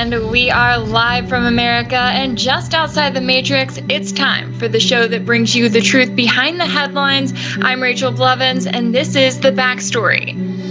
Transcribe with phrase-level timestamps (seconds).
[0.00, 3.78] And we are live from America and just outside the Matrix.
[3.90, 7.34] It's time for the show that brings you the truth behind the headlines.
[7.60, 10.69] I'm Rachel Blevins, and this is The Backstory.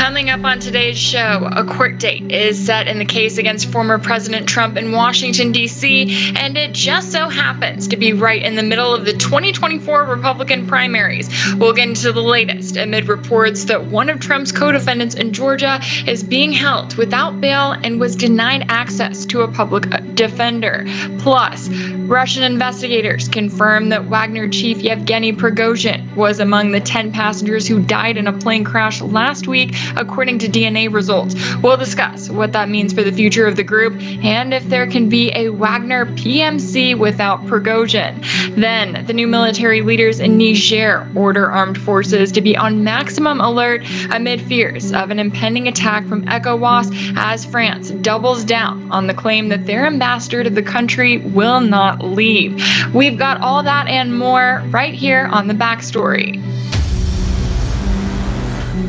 [0.00, 3.98] Coming up on today's show, a court date is set in the case against former
[3.98, 8.62] President Trump in Washington, D.C., and it just so happens to be right in the
[8.62, 11.28] middle of the 2024 Republican primaries.
[11.54, 15.78] We'll get into the latest amid reports that one of Trump's co defendants in Georgia
[16.06, 20.86] is being held without bail and was denied access to a public defender.
[21.18, 27.82] Plus, Russian investigators confirm that Wagner chief Yevgeny Prigozhin was among the 10 passengers who
[27.82, 31.34] died in a plane crash last week according to DNA results.
[31.62, 35.08] We'll discuss what that means for the future of the group and if there can
[35.08, 38.24] be a Wagner PMC without Prigozhin.
[38.56, 43.82] Then, the new military leaders in Niger order armed forces to be on maximum alert
[44.10, 49.48] amid fears of an impending attack from ECOWAS as France doubles down on the claim
[49.48, 52.62] that their ambassador to the country will not leave.
[52.94, 56.40] We've got all that and more right here on the backstory.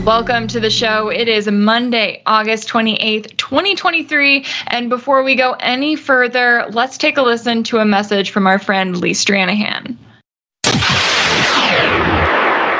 [0.05, 1.09] Welcome to the show.
[1.09, 4.43] It is Monday, August 28th, 2023.
[4.67, 8.57] And before we go any further, let's take a listen to a message from our
[8.57, 9.95] friend Lee Stranahan.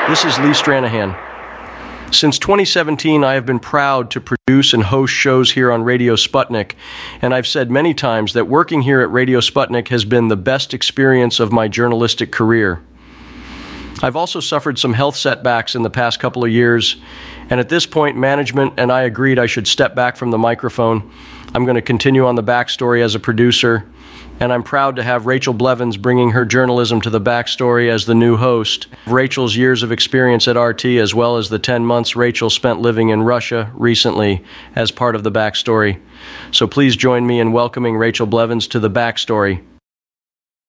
[0.08, 1.16] This is Lee Stranahan.
[2.12, 6.72] Since 2017, I have been proud to produce and host shows here on Radio Sputnik,
[7.22, 10.74] and I've said many times that working here at Radio Sputnik has been the best
[10.74, 12.82] experience of my journalistic career.
[14.02, 16.96] I've also suffered some health setbacks in the past couple of years,
[17.48, 21.08] and at this point, management and I agreed I should step back from the microphone.
[21.54, 23.86] I'm going to continue on the backstory as a producer,
[24.40, 28.14] and I'm proud to have Rachel Blevins bringing her journalism to the backstory as the
[28.14, 28.88] new host.
[29.06, 33.10] Rachel's years of experience at RT, as well as the 10 months Rachel spent living
[33.10, 34.42] in Russia recently
[34.74, 36.00] as part of the backstory.
[36.50, 39.62] So please join me in welcoming Rachel Blevins to the backstory.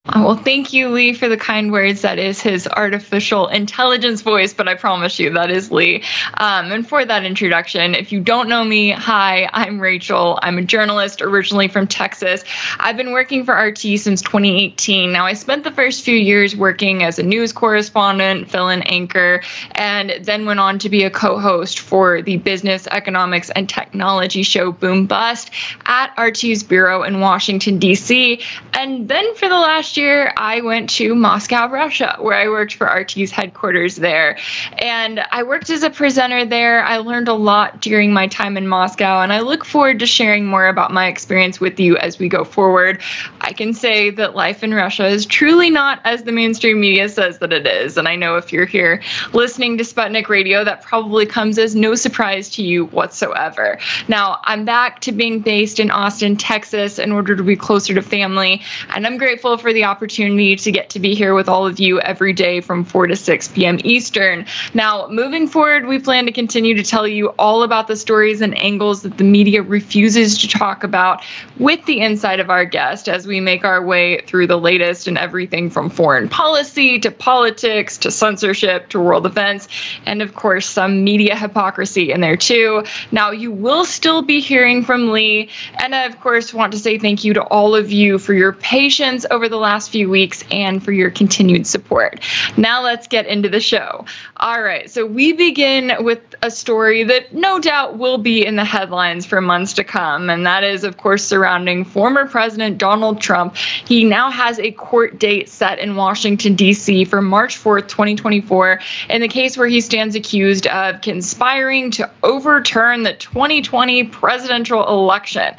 [0.06, 2.02] Oh, well, thank you, Lee, for the kind words.
[2.02, 6.04] That is his artificial intelligence voice, but I promise you that is Lee.
[6.34, 10.38] Um, and for that introduction, if you don't know me, hi, I'm Rachel.
[10.42, 12.44] I'm a journalist originally from Texas.
[12.82, 15.10] I've been working for RT since 2018.
[15.10, 19.42] Now, I spent the first few years working as a news correspondent, fill in anchor,
[19.72, 24.44] and then went on to be a co host for the business, economics, and technology
[24.44, 25.50] show Boom Bust
[25.86, 28.42] at RT's Bureau in Washington, D.C.
[28.74, 32.74] And then for the last last year, I went to Moscow, Russia, where I worked
[32.74, 34.40] for RT's headquarters there.
[34.80, 36.84] And I worked as a presenter there.
[36.84, 40.48] I learned a lot during my time in Moscow, and I look forward to sharing
[40.48, 43.04] more about my experience with you as we go forward.
[43.42, 47.38] I can say that life in Russia is truly not as the mainstream media says
[47.38, 47.96] that it is.
[47.96, 49.00] And I know if you're here
[49.32, 53.78] listening to Sputnik Radio, that probably comes as no surprise to you whatsoever.
[54.08, 58.02] Now, I'm back to being based in Austin, Texas, in order to be closer to
[58.02, 58.64] family,
[58.96, 62.00] and I'm grateful for the opportunity to get to be here with all of you
[62.02, 63.80] every day from 4 to 6 p.m.
[63.84, 64.46] Eastern.
[64.74, 68.58] Now, moving forward, we plan to continue to tell you all about the stories and
[68.58, 71.24] angles that the media refuses to talk about
[71.58, 75.18] with the insight of our guest as we make our way through the latest and
[75.18, 79.68] everything from foreign policy to politics to censorship to world events,
[80.06, 82.84] and of course, some media hypocrisy in there too.
[83.12, 85.50] Now, you will still be hearing from Lee,
[85.82, 88.54] and I, of course, want to say thank you to all of you for your
[88.54, 92.20] patience over the last last few weeks and for your continued support.
[92.58, 94.06] Now let's get into the show.
[94.38, 98.66] All right, so we begin with a story that no doubt will be in the
[98.66, 103.56] headlines for months to come, and that is, of course, surrounding former President Donald Trump.
[103.56, 107.06] He now has a court date set in Washington, D.C.
[107.06, 113.04] for March 4th, 2024, in the case where he stands accused of conspiring to overturn
[113.04, 115.56] the 2020 presidential election.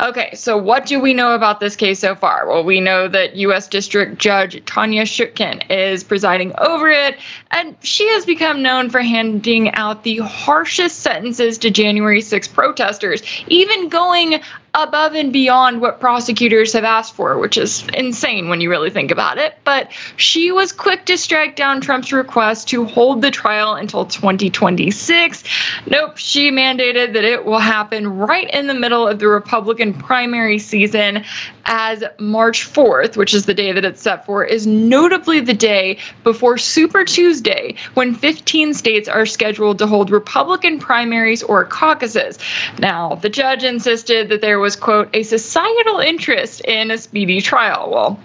[0.00, 2.48] Okay, so what do we know about this case so far?
[2.48, 3.68] Well, we know that U.S.
[3.68, 7.18] District Judge Tanya Chutkan is presiding over it,
[7.52, 13.22] and she has become known for handing out the harshest sentences to January 6 protesters,
[13.48, 14.40] even going
[14.74, 19.10] above and beyond what prosecutors have asked for, which is insane when you really think
[19.10, 19.54] about it.
[19.64, 25.44] But she was quick to strike down Trump's request to hold the trial until 2026.
[25.86, 30.58] Nope, she mandated that it will happen right in the middle of the Republican primary
[30.58, 31.24] season,
[31.66, 35.98] as March 4th, which is the day that it's set for, is notably the day
[36.22, 42.38] before Super Tuesday, when 15 states are scheduled to hold Republican primaries or caucuses.
[42.78, 47.90] Now, the judge insisted that there was, quote, a societal interest in a speedy trial.
[47.90, 48.18] Well,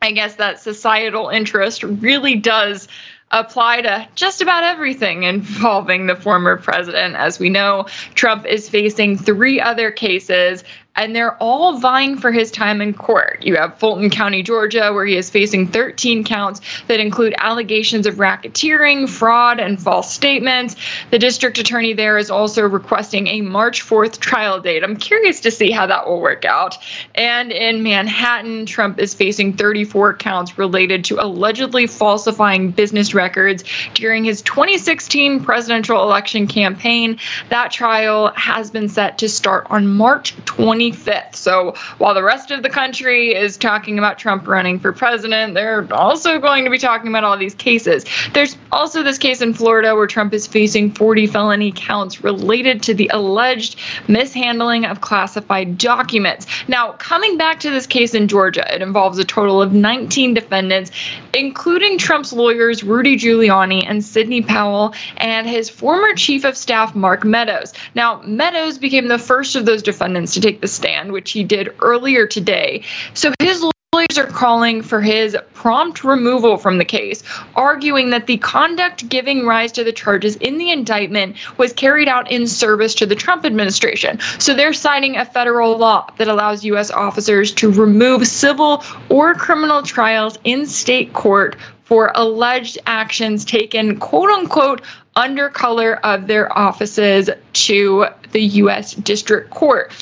[0.00, 2.88] I guess that societal interest really does
[3.30, 7.16] apply to just about everything involving the former president.
[7.16, 7.84] As we know,
[8.14, 10.64] Trump is facing three other cases
[10.96, 13.42] and they're all vying for his time in court.
[13.42, 18.16] You have Fulton County, Georgia, where he is facing 13 counts that include allegations of
[18.16, 20.76] racketeering, fraud, and false statements.
[21.10, 24.84] The district attorney there is also requesting a March 4th trial date.
[24.84, 26.76] I'm curious to see how that will work out.
[27.14, 33.64] And in Manhattan, Trump is facing 34 counts related to allegedly falsifying business records
[33.94, 37.18] during his 2016 presidential election campaign.
[37.48, 40.81] That trial has been set to start on March 20.
[40.90, 41.36] 25th.
[41.36, 45.86] So while the rest of the country is talking about Trump running for president, they're
[45.92, 48.04] also going to be talking about all these cases.
[48.32, 52.94] There's also this case in Florida where Trump is facing 40 felony counts related to
[52.94, 56.46] the alleged mishandling of classified documents.
[56.68, 60.90] Now, coming back to this case in Georgia, it involves a total of 19 defendants,
[61.34, 67.24] including Trump's lawyers Rudy Giuliani and Sidney Powell and his former chief of staff Mark
[67.24, 67.72] Meadows.
[67.94, 71.74] Now, Meadows became the first of those defendants to take the stand, which he did
[71.80, 72.82] earlier today.
[73.14, 73.62] So his
[73.94, 77.22] lawyers are calling for his prompt removal from the case,
[77.54, 82.30] arguing that the conduct giving rise to the charges in the indictment was carried out
[82.30, 84.18] in service to the Trump administration.
[84.38, 86.90] So they're citing a federal law that allows U.S.
[86.90, 94.30] officers to remove civil or criminal trials in state court for alleged actions taken, quote
[94.30, 94.80] unquote,
[95.16, 98.94] under color of their offices to the U.S.
[98.94, 99.92] District Court.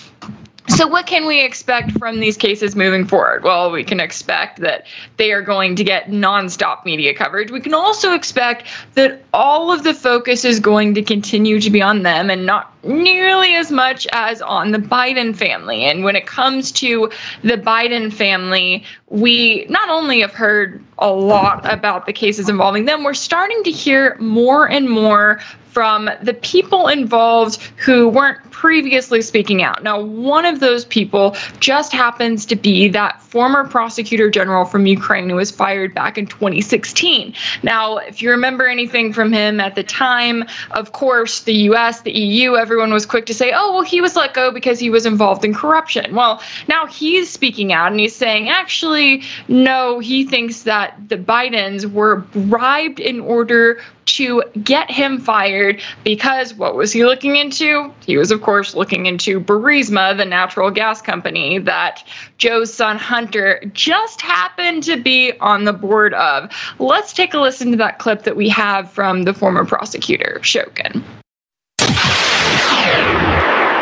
[0.71, 3.43] So, what can we expect from these cases moving forward?
[3.43, 4.87] Well, we can expect that
[5.17, 7.51] they are going to get nonstop media coverage.
[7.51, 11.83] We can also expect that all of the focus is going to continue to be
[11.83, 15.85] on them and not nearly as much as on the Biden family.
[15.85, 17.11] And when it comes to
[17.43, 23.05] the Biden family, we not only have heard a lot about the cases involving them,
[23.05, 25.41] we're starting to hear more and more
[25.71, 29.83] from the people involved who weren't previously speaking out.
[29.83, 35.31] Now, one of those people just happens to be that former prosecutor general from Ukraine
[35.31, 37.33] who was fired back in 2016.
[37.63, 42.13] Now, if you remember anything from him at the time, of course, the US, the
[42.13, 45.05] EU, everyone was quick to say, oh, well, he was let go because he was
[45.05, 46.15] involved in corruption.
[46.15, 51.91] Well, now he's speaking out and he's saying, actually, no, he thinks that the Bidens
[51.91, 57.93] were bribed in order to get him fired because what was he looking into?
[58.07, 62.07] He was, of course, looking into Burisma, the natural gas company that
[62.39, 66.53] Joe's son Hunter just happened to be on the board of.
[66.79, 71.03] Let's take a listen to that clip that we have from the former prosecutor, Shokin.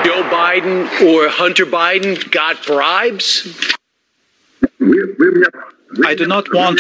[0.05, 3.77] Joe Biden or Hunter Biden got bribes?
[6.05, 6.79] I do not want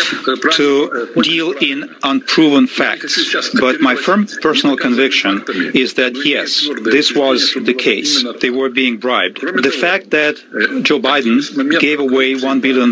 [0.52, 5.44] to deal in unproven facts, but my firm personal conviction
[5.74, 8.24] is that yes, this was the case.
[8.40, 9.40] They were being bribed.
[9.40, 10.36] The fact that
[10.82, 12.90] Joe Biden gave away $1 billion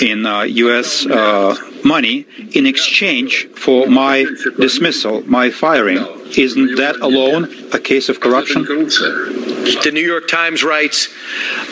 [0.00, 1.06] in uh, U.S.
[1.06, 4.26] Uh, money in exchange for my
[4.58, 5.98] dismissal, my firing,
[6.38, 8.64] isn't that alone a case of corruption?
[8.64, 11.08] The New York Times writes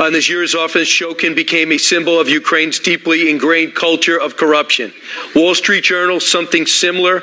[0.00, 4.92] on this year's office, Shokin became a symbol of Ukraine's deeply ingrained culture of corruption.
[5.34, 7.22] Wall Street Journal, something similar.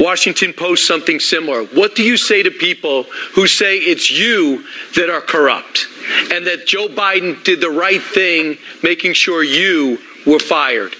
[0.00, 1.64] Washington Post, something similar.
[1.64, 5.88] What do you say to people who say it's you that are corrupt
[6.32, 10.94] and that Joe Biden did the right thing making sure you were fired?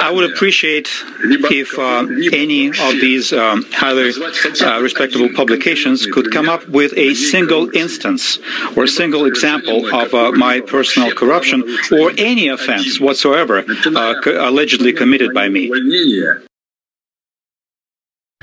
[0.00, 0.88] I would appreciate
[1.22, 7.14] if uh, any of these um, highly uh, respectable publications could come up with a
[7.14, 8.38] single instance
[8.76, 11.62] or a single example of uh, my personal corruption
[11.92, 15.70] or any offense whatsoever uh, allegedly committed by me.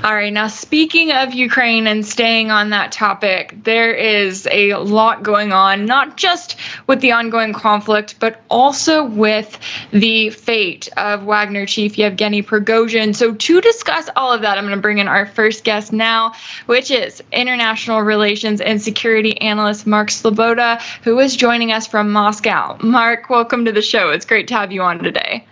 [0.04, 5.24] All right, now speaking of Ukraine and staying on that topic, there is a lot
[5.24, 9.60] going on, not just with the ongoing conflict, but also with
[9.92, 13.16] the fate of Wagner chief Yevgeny Prigozhin.
[13.16, 16.34] So, to discuss all of that, I'm going to bring in our first guest now,
[16.68, 22.78] which is international relations and security analyst Mark Sleboda, who is joining us from Moscow.
[22.84, 24.12] Mark, welcome to the show.
[24.12, 25.44] It's great to have you on today.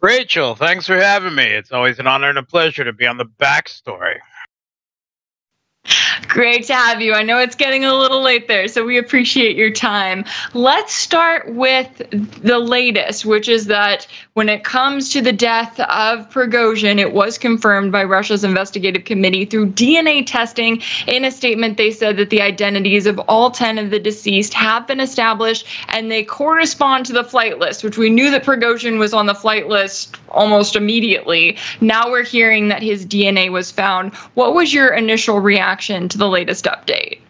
[0.00, 1.44] Rachel, thanks for having me.
[1.44, 4.18] It's always an honor and a pleasure to be on the backstory.
[6.28, 7.14] Great to have you.
[7.14, 10.24] I know it's getting a little late there, so we appreciate your time.
[10.52, 11.88] Let's start with
[12.42, 17.38] the latest, which is that when it comes to the death of Prigozhin, it was
[17.38, 20.82] confirmed by Russia's investigative committee through DNA testing.
[21.06, 24.86] In a statement, they said that the identities of all 10 of the deceased have
[24.86, 29.14] been established and they correspond to the flight list, which we knew that Prigozhin was
[29.14, 31.56] on the flight list almost immediately.
[31.80, 34.14] Now we're hearing that his DNA was found.
[34.34, 37.20] What was your initial reaction to the latest update?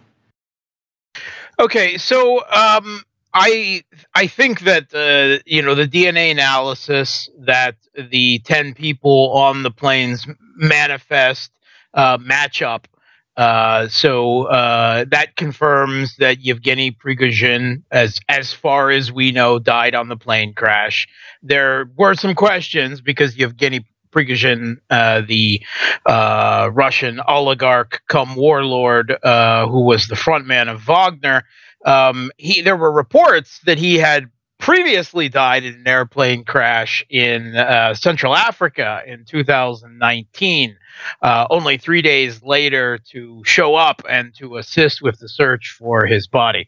[1.61, 3.03] Okay, so um,
[3.35, 3.83] I
[4.15, 9.71] I think that uh, you know the DNA analysis that the ten people on the
[9.71, 10.27] planes
[10.57, 11.51] manifest
[11.95, 12.89] uh, match up.
[13.37, 19.95] Uh, so uh, that confirms that Yevgeny Prigozhin, as as far as we know, died
[19.95, 21.07] on the plane crash.
[21.43, 25.63] There were some questions because Yevgeny Prigozhin, uh, the
[26.07, 31.45] uh, Russian oligarch come warlord, uh, who was the frontman of Wagner,
[31.85, 37.57] um, he there were reports that he had previously died in an airplane crash in
[37.57, 40.77] uh, Central Africa in 2019.
[41.23, 46.05] Uh, only three days later to show up and to assist with the search for
[46.07, 46.67] his body.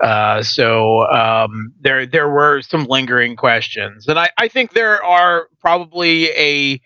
[0.00, 5.48] Uh, so um, there there were some lingering questions, and I, I think there are
[5.60, 6.80] probably a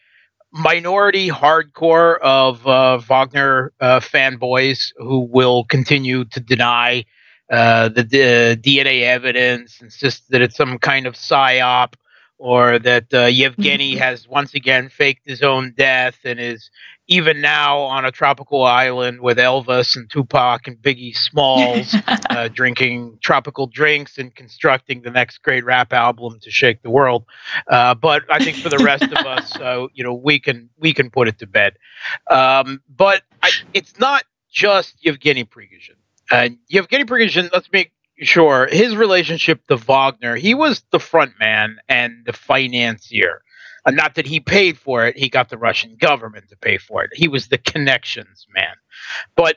[0.53, 7.05] minority hardcore of uh, Wagner uh, fanboys who will continue to deny
[7.53, 11.95] uh, the, DNA evidence, insists that it's some kind of psyop,
[12.39, 14.03] or that uh, Yevgeny mm-hmm.
[14.03, 16.71] has once again faked his own death and is
[17.09, 21.95] even now on a tropical island with Elvis and Tupac and Biggie Smalls,
[22.31, 27.25] uh, drinking tropical drinks and constructing the next great rap album to shake the world.
[27.69, 30.95] Uh, but I think for the rest of us, uh, you know, we can we
[30.95, 31.77] can put it to bed.
[32.31, 36.02] Um, but I, it's not just Yevgeny Prigozhin.
[36.33, 41.77] Uh, Yevgeny Prigozhin, let's make sure his relationship to Wagner, he was the front man
[41.91, 43.43] and the financier.
[43.85, 47.05] Uh, not that he paid for it, he got the Russian government to pay for
[47.05, 47.11] it.
[47.13, 48.75] He was the connections man.
[49.37, 49.57] But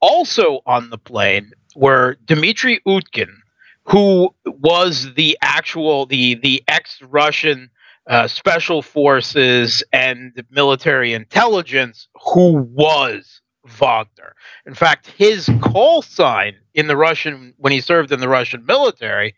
[0.00, 3.34] also on the plane were Dmitry Utkin,
[3.84, 7.68] who was the actual, the, the ex Russian
[8.06, 14.34] uh, special forces and military intelligence who was Wagner.
[14.66, 19.34] In fact, his call sign in the Russian when he served in the Russian military,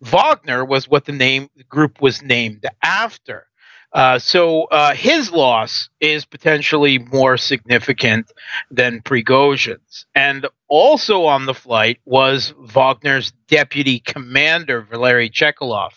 [0.00, 3.46] Wagner was what the name the group was named after.
[3.92, 8.30] Uh, so uh, his loss is potentially more significant
[8.70, 10.04] than Prigozhin's.
[10.14, 15.92] And also on the flight was Wagner's deputy commander, Valery Chekalov,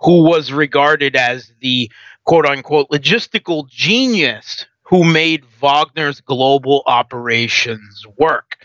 [0.00, 1.90] who was regarded as the
[2.24, 8.58] quote unquote logistical genius who made Wagner's global operations work.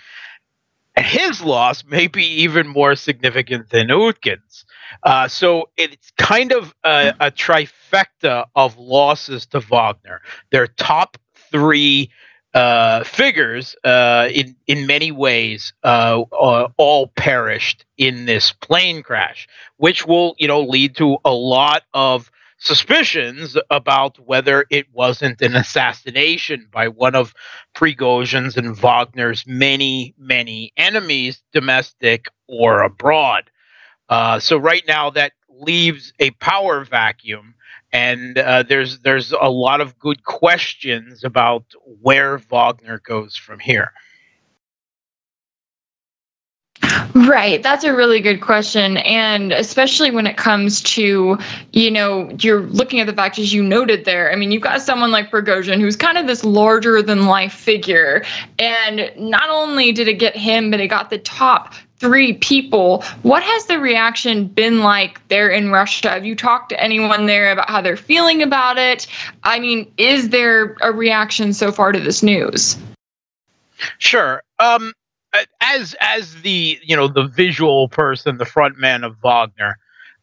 [0.93, 4.65] And his loss may be even more significant than Utkin's.
[5.03, 10.21] Uh, so it's kind of a, a, trifecta of losses to Wagner.
[10.51, 11.17] Their top
[11.49, 12.11] three
[12.53, 19.47] uh, figures, uh, in in many ways, uh, uh, all perished in this plane crash,
[19.77, 25.55] which will you know lead to a lot of suspicions about whether it wasn't an
[25.55, 27.33] assassination by one of
[27.75, 33.49] Prigozhin's and Wagner's many, many enemies, domestic or abroad.
[34.09, 37.55] Uh, so right now, that leaves a power vacuum,
[37.91, 41.65] and uh, there's there's a lot of good questions about
[42.01, 43.91] where Wagner goes from here.
[47.13, 47.61] Right.
[47.61, 48.97] That's a really good question.
[48.97, 51.37] And especially when it comes to,
[51.73, 54.31] you know, you're looking at the fact as you noted there.
[54.31, 58.23] I mean, you've got someone like Prigozhin who's kind of this larger than life figure.
[58.59, 63.03] And not only did it get him, but it got the top three people.
[63.23, 66.11] What has the reaction been like there in Russia?
[66.11, 69.07] Have you talked to anyone there about how they're feeling about it?
[69.43, 72.77] I mean, is there a reaction so far to this news?
[73.97, 74.43] Sure.
[74.59, 74.93] Um,
[75.61, 79.77] as as the you know the visual person, the front man of Wagner,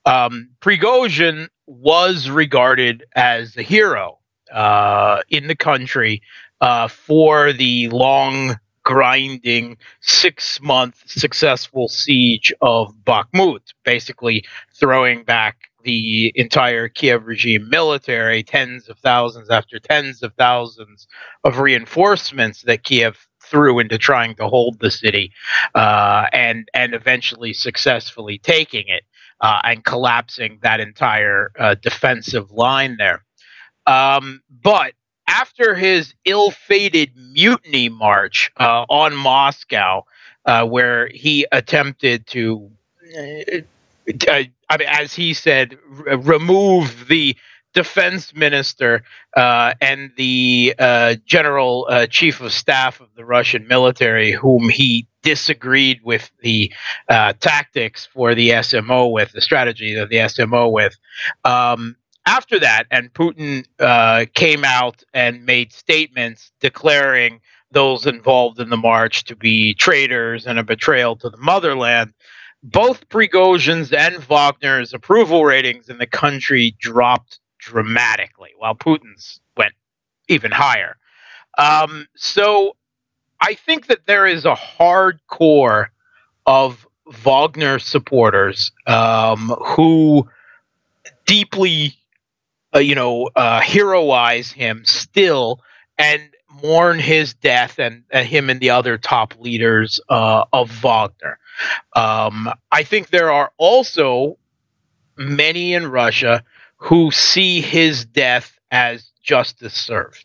[0.06, 4.18] um, Prigozhin was regarded as a hero
[4.52, 6.22] uh, in the country
[6.60, 14.44] uh, for the long, grinding, six month successful siege of Bakhmut, basically
[14.74, 21.06] throwing back the entire Kiev regime military, tens of thousands after tens of thousands
[21.44, 25.32] of reinforcements that Kiev threw into trying to hold the city
[25.76, 29.04] uh, and and eventually successfully taking it
[29.40, 33.22] uh, and collapsing that entire uh, defensive line there.
[33.86, 34.94] Um, but
[35.28, 40.04] after his ill-fated mutiny march uh, on Moscow,
[40.46, 42.70] uh, where he attempted to,
[43.16, 43.60] uh,
[44.28, 47.36] I mean, as he said, r- remove the
[47.74, 49.02] defense minister
[49.36, 55.06] uh, and the uh, general uh, chief of staff of the Russian military, whom he
[55.22, 56.72] disagreed with the
[57.08, 60.96] uh, tactics for the SMO with, the strategy of the SMO with.
[61.44, 67.40] Um, after that, and Putin uh, came out and made statements declaring
[67.70, 72.14] those involved in the march to be traitors and a betrayal to the motherland.
[72.62, 79.72] Both Prigozhin's and Wagner's approval ratings in the country dropped dramatically, while Putin's went
[80.28, 80.96] even higher.
[81.56, 82.76] Um, so
[83.40, 85.88] I think that there is a hardcore
[86.46, 90.28] of Wagner supporters um, who
[91.26, 91.94] deeply,
[92.74, 95.60] uh, you know, uh, heroize him still
[95.98, 96.22] and
[96.62, 101.38] mourn his death and him and the other top leaders uh, of Wagner.
[101.94, 104.38] Um, I think there are also
[105.16, 106.42] many in Russia
[106.84, 110.22] who see his death as justice served.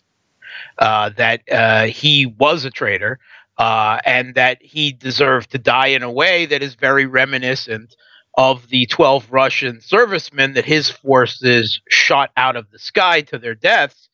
[0.78, 3.18] Uh, that uh, he was a traitor
[3.58, 7.96] uh, and that he deserved to die in a way that is very reminiscent
[8.38, 13.56] of the 12 Russian servicemen that his forces shot out of the sky to their
[13.56, 14.10] deaths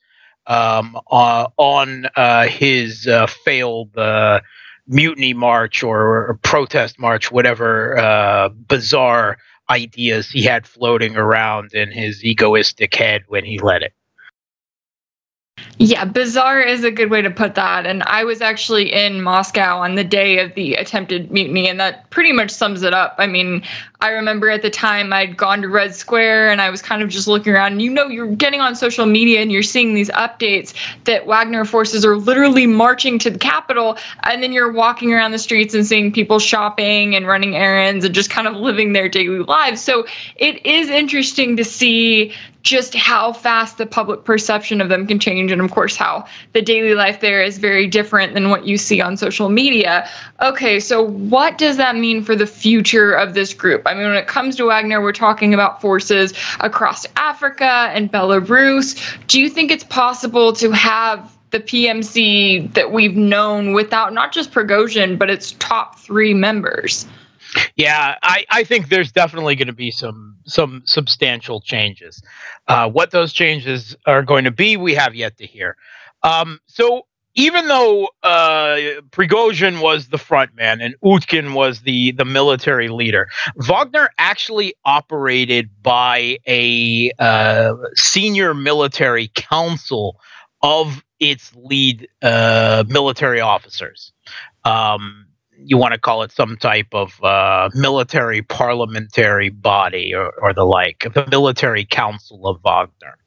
[0.45, 3.95] um, uh, on uh, his uh, failed
[4.87, 12.23] mutiny march or, or, protest march, whatever bizarre ideas he had floating around in his
[12.23, 13.93] egoistic head when he led it.
[15.77, 17.85] Yeah, bizarre is a good way to put that.
[17.85, 22.09] And I was actually in Moscow on the day of the attempted mutiny, and that
[22.09, 23.15] pretty much sums it up.
[23.17, 23.63] I mean,
[24.05, 27.09] I remember at the time I'd gone to Red Square and I was kind of
[27.09, 27.71] just looking around.
[27.71, 31.65] And you know, you're getting on social media and you're seeing these updates that Wagner
[31.65, 33.97] forces are literally marching to the capital.
[34.21, 38.13] And then you're walking around the streets and seeing people shopping and running errands and
[38.13, 39.81] just kind of living their daily lives.
[39.81, 42.31] So it is interesting to see
[42.65, 46.63] just how fast the public perception of them can change and of course how the
[46.63, 50.09] daily life there is very different than what you see on social media
[50.41, 54.17] okay so what does that mean for the future of this group i mean when
[54.17, 59.71] it comes to wagner we're talking about forces across africa and belarus do you think
[59.71, 65.53] it's possible to have the PMC that we've known without not just Prigozhin, but its
[65.53, 67.07] top three members.
[67.77, 72.21] Yeah, I, I think there's definitely going to be some some substantial changes.
[72.67, 75.77] Uh, what those changes are going to be, we have yet to hear.
[76.23, 78.77] Um, so even though uh,
[79.11, 85.69] Prigozhin was the front man and Utkin was the the military leader, Wagner actually operated
[85.81, 90.19] by a uh, senior military council
[90.61, 94.13] of its lead uh, military officers.
[94.63, 95.27] Um,
[95.65, 100.63] you want to call it some type of uh, military parliamentary body or, or, the
[100.63, 103.17] like, the military council of Wagner.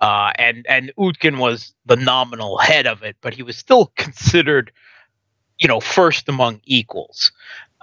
[0.00, 4.72] Uh, and and Utkin was the nominal head of it, but he was still considered,
[5.58, 7.32] you know, first among equals.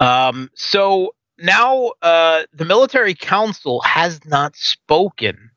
[0.00, 5.50] Um, so now uh, the military council has not spoken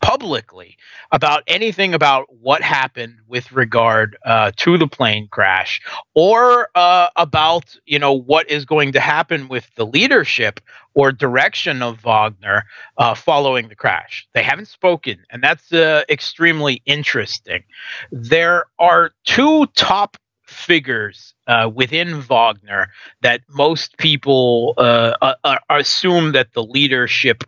[0.00, 0.76] publicly
[1.12, 5.80] about anything about what happened with regard uh, to the plane crash
[6.14, 10.60] or uh, about you know what is going to happen with the leadership
[10.94, 12.64] or direction of Wagner
[12.96, 14.26] uh, following the crash.
[14.34, 17.62] They haven't spoken, and that's uh, extremely interesting.
[18.10, 22.88] There are two top figures uh, within Wagner
[23.22, 25.34] that most people uh,
[25.68, 27.44] assume that the leadership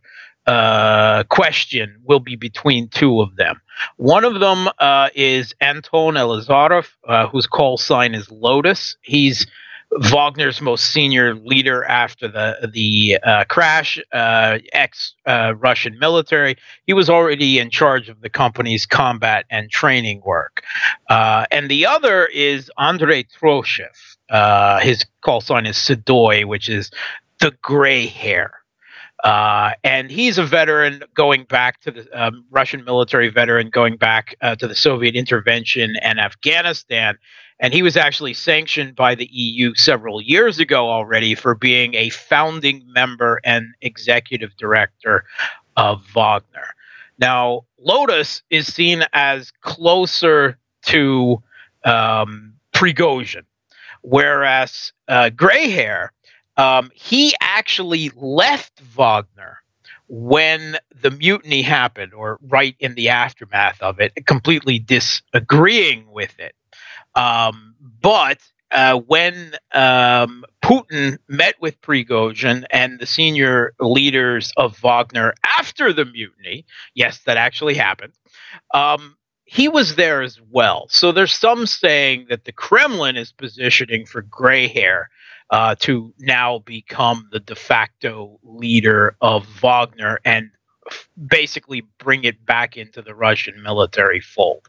[0.48, 3.61] uh, question will be between two of them.
[3.96, 8.96] One of them uh, is Anton Elizarov, uh, whose call sign is Lotus.
[9.02, 9.46] He's
[9.90, 16.56] Wagner's most senior leader after the the uh, crash, uh, ex uh, Russian military.
[16.87, 20.62] He was already in charge of the company's combat and training work.
[21.08, 24.80] and the other is Andrei Troshev.
[24.82, 26.90] his call sign is Sedoy, which is
[27.40, 28.57] the gray hair.
[29.24, 34.37] Uh, and he's a veteran going back to the um, Russian military veteran going back
[34.42, 37.18] uh, to the Soviet intervention and Afghanistan.
[37.61, 42.11] And he was actually sanctioned by the EU several years ago already for being a
[42.11, 45.24] founding member and executive director
[45.76, 46.74] of Wagner.
[47.18, 51.42] Now, Lotus is seen as closer to
[51.85, 53.44] um, Prigozhin,
[54.02, 56.12] whereas uh, Gray Hair
[56.58, 59.58] um, he actually left Wagner
[60.08, 66.54] when the mutiny happened, or right in the aftermath of it, completely disagreeing with it.
[67.14, 68.38] Um, but
[68.70, 76.04] uh, when um, Putin met with Prigozhin and the senior leaders of Wagner after the
[76.04, 78.12] mutiny, yes, that actually happened.
[78.74, 80.86] Um, he was there as well.
[80.90, 85.08] So there's some saying that the Kremlin is positioning for gray hair
[85.50, 90.50] uh, to now become the de facto leader of Wagner and
[91.26, 94.68] basically bring it back into the Russian military fold.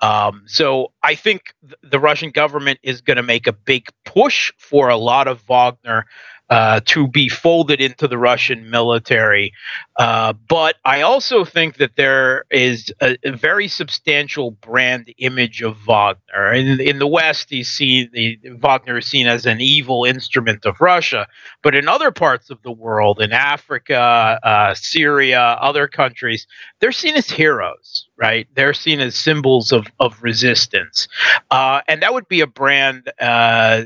[0.00, 4.52] Um, so I think th- the Russian government is going to make a big push
[4.58, 6.06] for a lot of Wagner
[6.50, 9.52] uh, to be folded into the Russian military.
[9.96, 15.76] Uh, but I also think that there is a, a, very substantial brand image of
[15.86, 16.52] Wagner.
[16.52, 20.80] In, in the West, he's seen the, Wagner is seen as an evil instrument of
[20.80, 21.28] Russia.
[21.62, 26.48] But in other parts of the world, in Africa, uh, Syria, other countries,
[26.80, 28.08] they're seen as heroes.
[28.16, 31.08] Right, they're seen as symbols of of resistance,
[31.50, 33.84] uh, and that would be a brand uh,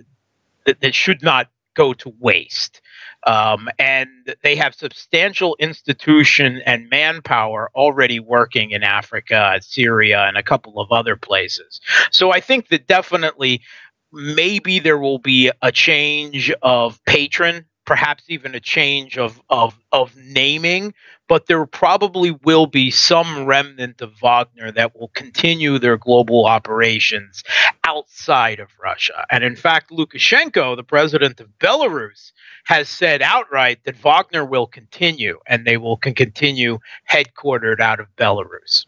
[0.64, 2.81] that, that should not go to waste.
[3.27, 4.09] Um, and
[4.43, 10.93] they have substantial institution and manpower already working in Africa, Syria, and a couple of
[10.93, 11.81] other places.
[12.11, 13.63] So I think that definitely
[14.13, 20.15] maybe there will be a change of patron perhaps even a change of, of, of
[20.17, 20.95] naming,
[21.29, 27.43] but there probably will be some remnant of Wagner that will continue their global operations
[27.85, 29.27] outside of Russia.
[29.31, 32.33] And in fact, Lukashenko, the president of Belarus,
[32.65, 36.79] has said outright that Wagner will continue and they will continue
[37.11, 38.87] headquartered out of Belarus.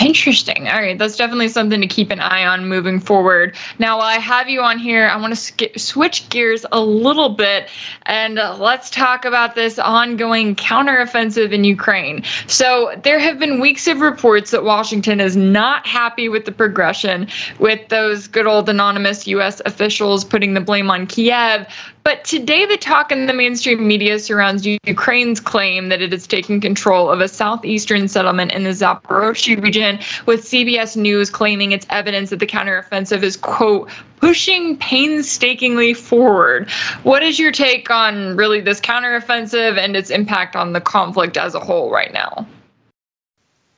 [0.00, 0.68] Interesting.
[0.68, 3.56] All right, that's definitely something to keep an eye on moving forward.
[3.78, 7.30] Now, while I have you on here, I want to sk- switch gears a little
[7.30, 7.68] bit
[8.02, 12.22] and uh, let's talk about this ongoing counteroffensive in Ukraine.
[12.46, 17.28] So, there have been weeks of reports that Washington is not happy with the progression,
[17.58, 19.60] with those good old anonymous U.S.
[19.64, 21.66] officials putting the blame on Kiev.
[22.02, 26.60] But today, the talk in the mainstream media surrounds Ukraine's claim that it is taking
[26.60, 32.30] control of a southeastern settlement in the Zaporozhye region, with CBS News claiming it's evidence
[32.30, 36.70] that the counteroffensive is, quote, pushing painstakingly forward.
[37.02, 41.54] What is your take on really this counteroffensive and its impact on the conflict as
[41.54, 42.46] a whole right now?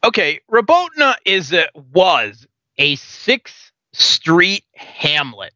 [0.05, 2.47] Okay, Rabotino is a, was
[2.79, 5.53] a six street hamlet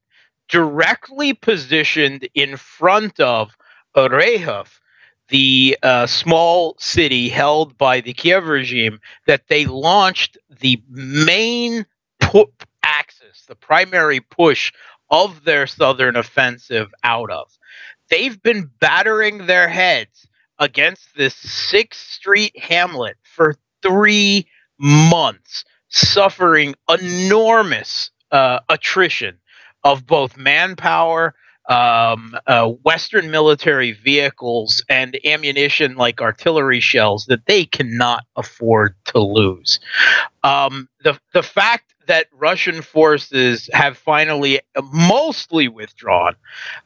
[0.48, 3.56] directly positioned in front of
[3.96, 4.80] Orekhov,
[5.28, 11.85] the uh, small city held by the Kiev regime, that they launched the main
[12.20, 14.72] pu- axis, the primary push
[15.11, 17.50] of their southern offensive out of.
[18.11, 20.28] They've been battering their heads
[20.59, 24.46] against this Sixth Street hamlet for three
[24.78, 29.38] months, suffering enormous uh, attrition
[29.87, 31.33] of both manpower,
[31.68, 39.20] um, uh, Western military vehicles, and ammunition like artillery shells that they cannot afford to
[39.20, 39.79] lose.
[40.42, 44.61] Um, the the fact that Russian forces have finally
[44.92, 46.35] mostly withdrawn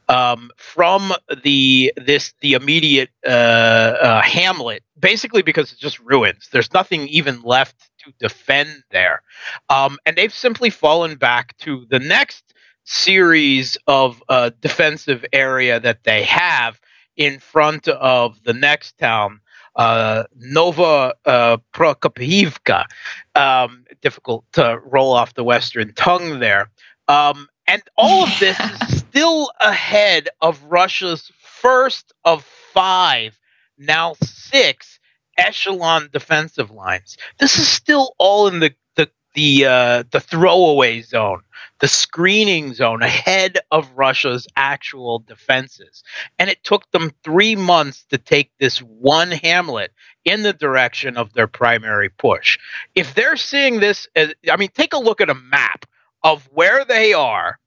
[0.09, 6.49] um, from the this the immediate uh, uh, hamlet, basically because it's just ruins.
[6.51, 9.23] There's nothing even left to defend there,
[9.69, 12.43] um, and they've simply fallen back to the next
[12.83, 16.79] series of uh, defensive area that they have
[17.15, 19.41] in front of the next town,
[19.75, 22.85] uh, Nova uh, Prokopivka.
[23.35, 26.71] Um, difficult to roll off the Western tongue there.
[27.07, 33.37] Um, and all of this is still ahead of Russia's first of five,
[33.77, 34.99] now six
[35.37, 37.17] echelon defensive lines.
[37.39, 38.73] This is still all in the
[39.33, 41.41] the uh, the throwaway zone
[41.81, 46.03] the screening zone ahead of Russia's actual defenses.
[46.39, 49.91] And it took them three months to take this one hamlet
[50.23, 52.59] in the direction of their primary push.
[52.93, 55.85] If they're seeing this, as, I mean, take a look at a map
[56.23, 57.57] of where they are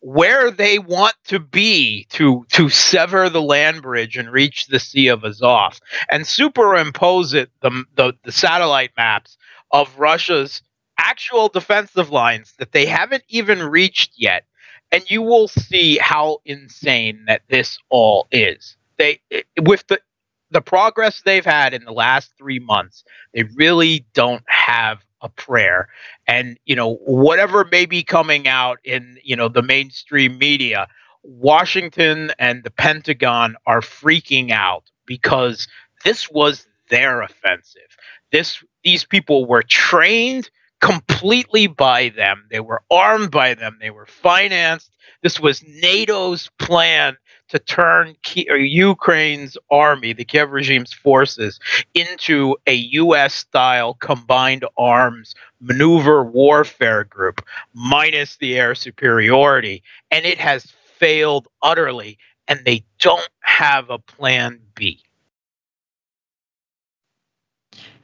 [0.00, 5.08] where they want to be to to sever the land bridge and reach the Sea
[5.08, 9.36] of Azov, and superimpose it the the, the satellite maps
[9.72, 10.62] of Russia's
[10.98, 14.44] actual defensive lines that they haven't even reached yet,
[14.92, 18.76] and you will see how insane that this all is.
[18.98, 19.20] They
[19.60, 20.00] with the
[20.50, 23.04] the progress they've had in the last 3 months,
[23.34, 25.88] they really don't have a prayer.
[26.26, 30.88] And you know, whatever may be coming out in, you know, the mainstream media,
[31.22, 35.66] Washington and the Pentagon are freaking out because
[36.04, 37.96] this was their offensive.
[38.30, 42.46] This these people were trained completely by them.
[42.50, 43.78] They were armed by them.
[43.80, 44.92] They were financed.
[45.22, 47.16] This was NATO's plan
[47.48, 51.60] to turn uh, Ukraine's army, the Kiev regime's forces,
[51.94, 53.34] into a U.S.
[53.34, 59.82] style combined arms maneuver warfare group, minus the air superiority.
[60.10, 65.02] And it has failed utterly, and they don't have a plan B.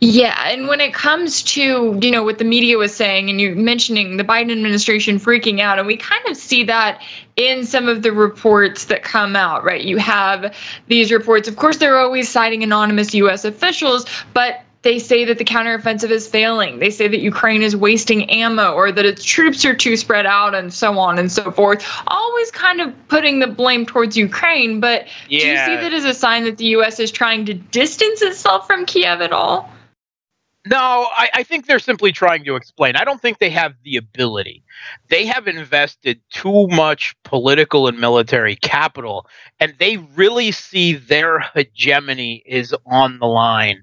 [0.04, 3.54] Yeah, and when it comes to, you know, what the media was saying, and you're
[3.54, 7.00] mentioning the Biden administration freaking out, and we kind of see that
[7.36, 9.80] in some of the reports that come out, right?
[9.80, 10.56] You have
[10.88, 13.44] these reports, of course, they're always citing anonymous U.S.
[13.44, 16.80] officials, but they say that the counteroffensive is failing.
[16.80, 20.52] They say that Ukraine is wasting ammo or that its troops are too spread out
[20.52, 21.86] and so on and so forth.
[22.08, 24.80] Always kind of putting the blame towards Ukraine.
[24.80, 25.38] But yeah.
[25.38, 26.98] do you see that as a sign that the U.S.
[26.98, 29.70] is trying to distance itself from Kiev at all?
[30.64, 32.94] No, I, I, think they're simply trying to explain.
[32.94, 34.62] I don't think they have the ability.
[35.08, 39.26] They have invested too much political and military capital,
[39.58, 43.82] and they really see their hegemony is on the line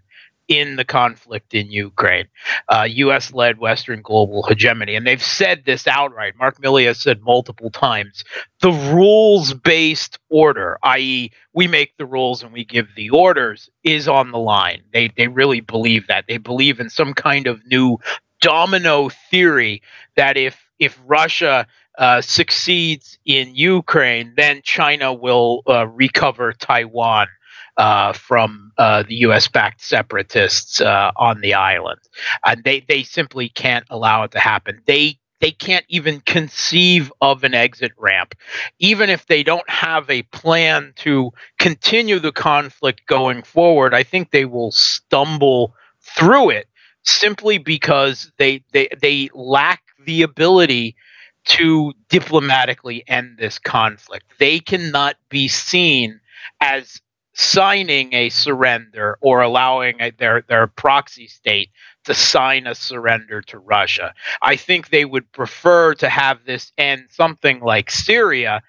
[0.49, 2.27] in the conflict in Ukraine,
[2.67, 3.31] uh, U.S.
[3.31, 4.95] led Western global hegemony.
[4.95, 6.33] And they've said this outright.
[6.37, 8.25] Mark Milley has said multiple times
[8.59, 14.07] the rules based order, i.e., we make the rules and we give the orders, is
[14.07, 14.81] on the line.
[14.91, 16.25] They, they really believe that.
[16.27, 17.99] They believe in some kind of new
[18.41, 19.83] domino theory
[20.15, 21.67] that if, if Russia
[21.99, 27.27] uh, succeeds in Ukraine, then China will uh, recover Taiwan
[27.79, 29.47] uh, from uh, the U.S.
[29.47, 32.01] backed separatists uh, on the island.
[32.45, 34.81] And they, they simply can't allow it to happen.
[34.85, 38.35] They they can't even conceive of an exit ramp.
[38.79, 44.31] Even if they don't have a plan to continue the conflict going forward, I think
[44.31, 46.67] they will stumble through it
[47.05, 50.97] simply because they they, they lack the ability
[51.45, 54.25] to diplomatically end this conflict.
[54.39, 56.19] They cannot be seen
[56.59, 56.99] as
[57.39, 61.69] signing a surrender or allowing a, their their proxy state
[62.03, 64.13] to sign a surrender to Russia.
[64.41, 68.61] I think they would prefer to have this end something like Syria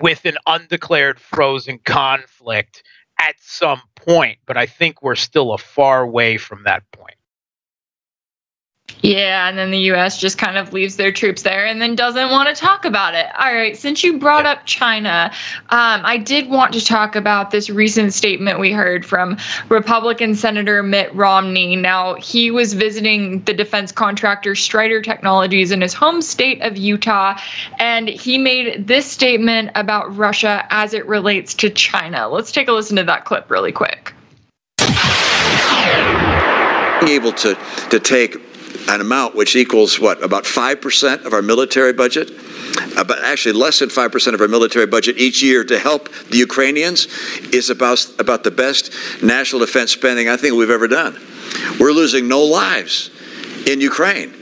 [0.00, 2.82] with an undeclared frozen conflict
[3.20, 7.14] at some point, but I think we're still a far way from that point.
[9.02, 12.30] Yeah, and then the US just kind of leaves their troops there and then doesn't
[12.30, 13.26] want to talk about it.
[13.38, 15.30] All right, since you brought up China,
[15.68, 19.36] um, I did want to talk about this recent statement we heard from
[19.68, 21.76] Republican Senator Mitt Romney.
[21.76, 27.38] Now, he was visiting the defense contractor Strider Technologies in his home state of Utah,
[27.78, 32.28] and he made this statement about Russia as it relates to China.
[32.28, 34.14] Let's take a listen to that clip really quick.
[37.06, 37.54] Able to,
[37.90, 38.36] to take
[38.88, 42.30] an amount which equals what, about 5% of our military budget?
[42.94, 47.06] But actually less than 5% of our military budget each year to help the Ukrainians
[47.52, 48.92] is about, about the best
[49.22, 51.18] national defense spending I think we've ever done.
[51.78, 53.10] We're losing no lives
[53.66, 54.34] in Ukraine.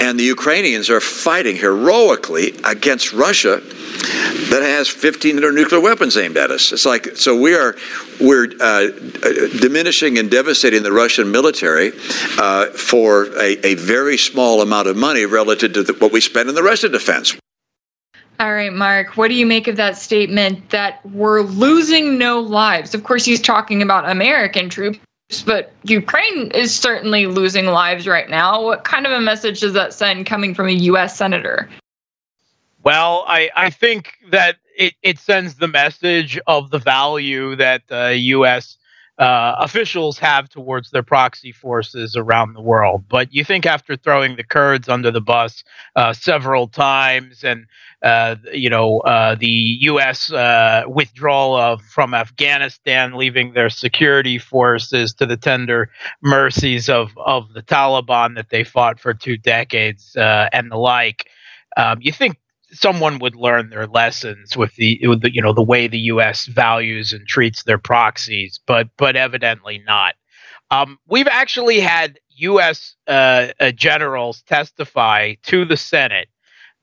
[0.00, 3.60] And the Ukrainians are fighting heroically against Russia
[4.50, 6.72] that has 1,500 nuclear weapons aimed at us.
[6.72, 7.74] It's like so we are
[8.20, 8.88] we're uh,
[9.60, 11.92] diminishing and devastating the Russian military
[12.38, 16.48] uh, for a, a, very small amount of money relative to the, what we spend
[16.48, 17.36] in the rest of defense.
[18.38, 22.94] All right, Mark, what do you make of that statement that we're losing no lives?
[22.94, 24.98] Of course, he's talking about American troops,
[25.46, 28.62] but Ukraine is certainly losing lives right now.
[28.62, 31.16] What kind of a message does that send coming from a U.S.
[31.16, 31.68] senator?
[32.84, 38.16] Well, I, I think that it, it sends the message of the value that the
[38.16, 38.76] U.S.
[39.18, 43.04] Uh, officials have towards their proxy forces around the world.
[43.08, 45.62] But you think after throwing the Kurds under the bus
[45.94, 47.66] uh, several times and
[48.02, 50.32] uh, you know, uh, the U.S.
[50.32, 55.88] Uh, withdrawal of from Afghanistan, leaving their security forces to the tender
[56.20, 61.28] mercies of of the Taliban that they fought for two decades uh, and the like.
[61.76, 62.36] Um, you think
[62.72, 66.46] someone would learn their lessons with the, with the, you know the way the U.S.
[66.46, 70.14] values and treats their proxies, but but evidently not.
[70.70, 72.96] Um, we've actually had U.S.
[73.06, 76.28] Uh, uh, generals testify to the Senate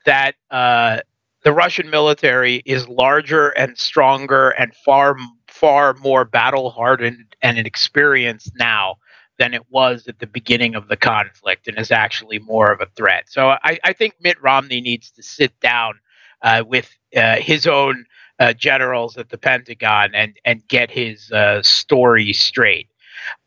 [0.05, 0.99] that uh,
[1.43, 5.15] the Russian military is larger and stronger and far
[5.47, 8.95] far more battle hardened and experienced now
[9.39, 12.85] than it was at the beginning of the conflict and is actually more of a
[12.95, 13.23] threat.
[13.27, 15.95] So I, I think Mitt Romney needs to sit down
[16.43, 18.05] uh, with uh, his own
[18.39, 22.89] uh, generals at the Pentagon and, and get his uh, story straight.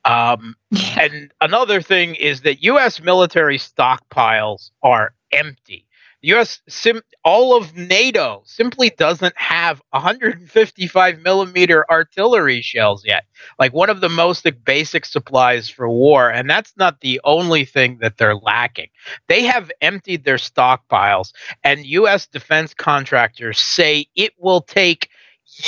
[0.04, 0.56] Um,
[0.98, 3.00] and another thing is that U.S.
[3.00, 5.86] military stockpiles are empty.
[6.22, 6.60] U.S.
[6.68, 13.24] Sim- all of NATO simply doesn't have 155 millimeter artillery shells yet.
[13.58, 17.98] Like one of the most basic supplies for war, and that's not the only thing
[18.00, 18.88] that they're lacking.
[19.28, 21.32] They have emptied their stockpiles,
[21.64, 22.26] and U.S.
[22.28, 25.08] defense contractors say it will take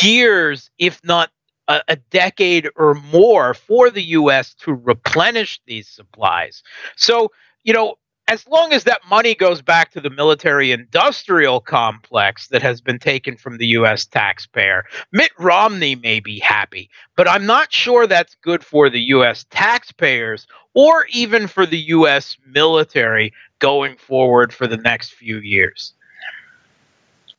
[0.00, 1.30] years, if not
[1.66, 4.54] a, a, decade or more for the U.S.
[4.54, 6.62] to replenish these supplies.
[6.96, 7.30] So,
[7.64, 12.62] you know, as long as that money goes back to the military industrial complex that
[12.62, 14.06] has been taken from the U.S.
[14.06, 19.44] taxpayer, Mitt Romney may be happy, but I'm not sure that's good for the U.S.
[19.50, 22.37] taxpayers or even for the U.S.
[22.46, 25.92] military going forward for the next few years.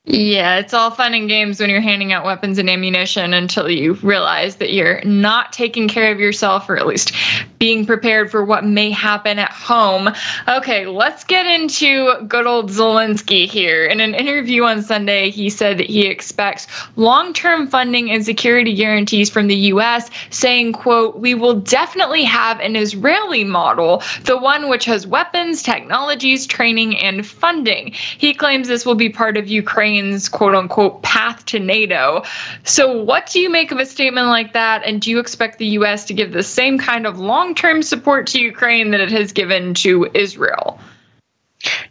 [0.07, 3.93] Yeah, it's all fun and games when you're handing out weapons and ammunition until you
[4.03, 7.11] realize that you're not taking care of yourself or at least
[7.57, 10.09] being prepared for what may happen at home.
[10.47, 13.83] Okay, let's get into good old Zelensky here.
[13.85, 19.31] In an interview on Sunday, he said that he expects long-term funding and security guarantees
[19.31, 24.85] from the US, saying, quote, "We will definitely have an Israeli model, the one which
[24.85, 30.29] has weapons, technologies, training and funding." He claims this will be part of Ukraine Ukraine's
[30.29, 32.23] quote unquote path to NATO.
[32.63, 34.83] So, what do you make of a statement like that?
[34.85, 36.05] And do you expect the U.S.
[36.05, 39.73] to give the same kind of long term support to Ukraine that it has given
[39.75, 40.79] to Israel?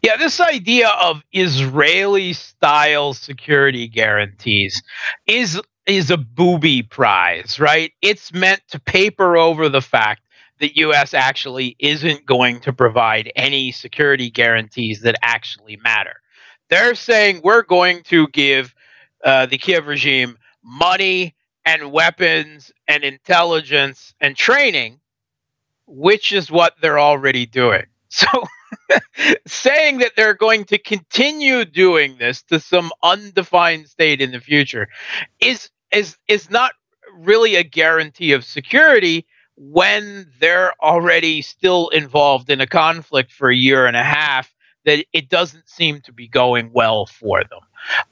[0.03, 4.83] Yeah, this idea of Israeli style security guarantees
[5.27, 7.93] is is a booby prize, right?
[8.01, 10.23] It's meant to paper over the fact
[10.61, 16.15] that US actually isn't going to provide any security guarantees that actually matter.
[16.71, 18.75] They're saying we're going to give
[19.25, 25.01] uh, the Kiev regime money and weapons and intelligence and training,
[25.87, 27.85] which is what they're already doing.
[28.17, 28.29] So,
[29.45, 34.89] saying that they're going to continue doing this to some undefined state in the future
[35.41, 36.73] is is is not
[37.17, 43.57] really a guarantee of security when they're already still involved in a conflict for a
[43.57, 47.61] year and a half that it doesn't seem to be going well for them.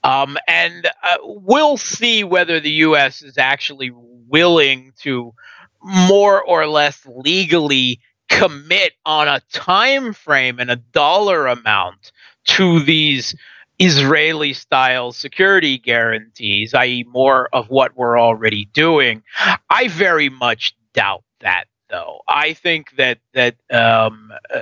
[0.04, 3.22] Um, and uh, we'll see whether the U.S.
[3.22, 5.34] is actually willing to
[5.82, 12.12] more or less legally commit on a time frame and a dollar amount
[12.44, 13.34] to these
[13.78, 19.22] Israeli style security guarantees, i.e., more of what we're already doing.
[19.68, 22.22] I very much doubt that though.
[22.28, 24.58] I think that that um, uh,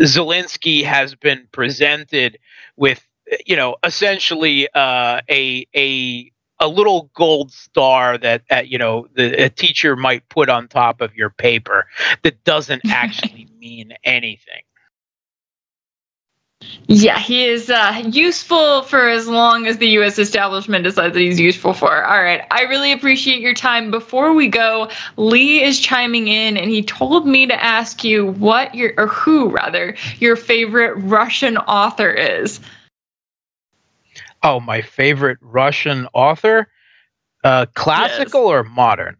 [0.00, 2.38] Zelensky has been presented
[2.76, 3.06] with,
[3.46, 9.44] you know, essentially uh, a a a little gold star that uh, you know the
[9.44, 11.86] a teacher might put on top of your paper
[12.22, 14.62] that doesn't actually mean anything.
[16.88, 20.18] Yeah, he is uh, useful for as long as the U.S.
[20.18, 22.04] establishment decides that he's useful for.
[22.04, 23.90] All right, I really appreciate your time.
[23.90, 28.74] Before we go, Lee is chiming in, and he told me to ask you what
[28.74, 32.60] your or who rather your favorite Russian author is.
[34.42, 36.68] Oh, my favorite Russian author,
[37.44, 38.50] uh, classical yes.
[38.50, 39.16] or modern?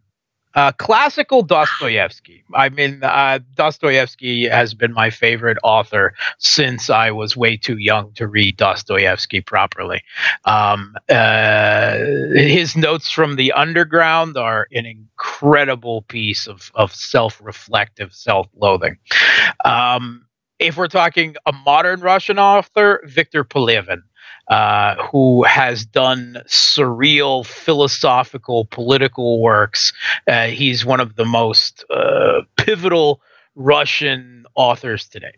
[0.55, 2.43] Uh, classical Dostoevsky.
[2.53, 8.13] I mean, uh, Dostoevsky has been my favorite author since I was way too young
[8.13, 10.01] to read Dostoevsky properly.
[10.45, 11.97] Um, uh,
[12.35, 18.97] his notes from the underground are an incredible piece of, of self reflective self loathing.
[19.65, 20.27] Um,
[20.59, 24.03] if we're talking a modern Russian author, Victor Pelevin
[24.47, 29.93] uh, who has done surreal philosophical political works.
[30.27, 33.21] Uh, he's one of the most uh, pivotal
[33.55, 35.33] Russian authors today.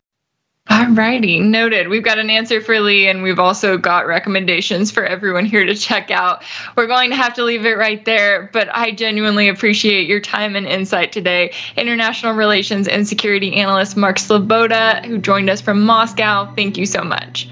[0.69, 1.89] Alrighty, noted.
[1.89, 5.75] We've got an answer for Lee, and we've also got recommendations for everyone here to
[5.75, 6.43] check out.
[6.75, 10.55] We're going to have to leave it right there, but I genuinely appreciate your time
[10.55, 11.53] and insight today.
[11.77, 17.03] International Relations and Security Analyst Mark Sleboda, who joined us from Moscow, thank you so
[17.03, 17.47] much.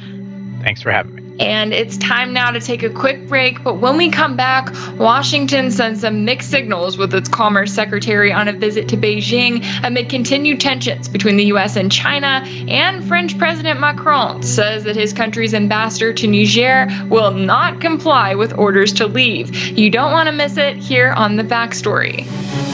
[0.63, 1.23] Thanks for having me.
[1.39, 3.63] And it's time now to take a quick break.
[3.63, 8.47] But when we come back, Washington sends some mixed signals with its Commerce Secretary on
[8.47, 11.75] a visit to Beijing amid continued tensions between the U.S.
[11.75, 12.45] and China.
[12.67, 18.57] And French President Macron says that his country's ambassador to Niger will not comply with
[18.57, 19.53] orders to leave.
[19.55, 22.72] You don't want to miss it here on The Backstory.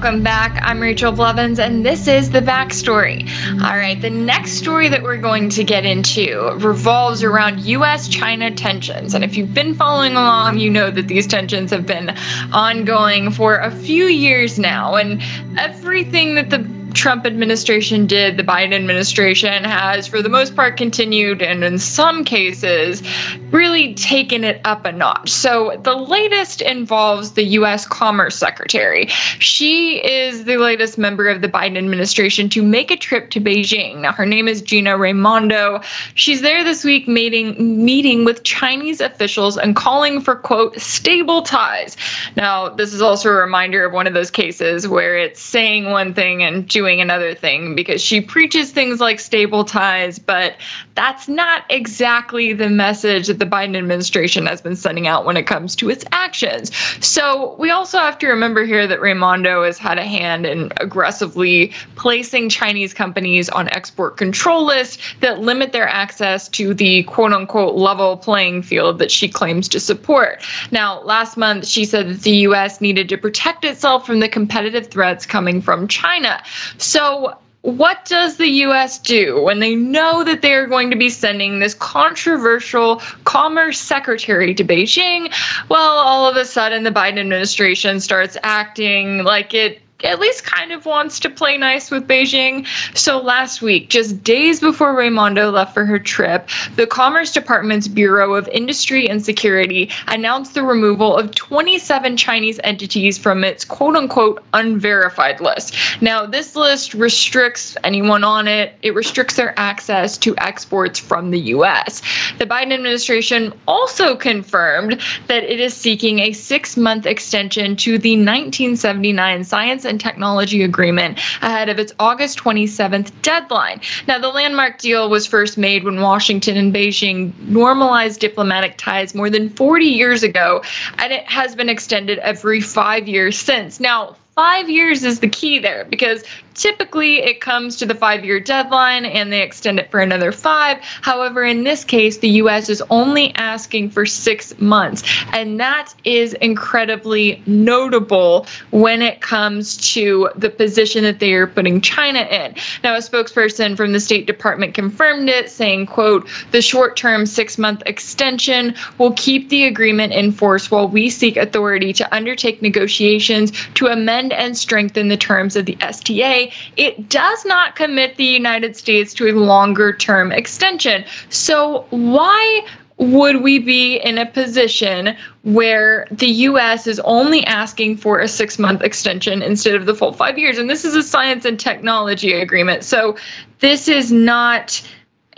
[0.00, 0.58] Welcome back.
[0.62, 3.28] I'm Rachel Blevins, and this is the backstory.
[3.62, 8.08] All right, the next story that we're going to get into revolves around U.S.
[8.08, 9.12] China tensions.
[9.12, 12.16] And if you've been following along, you know that these tensions have been
[12.50, 14.94] ongoing for a few years now.
[14.94, 15.20] And
[15.58, 21.42] everything that the Trump administration did, the Biden administration has, for the most part, continued
[21.42, 23.02] and in some cases,
[23.50, 25.28] really taken it up a notch.
[25.30, 27.86] So the latest involves the U.S.
[27.86, 29.06] Commerce Secretary.
[29.38, 33.98] She is the latest member of the Biden administration to make a trip to Beijing.
[33.98, 35.80] Now, her name is Gina Raimondo.
[36.14, 41.96] She's there this week meeting, meeting with Chinese officials and calling for, quote, stable ties.
[42.36, 46.14] Now, this is also a reminder of one of those cases where it's saying one
[46.14, 50.56] thing and doing another thing because she preaches things like stable ties, but
[50.94, 55.46] that's not exactly the message that the Biden administration has been sending out when it
[55.46, 56.74] comes to its actions.
[57.04, 61.72] So we also have to remember here that Raimondo has had a hand in aggressively
[61.96, 67.76] placing Chinese companies on export control lists that limit their access to the quote unquote
[67.76, 70.42] level playing field that she claims to support.
[70.70, 72.80] Now, last month, she said that the U.S.
[72.80, 76.42] needed to protect itself from the competitive threats coming from China.
[76.78, 81.10] So, what does the US do when they know that they are going to be
[81.10, 85.30] sending this controversial commerce secretary to Beijing?
[85.68, 90.72] Well, all of a sudden, the Biden administration starts acting like it at least kind
[90.72, 92.66] of wants to play nice with Beijing.
[92.96, 98.34] So last week, just days before Raimondo left for her trip, the Commerce Department's Bureau
[98.34, 104.42] of Industry and Security announced the removal of 27 Chinese entities from its quote unquote
[104.52, 105.74] unverified list.
[106.00, 111.40] Now, this list restricts anyone on it, it restricts their access to exports from the
[111.54, 112.02] US.
[112.38, 118.16] The Biden administration also confirmed that it is seeking a six month extension to the
[118.16, 123.80] 1979 Science and Technology Agreement ahead of its August 27th deadline.
[124.08, 129.28] Now, the landmark deal was first made when Washington and Beijing normalized diplomatic ties more
[129.28, 130.62] than 40 years ago,
[130.98, 133.80] and it has been extended every five years since.
[133.80, 136.24] Now, five years is the key there because
[136.60, 140.78] typically it comes to the five year deadline and they extend it for another five.
[140.80, 145.02] However, in this case, the US is only asking for six months.
[145.32, 151.80] And that is incredibly notable when it comes to the position that they are putting
[151.80, 152.54] China in.
[152.84, 157.56] Now, a spokesperson from the State Department confirmed it, saying, quote, the short term six
[157.56, 163.52] month extension will keep the agreement in force while we seek authority to undertake negotiations
[163.74, 168.76] to amend and strengthen the terms of the STA, it does not commit the United
[168.76, 171.04] States to a longer term extension.
[171.28, 172.64] So, why
[173.00, 178.58] would we be in a position where the US is only asking for a six
[178.58, 180.58] month extension instead of the full five years?
[180.58, 182.84] And this is a science and technology agreement.
[182.84, 183.16] So
[183.60, 184.86] this is not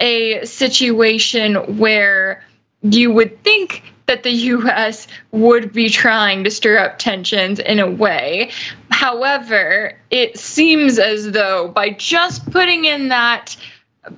[0.01, 2.43] a situation where
[2.83, 7.91] you would think that the US would be trying to stir up tensions in a
[7.91, 8.51] way.
[8.91, 13.57] However, it seems as though by just putting in that,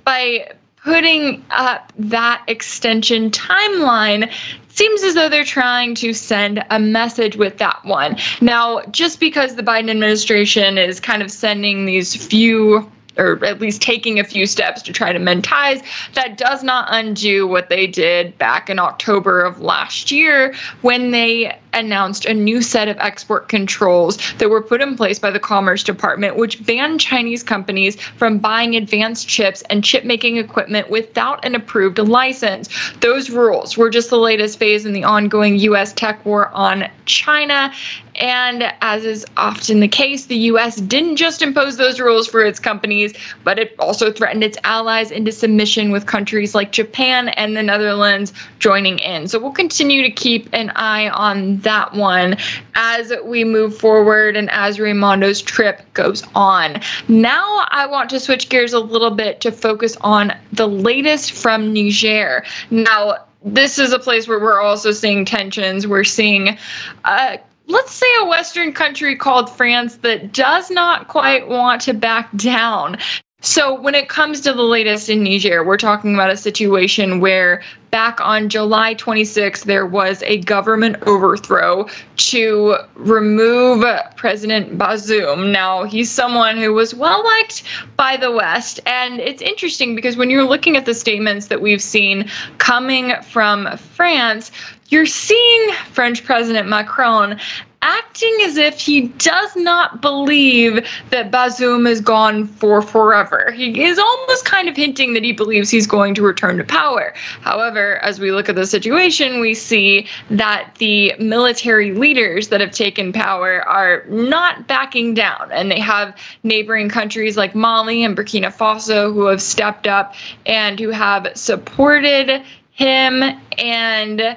[0.03, 0.51] by
[0.83, 4.33] putting up that extension timeline,
[4.71, 8.17] seems as though they're trying to send a message with that one.
[8.41, 13.83] Now, just because the Biden administration is kind of sending these few or at least
[13.83, 15.83] taking a few steps to try to mend ties.
[16.15, 21.57] That does not undo what they did back in October of last year when they
[21.73, 25.83] announced a new set of export controls that were put in place by the Commerce
[25.83, 31.55] Department, which banned Chinese companies from buying advanced chips and chip making equipment without an
[31.55, 32.69] approved license.
[33.01, 35.93] Those rules were just the latest phase in the ongoing U.S.
[35.93, 37.73] tech war on China.
[38.17, 42.59] And as is often the case, the US didn't just impose those rules for its
[42.61, 47.63] companies, but it also threatened its allies into submission with countries like Japan and the
[47.63, 49.29] Netherlands joining in.
[49.29, 52.37] So we'll continue to keep an eye on that one
[52.75, 56.81] as we move forward and as Raimondo's trip goes on.
[57.09, 61.73] Now I want to switch gears a little bit to focus on the latest from
[61.73, 62.45] Niger.
[62.71, 65.87] Now, this is a place where we're also seeing tensions.
[65.87, 66.57] We're seeing
[67.05, 67.37] uh,
[67.67, 72.99] let's say a Western country called France that does not quite want to back down.
[73.41, 77.63] So, when it comes to the latest in Niger, we're talking about a situation where
[77.91, 81.87] back on July 26th, there was a government overthrow
[82.17, 83.85] to remove
[84.17, 85.53] President Bazoum.
[85.53, 87.65] Now, he's someone who was well liked
[87.97, 88.81] by the West.
[88.87, 93.77] And it's interesting because when you're looking at the statements that we've seen coming from
[93.77, 94.51] France,
[94.89, 97.39] you're seeing French President Macron
[97.85, 103.53] acting as if he does not believe that Bazoum is gone for forever.
[103.53, 107.13] He is almost kind of hinting that he believes he's going to return to power.
[107.43, 112.71] However, as we look at the situation, we see that the military leaders that have
[112.71, 118.51] taken power are not backing down, and they have neighboring countries like Mali and Burkina
[118.51, 120.15] Faso who have stepped up
[120.47, 123.23] and who have supported him
[123.59, 124.37] and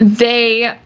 [0.00, 0.78] they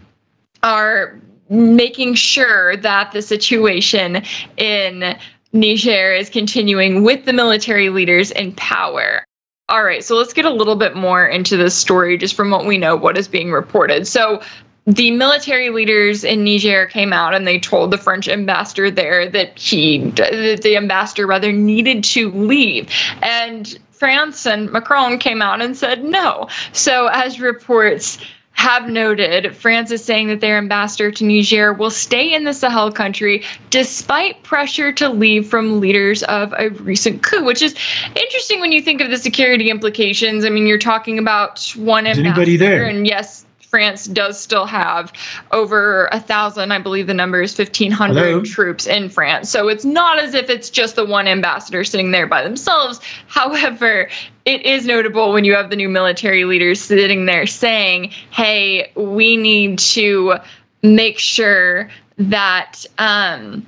[0.63, 4.23] are making sure that the situation
[4.57, 5.17] in
[5.53, 9.25] Niger is continuing with the military leaders in power.
[9.67, 12.65] All right, so let's get a little bit more into this story just from what
[12.65, 14.07] we know, what is being reported.
[14.07, 14.41] So,
[14.87, 19.57] the military leaders in Niger came out and they told the French ambassador there that
[19.57, 22.89] he, that the ambassador rather, needed to leave.
[23.21, 26.47] And France and Macron came out and said no.
[26.73, 28.17] So, as reports
[28.61, 32.91] have noted, France is saying that their ambassador to Niger will stay in the Sahel
[32.91, 37.73] country despite pressure to leave from leaders of a recent coup, which is
[38.15, 40.45] interesting when you think of the security implications.
[40.45, 42.85] I mean, you're talking about one is ambassador, anybody there?
[42.85, 45.13] and yes, France does still have
[45.51, 48.41] over a thousand, I believe the number is 1,500 Hello?
[48.43, 49.49] troops in France.
[49.49, 52.99] So it's not as if it's just the one ambassador sitting there by themselves.
[53.27, 54.09] However,
[54.43, 59.37] it is notable when you have the new military leaders sitting there saying, hey, we
[59.37, 60.35] need to
[60.83, 62.85] make sure that.
[62.97, 63.65] Um,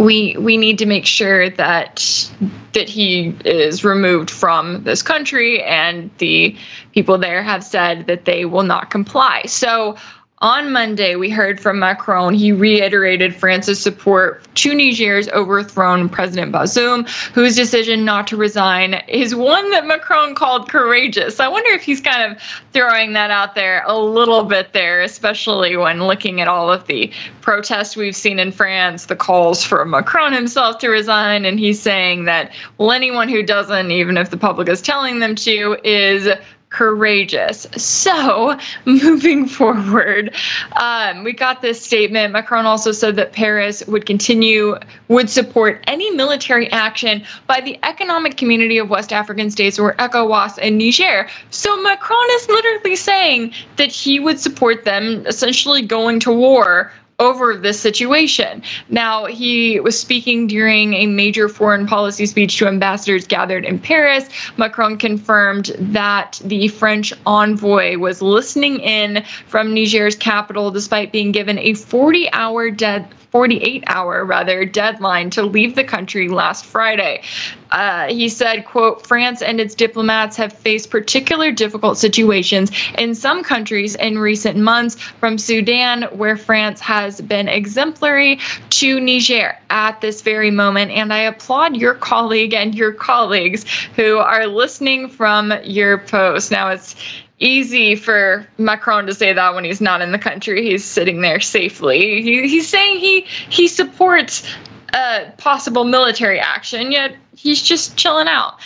[0.00, 2.30] we we need to make sure that
[2.72, 6.56] that he is removed from this country and the
[6.94, 9.42] people there have said that they will not comply.
[9.46, 9.96] So
[10.40, 12.32] on Monday, we heard from Macron.
[12.32, 19.34] He reiterated France's support to Niger's overthrown President Bazoum, whose decision not to resign is
[19.34, 21.40] one that Macron called courageous.
[21.40, 25.76] I wonder if he's kind of throwing that out there a little bit there, especially
[25.76, 27.12] when looking at all of the
[27.42, 32.24] protests we've seen in France, the calls for Macron himself to resign, and he's saying
[32.24, 36.28] that, well, anyone who doesn't, even if the public is telling them to, is
[36.70, 37.66] courageous.
[37.76, 40.34] So, moving forward,
[40.80, 42.32] um, we got this statement.
[42.32, 44.76] Macron also said that Paris would continue,
[45.08, 50.58] would support any military action by the Economic Community of West African States or ECOWAS
[50.62, 51.28] and Niger.
[51.50, 57.56] So, Macron is literally saying that he would support them essentially going to war over
[57.56, 58.62] this situation.
[58.88, 64.28] Now, he was speaking during a major foreign policy speech to ambassadors gathered in Paris.
[64.56, 71.58] Macron confirmed that the French envoy was listening in from Niger's capital despite being given
[71.58, 77.22] a 40 hour dead 48 hour rather deadline to leave the country last Friday.
[77.70, 83.44] Uh, he said, quote, France and its diplomats have faced particular difficult situations in some
[83.44, 88.38] countries in recent months, from Sudan, where France has been exemplary,
[88.68, 90.90] to Niger at this very moment.
[90.90, 93.64] And I applaud your colleague and your colleagues
[93.96, 96.50] who are listening from your post.
[96.50, 96.94] Now, it's
[97.38, 100.62] easy for Macron to say that when he's not in the country.
[100.62, 102.22] He's sitting there safely.
[102.22, 104.46] He, he's saying he he supports
[104.92, 108.60] uh, possible military action, yet he's just chilling out,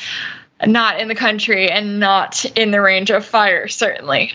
[0.67, 4.33] not in the country and not in the range of fire, certainly.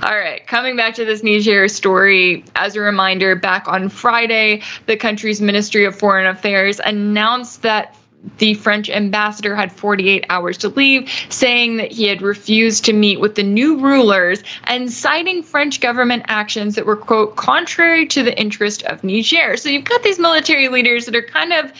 [0.00, 4.96] All right, coming back to this Niger story, as a reminder, back on Friday, the
[4.96, 7.96] country's Ministry of Foreign Affairs announced that
[8.38, 13.20] the French ambassador had 48 hours to leave, saying that he had refused to meet
[13.20, 18.38] with the new rulers and citing French government actions that were, quote, contrary to the
[18.38, 19.56] interest of Niger.
[19.56, 21.72] So you've got these military leaders that are kind of,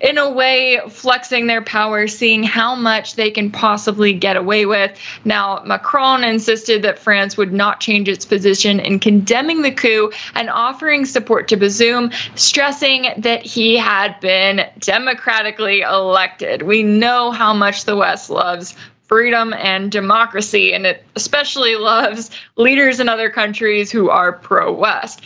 [0.00, 4.98] in a way, flexing their power, seeing how much they can possibly get away with.
[5.24, 10.50] Now, Macron insisted that France would not change its position in condemning the coup and
[10.50, 16.62] offering support to Bazoum, stressing that he had been democratically elected.
[16.62, 23.00] We know how much the West loves freedom and democracy, and it especially loves leaders
[23.00, 25.22] in other countries who are pro West.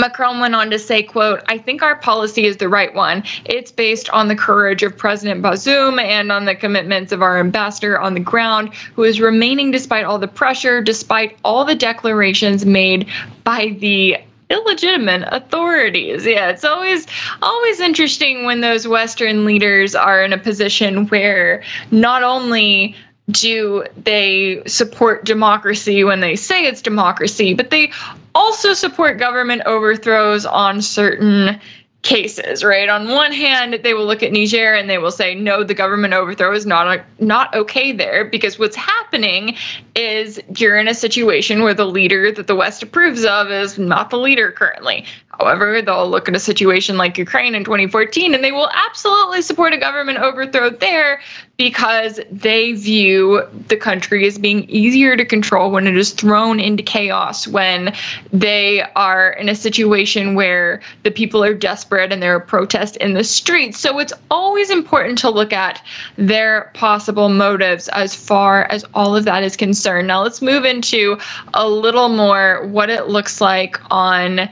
[0.00, 3.24] Macron went on to say, quote, I think our policy is the right one.
[3.44, 7.98] It's based on the courage of President Bazoum and on the commitments of our ambassador
[7.98, 13.08] on the ground, who is remaining despite all the pressure, despite all the declarations made
[13.42, 14.18] by the
[14.50, 16.26] illegitimate authorities.
[16.26, 17.06] Yeah, it's always
[17.42, 22.94] always interesting when those Western leaders are in a position where not only
[23.30, 27.92] do they support democracy when they say it's democracy, but they
[28.34, 31.60] also support government overthrows on certain
[32.02, 32.88] cases, right?
[32.88, 36.14] On one hand, they will look at Niger and they will say, no, the government
[36.14, 39.56] overthrow is not not okay there because what's happening
[39.94, 44.10] is you're in a situation where the leader that the West approves of is not
[44.10, 45.04] the leader currently.
[45.38, 49.72] However, they'll look at a situation like Ukraine in 2014 and they will absolutely support
[49.72, 51.20] a government overthrow there
[51.58, 56.82] because they view the country as being easier to control when it is thrown into
[56.82, 57.94] chaos, when
[58.32, 63.14] they are in a situation where the people are desperate and there are protests in
[63.14, 63.78] the streets.
[63.78, 65.84] So it's always important to look at
[66.16, 70.08] their possible motives as far as all of that is concerned.
[70.08, 71.18] Now, let's move into
[71.54, 74.48] a little more what it looks like on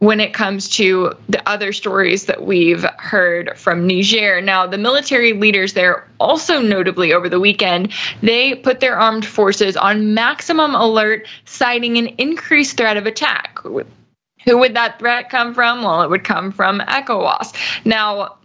[0.00, 4.40] when it comes to the other stories that we've heard from Niger.
[4.42, 7.92] Now, the military leaders there also notably over the weekend,
[8.22, 13.58] they put their armed forces on maximum alert, citing an increased threat of attack.
[13.62, 15.82] Who would that threat come from?
[15.82, 17.54] Well, it would come from ECOWAS.
[17.84, 18.36] Now,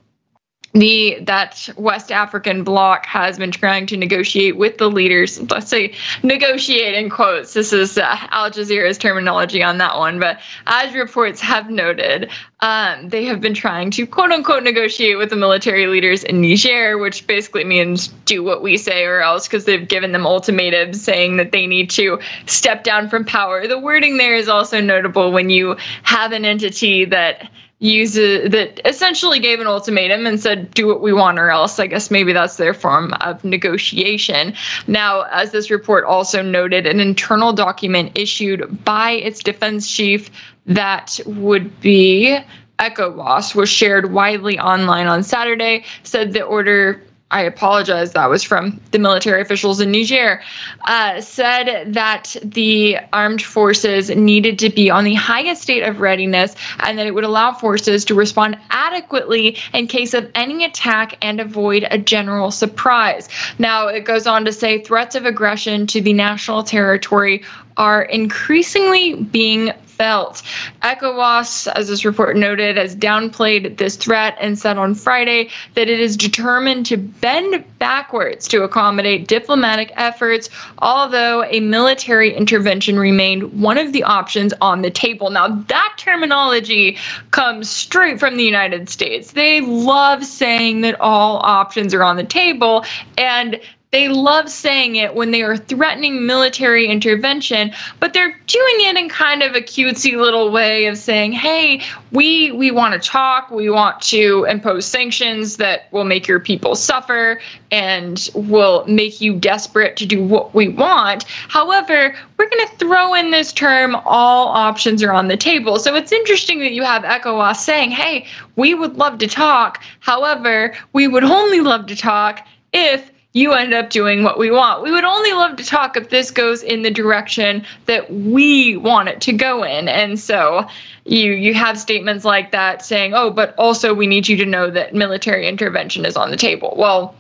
[0.74, 5.40] the that West African bloc has been trying to negotiate with the leaders.
[5.52, 5.94] Let's say
[6.24, 7.54] negotiate in quotes.
[7.54, 12.30] This is uh, Al Jazeera's terminology on that one, but as reports have noted,
[12.62, 16.98] um, they have been trying to quote unquote negotiate with the military leaders in Niger,
[16.98, 21.38] which basically means do what we say or else, because they've given them ultimatums saying
[21.38, 23.68] that they need to step down from power.
[23.68, 27.50] The wording there is also notable when you have an entity that
[27.82, 31.80] uses that essentially gave an ultimatum and said do what we want or else.
[31.80, 34.54] I guess maybe that's their form of negotiation.
[34.88, 40.30] Now as this report also noted an internal document issued by its defense chief
[40.68, 42.38] that would be
[42.78, 47.02] Echo ECOWAS was shared widely online on Saturday, said the order
[47.32, 50.42] I apologize, that was from the military officials in Niger,
[50.82, 56.56] uh, said that the armed forces needed to be on the highest state of readiness
[56.80, 61.40] and that it would allow forces to respond adequately in case of any attack and
[61.40, 63.30] avoid a general surprise.
[63.58, 67.44] Now, it goes on to say threats of aggression to the national territory
[67.78, 69.72] are increasingly being
[70.02, 70.42] felt.
[70.82, 76.00] ECOWAS, as this report noted, has downplayed this threat and said on Friday that it
[76.00, 80.50] is determined to bend backwards to accommodate diplomatic efforts,
[80.80, 85.30] although a military intervention remained one of the options on the table.
[85.30, 86.98] Now, that terminology
[87.30, 89.34] comes straight from the United States.
[89.34, 92.86] They love saying that all options are on the table,
[93.20, 93.60] and
[93.92, 99.10] they love saying it when they are threatening military intervention, but they're doing it in
[99.10, 101.82] kind of a cutesy little way of saying, "Hey,
[102.14, 106.76] we we want to talk, we want to impose sanctions that will make your people
[106.76, 111.26] suffer and will make you desperate to do what we want.
[111.50, 115.96] However, we're going to throw in this term all options are on the table." So
[115.96, 118.26] it's interesting that you have ECOWAS saying, "Hey,
[118.56, 119.84] we would love to talk.
[120.00, 124.84] However, we would only love to talk if you end up doing what we want.
[124.84, 129.08] We would only love to talk if this goes in the direction that we want
[129.10, 129.88] it to go in.
[129.88, 130.68] And so
[131.06, 134.70] you you have statements like that saying, "Oh, but also we need you to know
[134.70, 137.16] that military intervention is on the table." Well,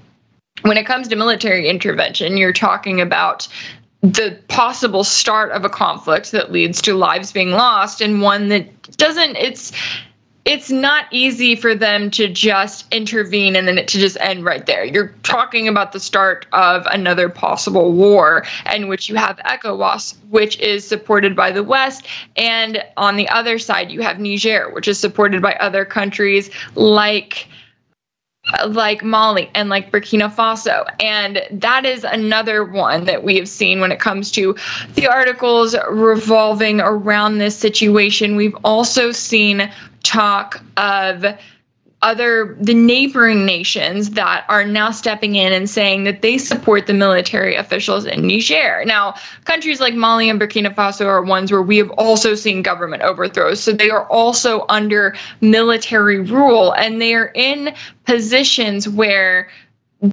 [0.64, 3.48] when it comes to military intervention, you're talking about
[4.02, 8.98] the possible start of a conflict that leads to lives being lost and one that
[8.98, 9.72] doesn't it's
[10.44, 14.84] it's not easy for them to just intervene and then to just end right there.
[14.84, 20.60] You're talking about the start of another possible war, in which you have ECOWAS, which
[20.60, 25.00] is supported by the West, and on the other side you have Niger, which is
[25.00, 27.48] supported by other countries like
[28.68, 30.86] like Mali and like Burkina Faso.
[31.00, 34.56] And that is another one that we have seen when it comes to
[34.96, 38.36] the articles revolving around this situation.
[38.36, 39.72] We've also seen
[40.04, 41.26] talk of
[42.04, 46.94] other the neighboring nations that are now stepping in and saying that they support the
[46.94, 48.84] military officials in Niger.
[48.86, 53.04] Now, countries like Mali and Burkina Faso are ones where we have also seen government
[53.04, 53.60] overthrows.
[53.60, 57.76] So they are also under military rule and they are in
[58.06, 59.48] positions where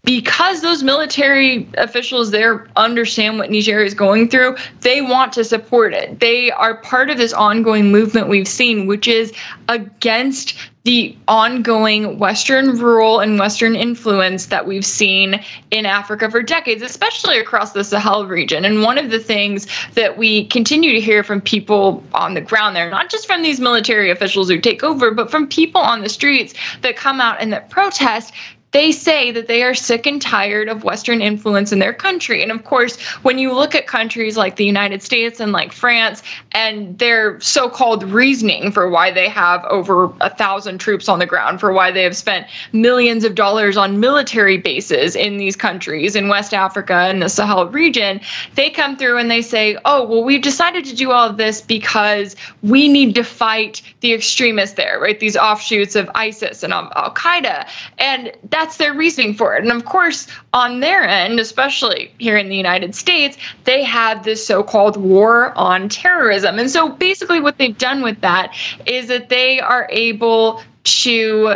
[0.05, 5.95] because those military officials there understand what Niger is going through, they want to support
[5.95, 6.21] it.
[6.21, 9.33] They are part of this ongoing movement we've seen, which is
[9.69, 16.83] against the ongoing Western rule and Western influence that we've seen in Africa for decades,
[16.83, 18.65] especially across the Sahel region.
[18.65, 22.75] And one of the things that we continue to hear from people on the ground
[22.75, 26.09] there, not just from these military officials who take over, but from people on the
[26.09, 28.33] streets that come out and that protest,
[28.73, 32.43] they say that they are sick and tired of Western influence in their country.
[32.43, 36.23] And of course, when you look at countries like the United States and like France
[36.53, 41.27] and their so called reasoning for why they have over a thousand troops on the
[41.27, 46.15] ground, for why they have spent millions of dollars on military bases in these countries
[46.15, 48.21] in West Africa and the Sahel region,
[48.55, 51.63] they come through and they say, oh, well, we've decided to do all of this
[51.63, 55.19] because we need to fight the extremists there, right?
[55.19, 57.67] These offshoots of ISIS and Al Qaeda.
[57.97, 59.63] And that's their reasoning for it.
[59.63, 64.45] And of course, on their end, especially here in the United States, they have this
[64.45, 66.59] so called war on terrorism.
[66.59, 68.55] And so basically, what they've done with that
[68.85, 71.55] is that they are able to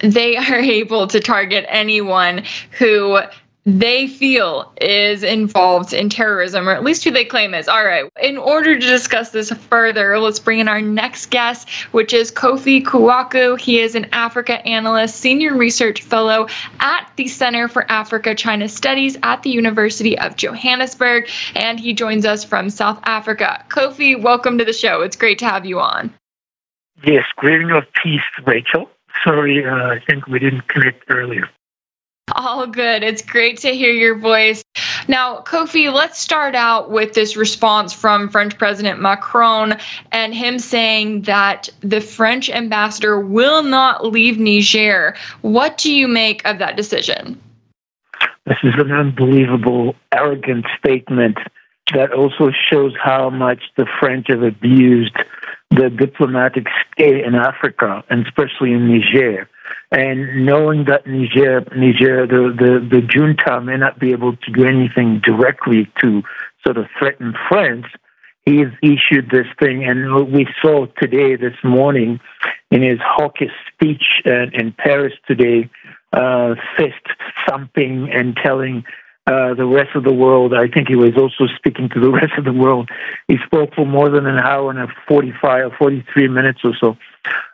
[0.00, 3.20] they are able to target anyone who
[3.68, 7.68] they feel is involved in terrorism, or at least who they claim is.
[7.68, 12.14] All right, in order to discuss this further, let's bring in our next guest, which
[12.14, 13.60] is Koffi Kouakou.
[13.60, 16.48] He is an Africa analyst, senior research fellow
[16.80, 22.24] at the Center for Africa China Studies at the University of Johannesburg, and he joins
[22.24, 23.64] us from South Africa.
[23.68, 25.02] Koffi, welcome to the show.
[25.02, 26.14] It's great to have you on.
[27.04, 28.88] Yes, greeting of peace, Rachel.
[29.24, 31.48] Sorry, uh, I think we didn't connect earlier.
[32.32, 33.02] All good.
[33.02, 34.64] It's great to hear your voice.
[35.06, 39.76] Now, Koffi, let's start out with this response from French President Macron
[40.12, 45.16] and him saying that the French ambassador will not leave Niger.
[45.40, 47.40] What do you make of that decision?
[48.46, 51.38] This is an unbelievable, arrogant statement
[51.94, 55.16] that also shows how much the French have abused
[55.70, 59.48] the diplomatic state in Africa, and especially in Niger.
[59.90, 64.64] And knowing that Niger, Niger, the, the, the junta may not be able to do
[64.64, 66.22] anything directly to
[66.64, 67.86] sort of threaten France,
[68.44, 69.84] he's issued this thing.
[69.84, 72.20] And we saw today, this morning,
[72.70, 75.70] in his hawkish speech in, in Paris today,
[76.12, 77.06] uh, fist
[77.48, 78.84] thumping and telling
[79.28, 80.54] uh, the rest of the world.
[80.54, 82.88] I think he was also speaking to the rest of the world.
[83.26, 86.96] He spoke for more than an hour and a 45 or 43 minutes or so.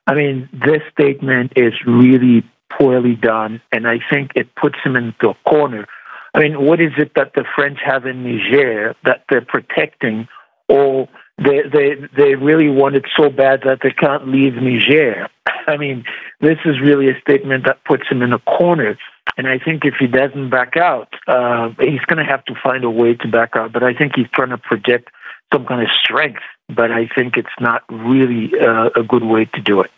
[0.06, 2.44] I mean, this statement is really
[2.78, 5.86] poorly done, and I think it puts him into a corner.
[6.32, 10.28] I mean, what is it that the French have in Niger that they're protecting,
[10.68, 11.08] or
[11.39, 15.28] they they they really want it so bad that they can't leave Niger?
[15.66, 16.05] I mean,
[16.41, 18.97] this is really a statement that puts him in a corner.
[19.37, 22.85] And I think if he doesn't back out, uh, he's going to have to find
[22.85, 23.72] a way to back out.
[23.72, 25.09] But I think he's trying to project
[25.53, 26.43] some kind of strength.
[26.68, 29.91] But I think it's not really uh, a good way to do it.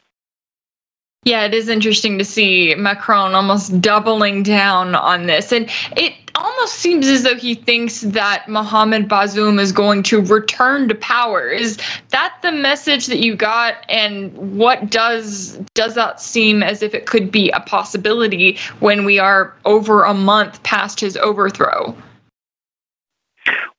[1.26, 5.50] Yeah, it is interesting to see Macron almost doubling down on this.
[5.50, 10.88] And it almost seems as though he thinks that Mohamed Bazoum is going to return
[10.88, 11.48] to power.
[11.48, 11.78] Is
[12.10, 17.06] that the message that you got and what does does that seem as if it
[17.06, 21.92] could be a possibility when we are over a month past his overthrow?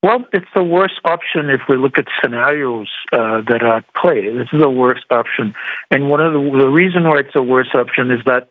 [0.03, 4.29] Well, it's the worst option if we look at scenarios uh, that are at play.
[4.31, 5.55] This is the worst option,
[5.89, 8.49] and one of the the reason why it's the worst option is that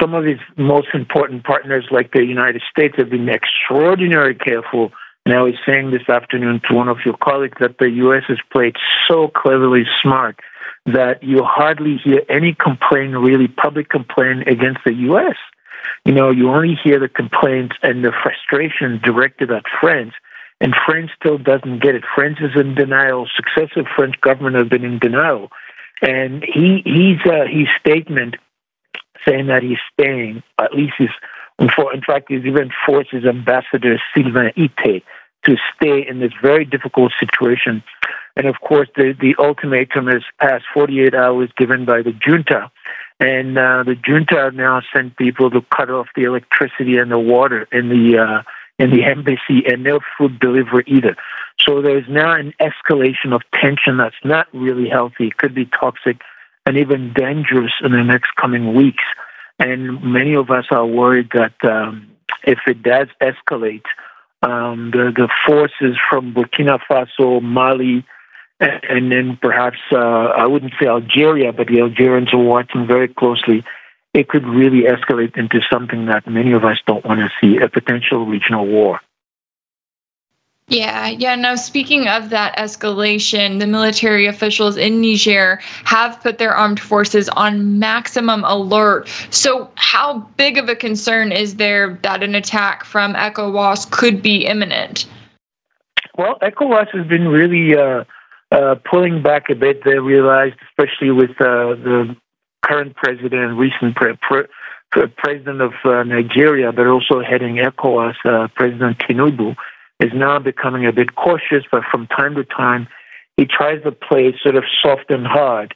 [0.00, 4.92] some of these most important partners, like the United States, have been extraordinarily careful.
[5.26, 8.22] And I was saying this afternoon to one of your colleagues that the U.S.
[8.28, 8.76] has played
[9.06, 10.40] so cleverly smart
[10.86, 15.36] that you hardly hear any complaint, really public complaint against the U.S.
[16.06, 20.14] You know, you only hear the complaints and the frustration directed at France
[20.60, 22.04] and France still doesn't get it.
[22.14, 23.26] France is in denial.
[23.34, 25.50] Successive French government have been in denial,
[26.02, 28.36] and he he's uh, his statement
[29.26, 30.42] saying that he's staying.
[30.58, 31.10] At least he's
[31.58, 35.02] in fact he's even forced his ambassador Sylvain Itté
[35.44, 37.82] to stay in this very difficult situation.
[38.36, 42.70] And of course, the the ultimatum is past 48 hours given by the junta.
[43.18, 47.68] And uh, the junta now sent people to cut off the electricity and the water
[47.70, 48.42] in the uh,
[48.80, 51.14] in the embassy and no food delivery either.
[51.60, 55.26] So there's now an escalation of tension that's not really healthy.
[55.26, 56.22] It could be toxic
[56.64, 59.04] and even dangerous in the next coming weeks.
[59.58, 62.10] And many of us are worried that um,
[62.44, 63.84] if it does escalate,
[64.42, 68.06] um, the, the forces from Burkina Faso, Mali,
[68.60, 73.08] and, and then perhaps, uh, I wouldn't say Algeria, but the Algerians are watching very
[73.08, 73.62] closely
[74.12, 77.68] it could really escalate into something that many of us don't want to see a
[77.68, 79.00] potential regional war.
[80.70, 81.34] Yeah, yeah.
[81.34, 87.28] Now, speaking of that escalation, the military officials in Niger have put their armed forces
[87.28, 89.08] on maximum alert.
[89.30, 94.46] So, how big of a concern is there that an attack from ECOWAS could be
[94.46, 95.06] imminent?
[96.16, 98.04] Well, ECOWAS has been really uh,
[98.52, 99.82] uh, pulling back a bit.
[99.84, 102.16] They realized, especially with uh, the
[102.62, 108.98] current president, recent pre- pre- president of uh, Nigeria, but also heading ECOWAS, uh, President
[108.98, 109.56] Tinubu,
[110.00, 112.88] is now becoming a bit cautious, but from time to time,
[113.36, 115.74] he tries to play sort of soft and hard.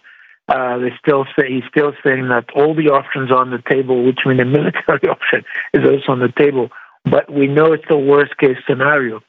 [0.49, 4.21] Uh, they still say he's still saying that all the options on the table, which
[4.27, 6.71] means the military option is also on the table.
[7.05, 9.23] But we know it's the worst case scenario,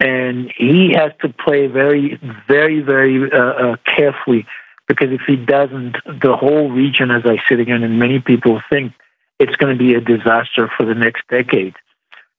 [0.00, 4.46] and he has to play very, very, very uh, uh, carefully
[4.86, 8.92] because if he doesn't, the whole region, as I said again, and many people think
[9.38, 11.74] it's going to be a disaster for the next decade.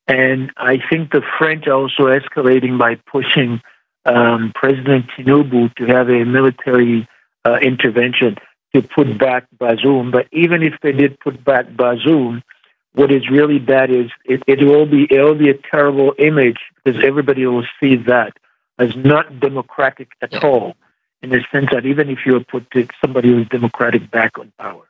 [0.08, 3.62] And I think the French are also escalating by pushing
[4.06, 7.08] um, President Tinubu to have a military
[7.44, 8.36] uh, intervention
[8.74, 10.12] to put back Bazoum.
[10.12, 12.44] But even if they did put back Bazoum,
[12.94, 16.60] what is really bad is it, it will be it will be a terrible image
[16.84, 18.38] because everybody will see that
[18.78, 20.76] as not democratic at all.
[21.26, 22.68] In the sense that even if you put
[23.02, 24.84] somebody who's democratic back on power.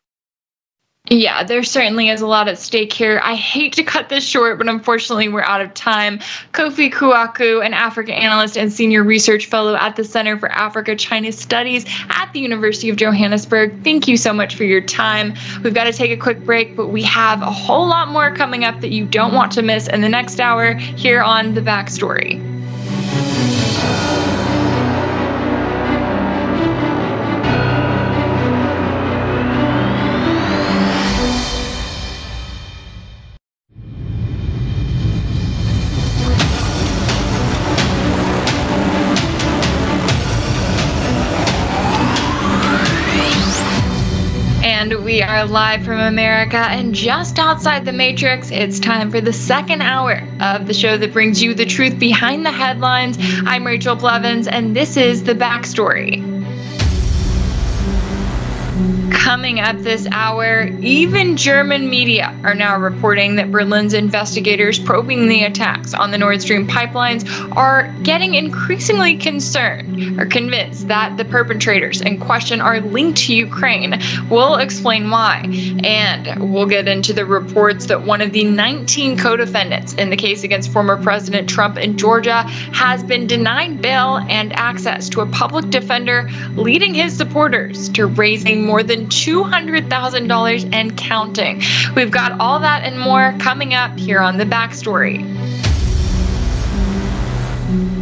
[1.10, 3.22] Yeah, there certainly is a lot at stake here.
[3.24, 6.20] I hate to cut this short, but unfortunately, we're out of time.
[6.52, 11.32] Koffi Kouakou, an Africa analyst and senior research fellow at the Center for Africa China
[11.32, 15.36] Studies at the University of Johannesburg, thank you so much for your time.
[15.64, 18.66] We've got to take a quick break, but we have a whole lot more coming
[18.66, 22.55] up that you don't want to miss in the next hour here on The Backstory.
[45.16, 48.52] We are live from America and just outside the Matrix.
[48.52, 52.46] It's time for the second hour of the show that brings you the truth behind
[52.46, 53.18] the headlines.
[53.46, 56.45] I'm Rachel Blevins, and this is The Backstory.
[59.26, 65.46] Coming up this hour, even German media are now reporting that Berlin's investigators probing the
[65.46, 72.02] attacks on the Nord Stream pipelines are getting increasingly concerned or convinced that the perpetrators
[72.02, 74.00] in question are linked to Ukraine.
[74.30, 75.48] We'll explain why.
[75.84, 80.18] And we'll get into the reports that one of the 19 co defendants in the
[80.18, 85.26] case against former President Trump in Georgia has been denied bail and access to a
[85.26, 91.62] public defender, leading his supporters to raising more than $200,000 and counting.
[91.96, 95.24] We've got all that and more coming up here on The Backstory.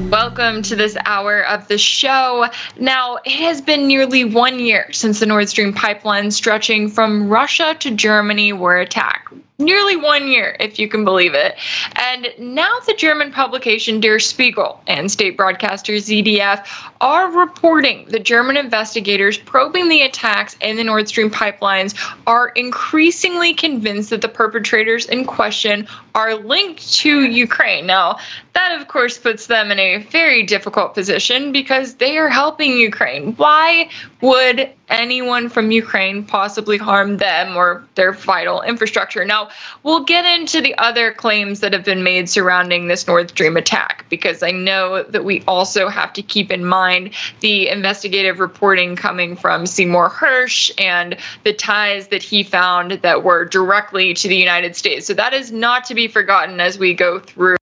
[0.10, 2.48] Welcome to this hour of the show.
[2.80, 7.76] Now, it has been nearly one year since the Nord Stream pipeline stretching from Russia
[7.80, 9.34] to Germany were attacked
[9.64, 11.56] nearly one year, if you can believe it.
[11.96, 16.68] And now the German publication Der Spiegel and state broadcaster ZDF
[17.02, 21.94] are reporting the German investigators probing the attacks in the Nord Stream pipelines
[22.28, 27.86] are increasingly convinced that the perpetrators in question are linked to Ukraine.
[27.86, 28.18] Now,
[28.54, 33.34] that of course puts them in a very difficult position because they are helping Ukraine.
[33.36, 33.90] Why
[34.22, 39.26] would anyone from Ukraine possibly harm them or their vital infrastructure?
[39.26, 39.50] Now,
[39.84, 44.06] we'll get into the other claims that have been made surrounding this Nord Stream attack
[44.10, 49.36] because I know that we also have to keep in mind the investigative reporting coming
[49.36, 54.76] from Seymour Hersh and the ties that he found that were directly to the United
[54.76, 55.08] States.
[55.08, 57.58] So that is not to be forgotten as we go through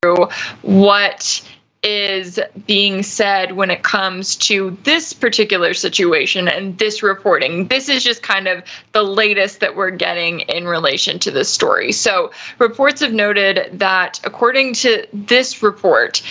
[0.62, 1.42] what
[1.84, 7.68] is being said when it comes to this particular situation and this reporting.
[7.70, 11.92] This is just kind of the latest that we're getting in relation to this story.
[11.92, 16.22] So, reports have noted that according to this report,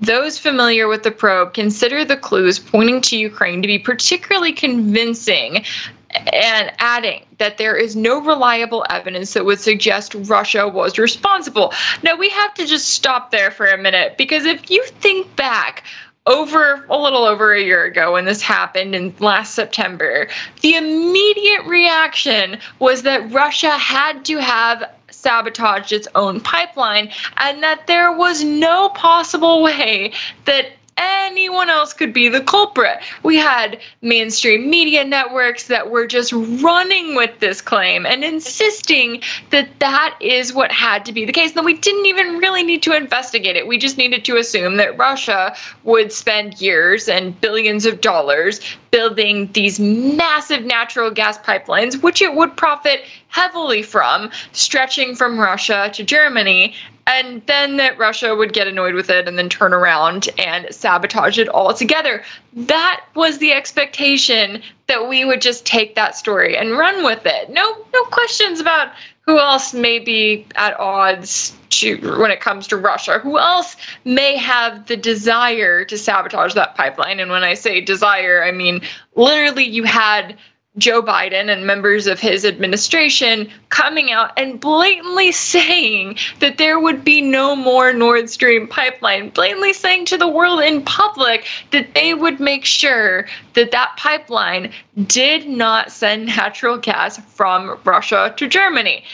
[0.00, 5.64] those familiar with the probe consider the clues pointing to Ukraine to be particularly convincing
[6.10, 11.72] and adding that there is no reliable evidence that would suggest Russia was responsible.
[12.04, 15.82] Now, we have to just stop there for a minute because if you think back,
[16.26, 20.28] over a little over a year ago when this happened in last September,
[20.60, 27.86] the immediate reaction was that Russia had to have sabotaged its own pipeline and that
[27.86, 30.12] there was no possible way
[30.44, 30.66] that
[31.00, 32.98] anyone else could be the culprit.
[33.22, 39.68] We had mainstream media networks that were just running with this claim and insisting that
[39.78, 41.52] that is what had to be the case.
[41.52, 43.66] Then we didn't even really need to investigate it.
[43.66, 49.50] We just needed to assume that Russia would spend years and billions of dollars building
[49.52, 56.02] these massive natural gas pipelines, which it would profit heavily from, stretching from Russia to
[56.02, 56.74] Germany.
[57.12, 61.38] And then that Russia would get annoyed with it and then turn around and sabotage
[61.38, 62.22] it altogether.
[62.52, 67.50] That was the expectation that we would just take that story and run with it.
[67.50, 68.92] No, no questions about
[69.22, 73.18] who else may be at odds to when it comes to Russia?
[73.18, 77.18] Who else may have the desire to sabotage that pipeline?
[77.18, 78.82] And when I say desire, I mean
[79.16, 80.36] literally you had
[80.80, 87.04] Joe Biden and members of his administration coming out and blatantly saying that there would
[87.04, 92.14] be no more Nord Stream pipeline, blatantly saying to the world in public that they
[92.14, 94.72] would make sure that that pipeline
[95.06, 99.04] did not send natural gas from Russia to Germany.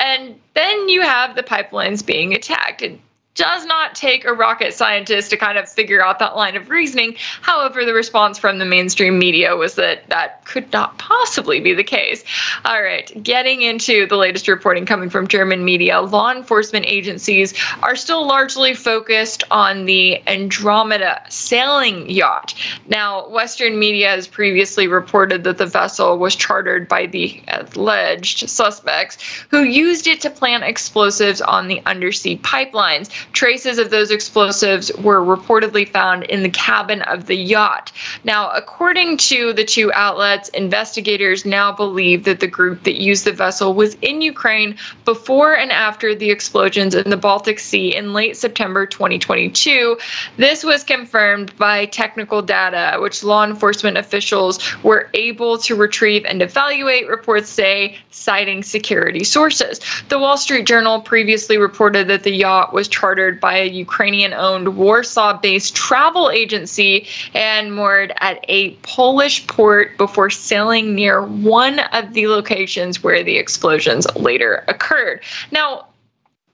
[0.00, 2.82] And then you have the pipelines being attacked.
[2.82, 2.98] And
[3.34, 7.16] does not take a rocket scientist to kind of figure out that line of reasoning.
[7.40, 11.84] However, the response from the mainstream media was that that could not possibly be the
[11.84, 12.24] case.
[12.64, 17.96] All right, getting into the latest reporting coming from German media, law enforcement agencies are
[17.96, 22.54] still largely focused on the Andromeda sailing yacht.
[22.88, 29.18] Now, Western media has previously reported that the vessel was chartered by the alleged suspects
[29.50, 33.08] who used it to plant explosives on the undersea pipelines.
[33.32, 37.92] Traces of those explosives were reportedly found in the cabin of the yacht.
[38.24, 43.32] Now, according to the two outlets, investigators now believe that the group that used the
[43.32, 48.36] vessel was in Ukraine before and after the explosions in the Baltic Sea in late
[48.36, 49.96] September 2022.
[50.36, 56.42] This was confirmed by technical data, which law enforcement officials were able to retrieve and
[56.42, 59.80] evaluate, reports say, citing security sources.
[60.08, 64.32] The Wall Street Journal previously reported that the yacht was chartered chartered by a Ukrainian
[64.32, 71.78] owned Warsaw based travel agency and moored at a Polish port before sailing near one
[71.78, 75.20] of the locations where the explosions later occurred.
[75.50, 75.88] Now,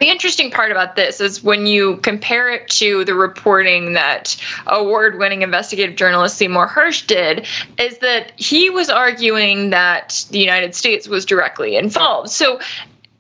[0.01, 4.37] the interesting part about this is when you compare it to the reporting that
[4.67, 7.47] award winning investigative journalist Seymour Hersh did,
[7.79, 12.31] is that he was arguing that the United States was directly involved.
[12.31, 12.61] So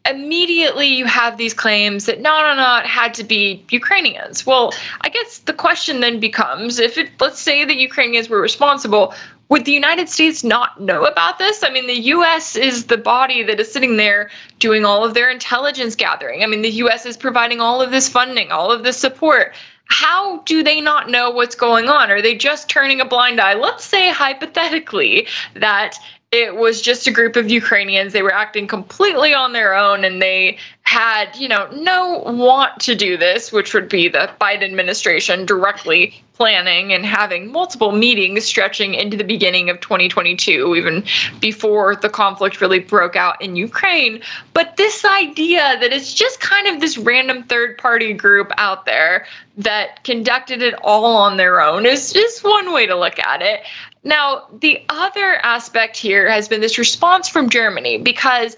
[0.08, 4.46] immediately you have these claims that no, no, no, it had to be Ukrainians.
[4.46, 9.14] Well, I guess the question then becomes if it, let's say the Ukrainians were responsible,
[9.48, 11.64] would the United States not know about this?
[11.64, 15.30] I mean, the US is the body that is sitting there doing all of their
[15.30, 16.42] intelligence gathering.
[16.42, 19.54] I mean, the US is providing all of this funding, all of this support.
[19.86, 22.10] How do they not know what's going on?
[22.10, 23.54] Are they just turning a blind eye?
[23.54, 25.96] Let's say hypothetically that
[26.30, 28.12] it was just a group of Ukrainians.
[28.12, 32.94] They were acting completely on their own and they had, you know, no want to
[32.94, 38.94] do this, which would be the Biden administration directly planning and having multiple meetings stretching
[38.94, 41.04] into the beginning of 2022, even
[41.40, 44.22] before the conflict really broke out in Ukraine.
[44.54, 49.26] But this idea that it's just kind of this random third party group out there
[49.56, 53.62] that conducted it all on their own is just one way to look at it.
[54.04, 58.56] Now, the other aspect here has been this response from Germany because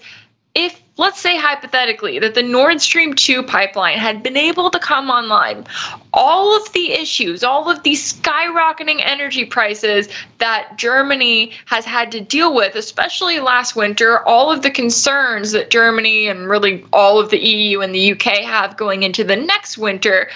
[0.53, 5.09] if let's say hypothetically that the Nord Stream 2 pipeline had been able to come
[5.09, 5.65] online,
[6.13, 12.21] all of the issues, all of the skyrocketing energy prices that Germany has had to
[12.21, 17.29] deal with, especially last winter, all of the concerns that Germany and really all of
[17.29, 20.29] the EU and the UK have going into the next winter,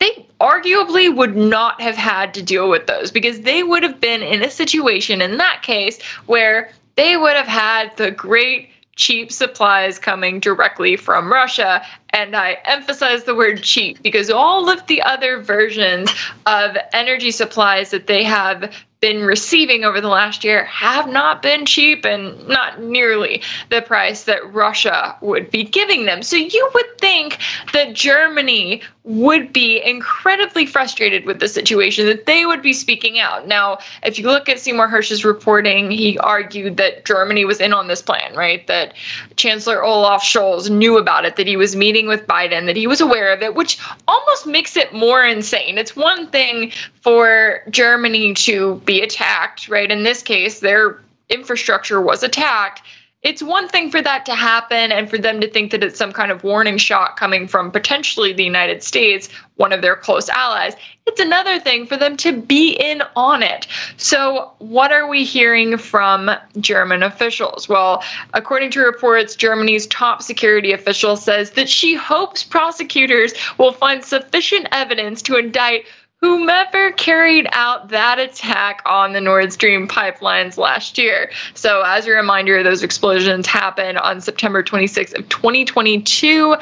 [0.00, 4.22] they arguably would not have had to deal with those because they would have been
[4.22, 9.98] in a situation in that case where they would have had the great cheap supplies
[9.98, 11.84] coming directly from Russia.
[12.10, 16.10] And I emphasize the word cheap because all of the other versions
[16.44, 21.64] of energy supplies that they have been receiving over the last year have not been
[21.64, 26.22] cheap and not nearly the price that Russia would be giving them.
[26.22, 27.38] So you would think
[27.72, 33.46] that Germany would be incredibly frustrated with the situation, that they would be speaking out.
[33.46, 37.88] Now, if you look at Seymour Hersh's reporting, he argued that Germany was in on
[37.88, 38.66] this plan, right?
[38.66, 38.92] That
[39.36, 43.00] Chancellor Olaf Scholz knew about it, that he was meeting with Biden, that he was
[43.00, 45.78] aware of it, which almost makes it more insane.
[45.78, 49.90] It's one thing for Germany to be attacked, right?
[49.90, 51.00] In this case, their
[51.30, 52.82] infrastructure was attacked
[53.22, 56.12] it's one thing for that to happen and for them to think that it's some
[56.12, 60.76] kind of warning shot coming from potentially the United States, one of their close allies.
[61.04, 63.66] It's another thing for them to be in on it.
[63.96, 67.68] So, what are we hearing from German officials?
[67.68, 68.04] Well,
[68.34, 74.68] according to reports, Germany's top security official says that she hopes prosecutors will find sufficient
[74.70, 75.86] evidence to indict
[76.20, 81.30] whomever carried out that attack on the Nord Stream pipelines last year.
[81.54, 86.56] So, as a reminder, those explosions happened on September 26th of 2022,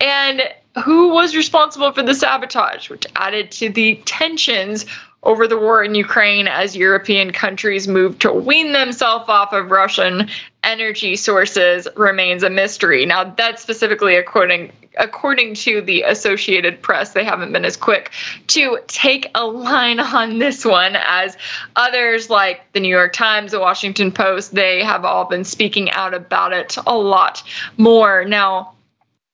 [0.00, 0.42] and
[0.84, 4.86] who was responsible for the sabotage, which added to the tensions
[5.22, 10.28] over the war in Ukraine as European countries move to wean themselves off of Russian
[10.62, 13.04] energy sources remains a mystery.
[13.04, 17.12] Now, that's specifically according according to the Associated Press.
[17.12, 18.10] They haven't been as quick
[18.48, 21.36] to take a line on this one as
[21.76, 26.14] others like the New York Times, the Washington Post, they have all been speaking out
[26.14, 27.42] about it a lot
[27.76, 28.24] more.
[28.24, 28.74] Now,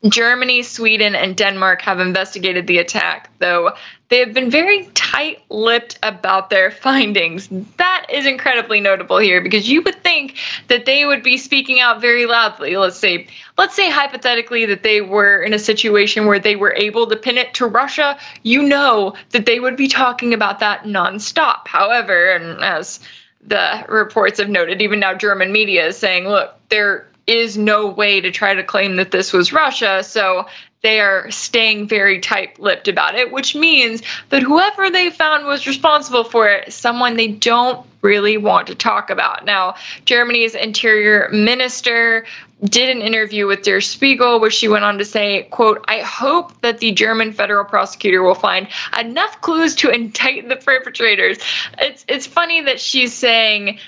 [0.09, 3.73] Germany, Sweden, and Denmark have investigated the attack, though
[4.09, 7.49] they have been very tight lipped about their findings.
[7.79, 10.37] That is incredibly notable here because you would think
[10.69, 12.77] that they would be speaking out very loudly.
[12.77, 17.07] Let's say, let's say hypothetically that they were in a situation where they were able
[17.07, 18.19] to pin it to Russia.
[18.43, 21.67] You know that they would be talking about that nonstop.
[21.67, 23.01] However, and as
[23.47, 28.21] the reports have noted, even now German media is saying, look, they're is no way
[28.21, 30.03] to try to claim that this was Russia.
[30.05, 30.47] So
[30.83, 35.67] they are staying very tight lipped about it, which means that whoever they found was
[35.67, 39.47] responsible for it, someone they don't really want to talk about.
[39.47, 42.27] Now, Germany's interior minister
[42.63, 46.61] did an interview with Der Spiegel, where she went on to say, quote, I hope
[46.61, 48.69] that the German federal prosecutor will find
[48.99, 51.39] enough clues to indict the perpetrators.
[51.79, 53.79] It's it's funny that she's saying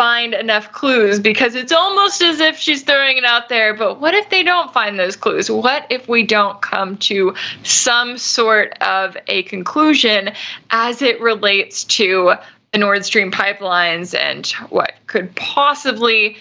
[0.00, 3.74] find enough clues because it's almost as if she's throwing it out there.
[3.74, 5.50] But what if they don't find those clues?
[5.50, 7.34] What if we don't come to
[7.64, 10.30] some sort of a conclusion
[10.70, 12.32] as it relates to
[12.72, 16.38] the Nord Stream pipelines and what could possibly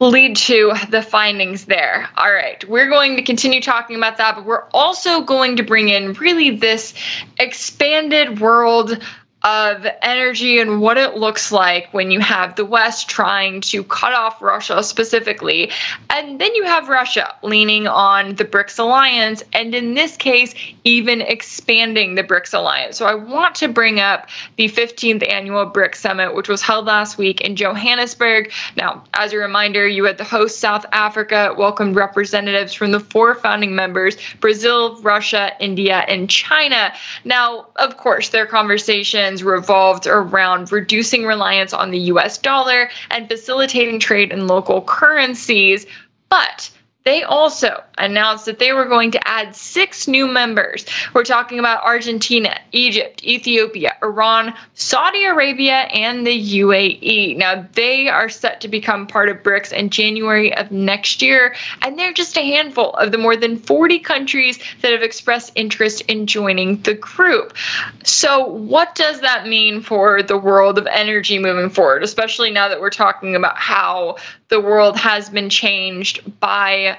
[0.00, 2.08] lead to the findings there.
[2.16, 5.88] All right, we're going to continue talking about that, but we're also going to bring
[5.88, 6.94] in really this
[7.38, 9.00] expanded world
[9.44, 14.12] of energy and what it looks like when you have the West trying to cut
[14.12, 15.70] off Russia specifically.
[16.10, 21.20] And then you have Russia leaning on the BRICS alliance, and in this case, even
[21.20, 22.96] expanding the BRICS alliance.
[22.96, 27.18] So I want to bring up the 15th annual BRICS summit, which was held last
[27.18, 28.52] week in Johannesburg.
[28.76, 33.34] Now, as a reminder, you had the host South Africa welcomed representatives from the four
[33.34, 36.92] founding members Brazil, Russia, India, and China.
[37.24, 44.00] Now, of course, their conversation revolved around reducing reliance on the US dollar and facilitating
[44.00, 45.86] trade in local currencies.
[46.28, 46.70] But
[47.04, 50.86] they also announced that they were going to add six new members.
[51.14, 57.36] We're talking about Argentina, Egypt, Ethiopia, Iran, Saudi Arabia, and the UAE.
[57.36, 61.98] Now, they are set to become part of BRICS in January of next year, and
[61.98, 66.26] they're just a handful of the more than 40 countries that have expressed interest in
[66.26, 67.56] joining the group.
[68.04, 72.80] So, what does that mean for the world of energy moving forward, especially now that
[72.80, 74.16] we're talking about how
[74.52, 76.98] the world has been changed by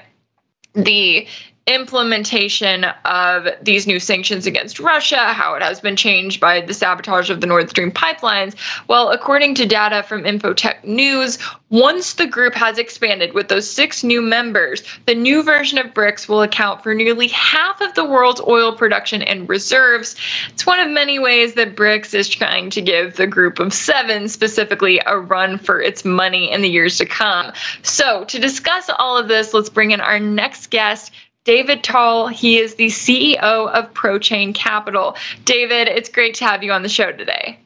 [0.72, 1.24] the
[1.66, 7.30] implementation of these new sanctions against Russia, how it has been changed by the sabotage
[7.30, 8.54] of the Nord Stream pipelines.
[8.86, 11.38] Well, according to data from Infotech News,
[11.70, 16.28] once the group has expanded with those six new members, the new version of BRICS
[16.28, 20.14] will account for nearly half of the world's oil production and reserves.
[20.50, 24.28] It's one of many ways that BRICS is trying to give the group of seven
[24.28, 27.52] specifically a run for its money in the years to come.
[27.82, 31.10] So, to discuss all of this, let's bring in our next guest.
[31.44, 32.32] David Tawil.
[32.32, 35.16] He is the CEO of ProChain Capital.
[35.44, 37.58] David, it's great to have you on the show today.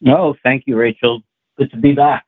[0.00, 1.22] No, thank you, Rachel.
[1.56, 2.24] Good to be back.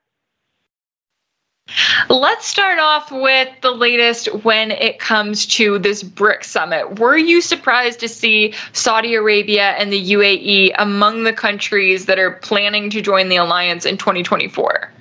[2.11, 6.99] Let's start off with the latest when it comes to this BRIC summit.
[6.99, 12.33] Were you surprised to see Saudi Arabia and the UAE among the countries that are
[12.33, 14.93] planning to join the alliance in 2024?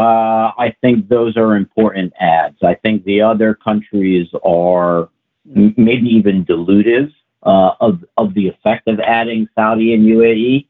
[0.00, 2.56] Uh, I think those are important ads.
[2.62, 5.10] I think the other countries are
[5.44, 10.66] maybe even dilutive uh, of of the effect of adding Saudi and UAE.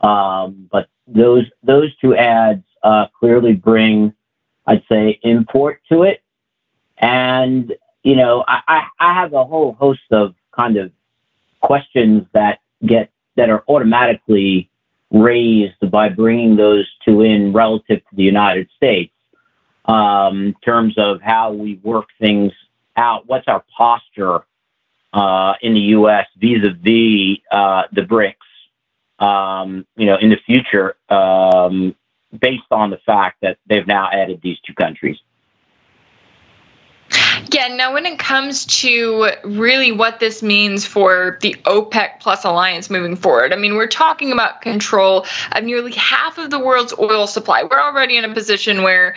[0.00, 4.14] Um, but those those two ads uh, clearly bring,
[4.66, 6.22] I'd say, import to it.
[6.96, 7.70] And
[8.02, 10.90] you know, I, I have a whole host of kind of
[11.60, 14.70] questions that get that are automatically
[15.14, 19.12] raised by bringing those two in relative to the United States
[19.84, 22.52] um, in terms of how we work things
[22.96, 23.26] out.
[23.26, 24.40] What's our posture
[25.12, 26.26] uh, in the U.S.
[26.36, 28.34] vis-a-vis uh, the BRICS?
[29.24, 31.94] Um, you know, in the future, um,
[32.36, 35.16] based on the fact that they've now added these two countries.
[37.54, 42.90] Yeah, now when it comes to really what this means for the OPEC plus alliance
[42.90, 47.28] moving forward, I mean, we're talking about control of nearly half of the world's oil
[47.28, 47.62] supply.
[47.62, 49.14] We're already in a position where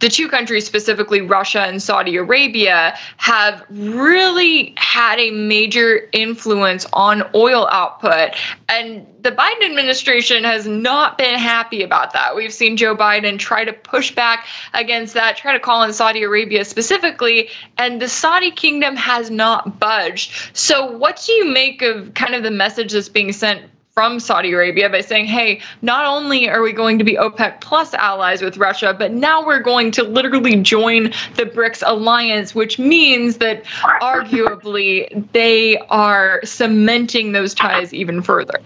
[0.00, 7.22] the two countries, specifically Russia and Saudi Arabia, have really had a major influence on
[7.34, 8.36] oil output.
[8.68, 12.36] And the Biden administration has not been happy about that.
[12.36, 16.24] We've seen Joe Biden try to push back against that, try to call on Saudi
[16.24, 17.48] Arabia specifically,
[17.78, 20.32] and the Saudi kingdom has not budged.
[20.52, 23.62] So, what do you make of kind of the message that's being sent
[23.92, 27.92] from Saudi Arabia by saying, hey, not only are we going to be OPEC plus
[27.94, 31.04] allies with Russia, but now we're going to literally join
[31.34, 33.64] the BRICS alliance, which means that
[34.00, 38.60] arguably they are cementing those ties even further.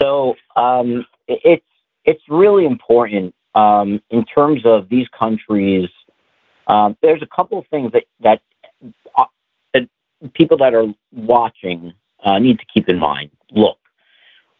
[0.00, 1.64] So um, it's
[2.04, 5.88] it's really important um, in terms of these countries.
[6.66, 8.40] Um, there's a couple of things that that,
[9.16, 9.24] uh,
[9.74, 9.88] that
[10.34, 11.92] people that are watching
[12.24, 13.30] uh, need to keep in mind.
[13.50, 13.78] Look,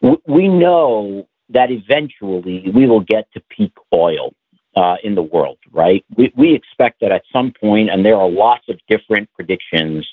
[0.03, 4.35] w- we know that eventually we will get to peak oil
[4.77, 6.05] uh, in the world, right?
[6.17, 10.09] We, we expect that at some point, and there are lots of different predictions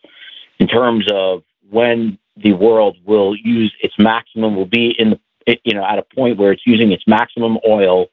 [0.60, 5.74] in terms of when the world will use its maximum, will be in the, you
[5.74, 8.08] know, at a point where it's using its maximum oil.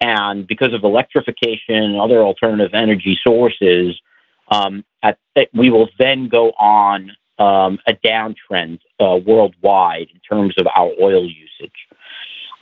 [0.00, 4.00] And because of electrification and other alternative energy sources,
[4.50, 5.18] um, at,
[5.52, 11.24] we will then go on um, a downtrend uh, worldwide in terms of our oil
[11.24, 11.72] usage.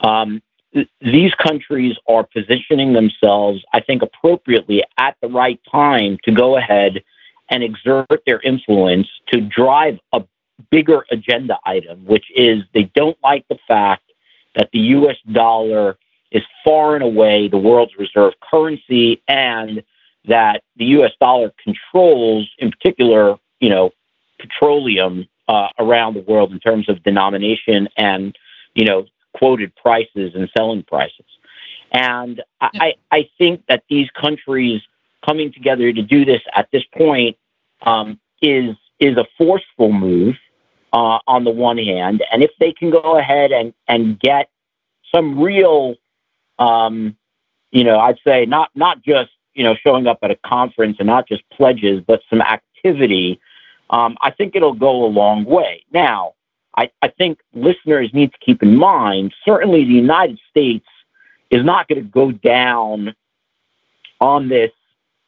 [0.01, 0.41] Um,
[0.73, 6.57] th- these countries are positioning themselves, I think, appropriately at the right time to go
[6.57, 7.03] ahead
[7.49, 10.23] and exert their influence to drive a
[10.69, 14.03] bigger agenda item, which is they don't like the fact
[14.55, 15.97] that the US dollar
[16.31, 19.83] is far and away the world's reserve currency and
[20.25, 23.91] that the US dollar controls, in particular, you know,
[24.39, 28.37] petroleum uh, around the world in terms of denomination and
[28.75, 31.25] you know quoted prices and selling prices.
[31.91, 34.81] And I, I think that these countries
[35.25, 37.37] coming together to do this at this point
[37.85, 40.35] um, is is a forceful move
[40.91, 44.49] uh, on the one hand, and if they can go ahead and and get
[45.13, 45.95] some real,
[46.59, 47.15] um,
[47.71, 51.07] you know, I'd say not not just you know showing up at a conference and
[51.07, 53.39] not just pledges, but some activity
[53.89, 55.83] um, I think it'll go a long way.
[55.91, 56.33] Now,
[56.75, 60.85] I, I think listeners need to keep in mind certainly the United States
[61.49, 63.15] is not going to go down
[64.19, 64.71] on this,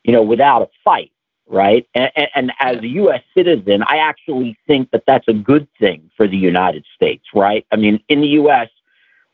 [0.04, 1.12] you know, without a fight,
[1.48, 1.88] right?
[1.96, 3.24] And, and, and, as a U.S.
[3.36, 7.66] citizen, I actually think that that's a good thing for the United States, right?
[7.72, 8.70] I mean, in the U.S.,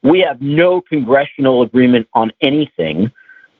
[0.03, 3.11] we have no congressional agreement on anything.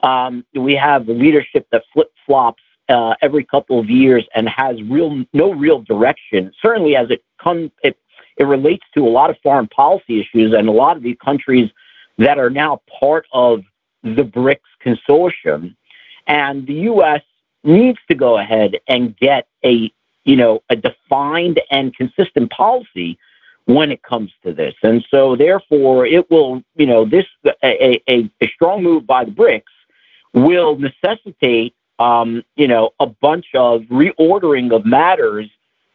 [0.02, 5.24] Um, we have leadership that flip flops uh, every couple of years and has real
[5.32, 6.52] no real direction.
[6.60, 7.98] Certainly, as it comes, it
[8.36, 11.70] it relates to a lot of foreign policy issues and a lot of these countries
[12.18, 13.62] that are now part of
[14.02, 15.74] the BRICS consortium.
[16.26, 17.22] And the U.S.
[17.64, 19.92] needs to go ahead and get a
[20.24, 23.18] you know a defined and consistent policy
[23.64, 24.74] when it comes to this.
[24.84, 27.26] And so, therefore, it will you know this
[27.62, 29.62] a, a, a strong move by the BRICS
[30.34, 35.48] will necessitate um, you know, a bunch of reordering of matters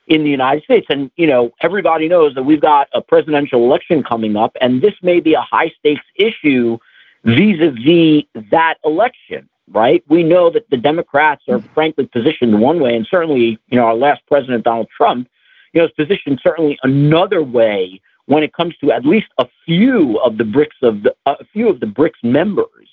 [0.08, 0.88] in the United States.
[0.90, 4.94] And, you know, everybody knows that we've got a presidential election coming up, and this
[5.02, 6.78] may be a high stakes issue
[7.24, 10.04] vis a vis that election, right?
[10.08, 13.96] We know that the Democrats are frankly positioned one way, and certainly, you know, our
[13.96, 15.30] last president, Donald Trump,
[15.74, 20.20] you know, is positioned certainly another way when it comes to at least a few
[20.20, 22.90] of the BRICS of the, a few of the BRICS members.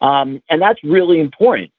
[0.00, 1.70] Um, and that's really important.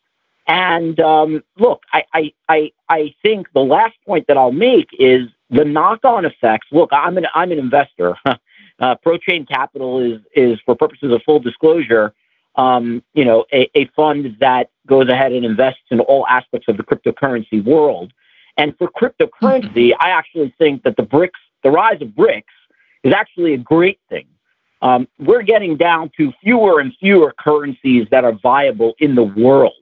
[0.47, 5.27] And um, look, I, I, I, I think the last point that I'll make is
[5.49, 6.67] the knock-on effects.
[6.71, 8.15] Look, I'm an I'm an investor.
[8.25, 12.13] uh, ProChain Capital is is for purposes of full disclosure,
[12.55, 16.77] um, you know, a, a fund that goes ahead and invests in all aspects of
[16.77, 18.13] the cryptocurrency world.
[18.57, 20.01] And for cryptocurrency, mm-hmm.
[20.01, 21.29] I actually think that the BRICS,
[21.63, 22.43] the rise of BRICS,
[23.03, 24.25] is actually a great thing.
[24.81, 29.73] Um, we're getting down to fewer and fewer currencies that are viable in the world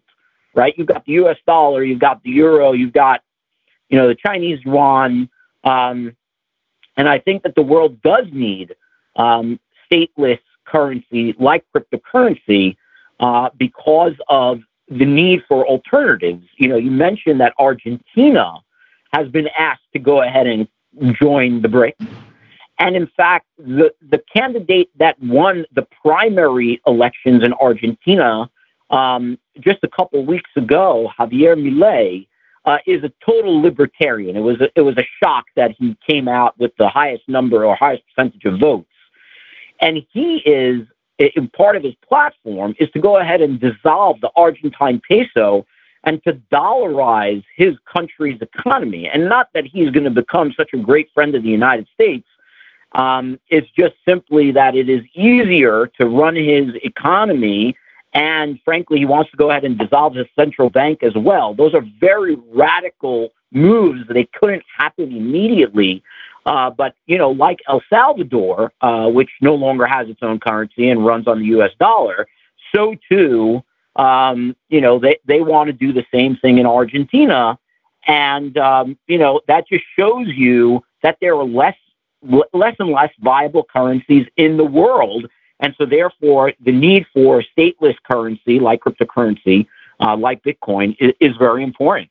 [0.56, 0.74] right?
[0.78, 1.38] You've got the U.S.
[1.46, 3.22] dollar, you've got the euro, you've got,
[3.90, 5.30] you know, the Chinese yuan,
[5.64, 6.16] um,
[6.98, 8.76] and I think that the world does need
[9.16, 9.60] um,
[9.92, 12.78] stateless currency like cryptocurrency
[13.20, 16.46] uh, because of the need for alternatives.
[16.58, 18.60] You know, you mentioned that Argentina
[19.14, 20.68] has been asked to go ahead and
[21.20, 22.08] join the BRICS.
[22.78, 28.50] And in fact, the, the candidate that won the primary elections in Argentina
[28.96, 32.28] um, just a couple weeks ago, Javier Milei
[32.66, 34.36] uh, is a total libertarian.
[34.36, 37.66] It was a, it was a shock that he came out with the highest number
[37.66, 38.90] or highest percentage of votes,
[39.80, 44.32] and he is it, part of his platform is to go ahead and dissolve the
[44.36, 45.66] Argentine peso
[46.04, 49.10] and to dollarize his country's economy.
[49.12, 52.28] And not that he's going to become such a great friend of the United States.
[52.94, 57.76] Um, it's just simply that it is easier to run his economy.
[58.16, 61.54] And frankly, he wants to go ahead and dissolve his central bank as well.
[61.54, 64.08] Those are very radical moves.
[64.10, 66.02] They couldn't happen immediately.
[66.48, 70.90] Uh, but, you know, like El Salvador, uh, which no longer has its own currency
[70.90, 72.28] and runs on the US dollar,
[72.74, 73.64] so too
[73.96, 77.58] um, you know, they, they want to do the same thing in Argentina.
[78.08, 81.76] And, um, you know, that just shows you that there are less,
[82.22, 85.28] less and less viable currencies in the world.
[85.60, 89.68] And so, therefore, the need for stateless currency like cryptocurrency,
[90.00, 92.10] uh, like Bitcoin, is, is very important.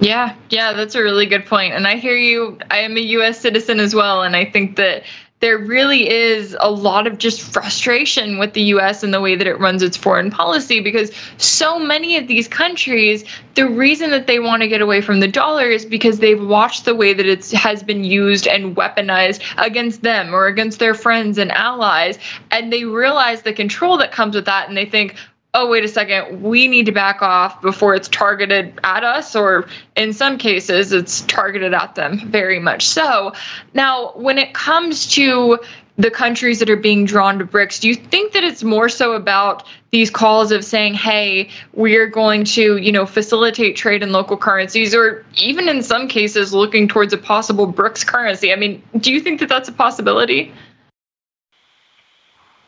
[0.00, 1.74] Yeah, yeah, that's a really good point.
[1.74, 2.58] And I hear you.
[2.70, 4.22] I am a US citizen as well.
[4.22, 5.04] And I think that
[5.40, 9.46] there really is a lot of just frustration with the US and the way that
[9.46, 14.38] it runs its foreign policy because so many of these countries, the reason that they
[14.38, 17.50] want to get away from the dollar is because they've watched the way that it
[17.50, 22.18] has been used and weaponized against them or against their friends and allies.
[22.50, 25.16] And they realize the control that comes with that and they think,
[25.54, 29.66] oh, wait a second, we need to back off before it's targeted at us, or
[29.96, 33.32] in some cases, it's targeted at them very much so.
[33.72, 35.58] Now, when it comes to
[35.98, 39.12] the countries that are being drawn to BRICS, do you think that it's more so
[39.12, 44.36] about these calls of saying, hey, we're going to, you know, facilitate trade in local
[44.36, 48.52] currencies, or even in some cases looking towards a possible BRICS currency?
[48.52, 50.52] I mean, do you think that that's a possibility?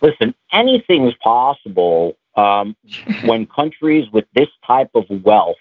[0.00, 2.76] Listen, anything is possible um,
[3.24, 5.56] when countries with this type of wealth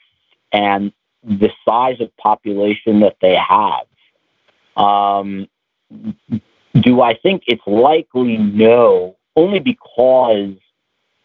[0.52, 0.91] and
[1.24, 3.88] the size of population that they have,
[4.78, 5.48] um,
[6.82, 10.54] do I think it's likely no, only because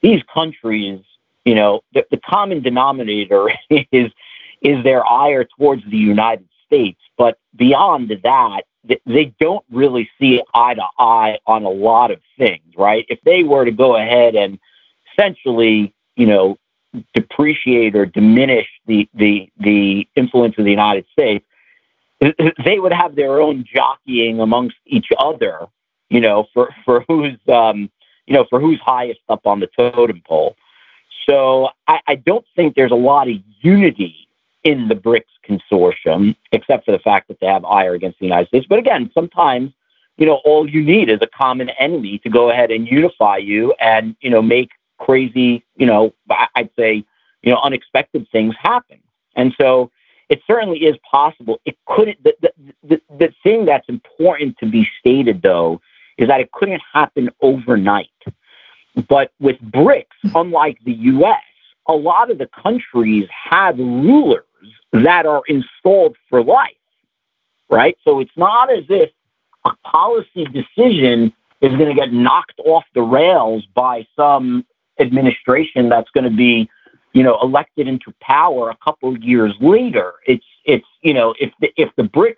[0.01, 1.01] these countries,
[1.45, 4.11] you know, the, the common denominator is
[4.63, 7.01] is their ire towards the United States.
[7.19, 8.63] But beyond that,
[9.07, 13.05] they don't really see eye to eye on a lot of things, right?
[13.09, 14.59] If they were to go ahead and
[15.13, 16.57] essentially, you know,
[17.15, 21.45] depreciate or diminish the, the, the influence of the United States,
[22.65, 25.67] they would have their own jockeying amongst each other,
[26.11, 27.91] you know, for, for who's, um,
[28.27, 30.57] you know, for who's highest up on the totem pole.
[31.29, 34.29] So I, I don't think there's a lot of unity
[34.65, 38.49] in the BRICS consortium, except for the fact that they have ire against the United
[38.49, 38.67] States.
[38.69, 39.73] But again, sometimes,
[40.19, 43.75] you know, all you need is a common enemy to go ahead and unify you
[43.81, 44.71] and, you know, make
[45.05, 46.15] crazy, you know,
[46.55, 47.05] I'd say,
[47.43, 49.01] you know, unexpected things happen.
[49.35, 49.91] And so
[50.29, 51.61] it certainly is possible.
[51.65, 52.53] It couldn't, the, the,
[52.85, 55.81] the, the thing that's important to be stated, though,
[56.19, 58.09] is that it couldn't happen overnight.
[59.09, 60.37] But with BRICS, hmm.
[60.37, 61.43] unlike the US,
[61.89, 64.45] a lot of the countries have rulers
[64.93, 66.77] that are installed for life,
[67.69, 67.97] right?
[68.05, 69.11] So it's not as if
[69.65, 74.65] a policy decision is going to get knocked off the rails by some
[75.03, 76.71] administration that's going to be,
[77.13, 80.15] you know, elected into power a couple of years later.
[80.27, 82.37] It's it's you know if the if the BRICS,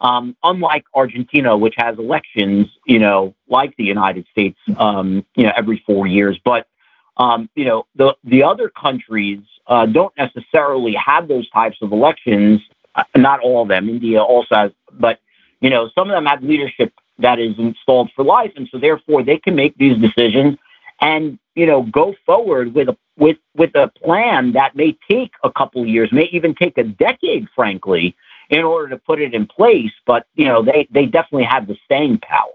[0.00, 5.52] um, unlike Argentina, which has elections, you know, like the United States, um, you know,
[5.56, 6.68] every four years, but
[7.16, 12.60] um, you know the the other countries uh, don't necessarily have those types of elections.
[12.94, 13.88] Uh, not all of them.
[13.88, 15.18] India also has, but
[15.60, 19.22] you know, some of them have leadership that is installed for life, and so therefore
[19.22, 20.58] they can make these decisions
[21.00, 25.50] and you know go forward with a with with a plan that may take a
[25.50, 28.14] couple years, may even take a decade, frankly,
[28.50, 29.92] in order to put it in place.
[30.06, 32.52] But you know they they definitely have the staying power.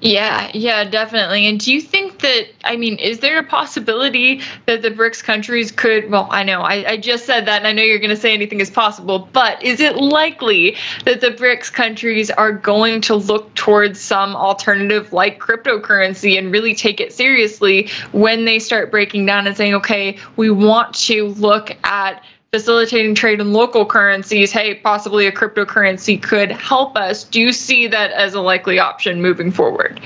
[0.00, 1.46] Yeah, yeah, definitely.
[1.46, 5.70] And do you think that, I mean, is there a possibility that the BRICS countries
[5.70, 8.16] could, well, I know, I, I just said that, and I know you're going to
[8.16, 13.14] say anything is possible, but is it likely that the BRICS countries are going to
[13.14, 19.26] look towards some alternative like cryptocurrency and really take it seriously when they start breaking
[19.26, 24.74] down and saying, okay, we want to look at facilitating trade in local currencies, hey,
[24.74, 27.24] possibly a cryptocurrency could help us.
[27.24, 30.00] Do you see that as a likely option moving forward?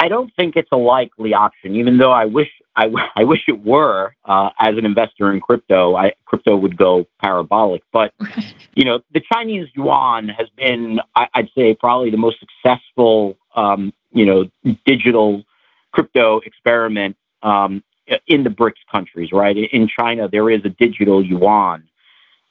[0.00, 3.64] I don't think it's a likely option, even though I wish I, I wish it
[3.64, 4.14] were.
[4.24, 7.82] Uh, as an investor in crypto, I, crypto would go parabolic.
[7.92, 8.14] But
[8.74, 13.92] you know, the Chinese yuan has been, I, would say, probably the most successful, um,
[14.12, 14.50] you know,
[14.86, 15.44] digital
[15.92, 17.84] crypto experiment um,
[18.26, 19.56] in the BRICS countries, right?
[19.56, 21.84] In China, there is a digital yuan.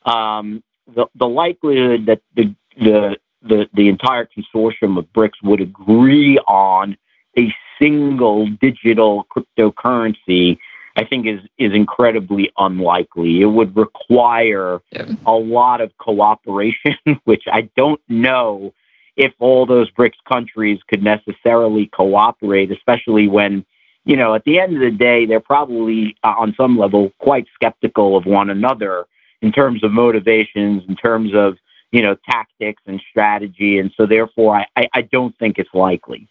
[0.05, 0.63] Um,
[0.93, 6.95] the, the likelihood that the, the the, the entire consortium of BRICS would agree on
[7.37, 10.57] a single digital cryptocurrency,
[10.95, 13.41] I think is is incredibly unlikely.
[13.41, 15.07] It would require yeah.
[15.25, 18.73] a lot of cooperation, which I don't know
[19.17, 23.65] if all those BRICS countries could necessarily cooperate, especially when,
[24.05, 27.45] you know, at the end of the day, they're probably uh, on some level quite
[27.53, 29.05] skeptical of one another
[29.41, 31.57] in terms of motivations, in terms of,
[31.91, 33.79] you know, tactics and strategy.
[33.79, 36.27] And so therefore, I, I, I don't think it's likely.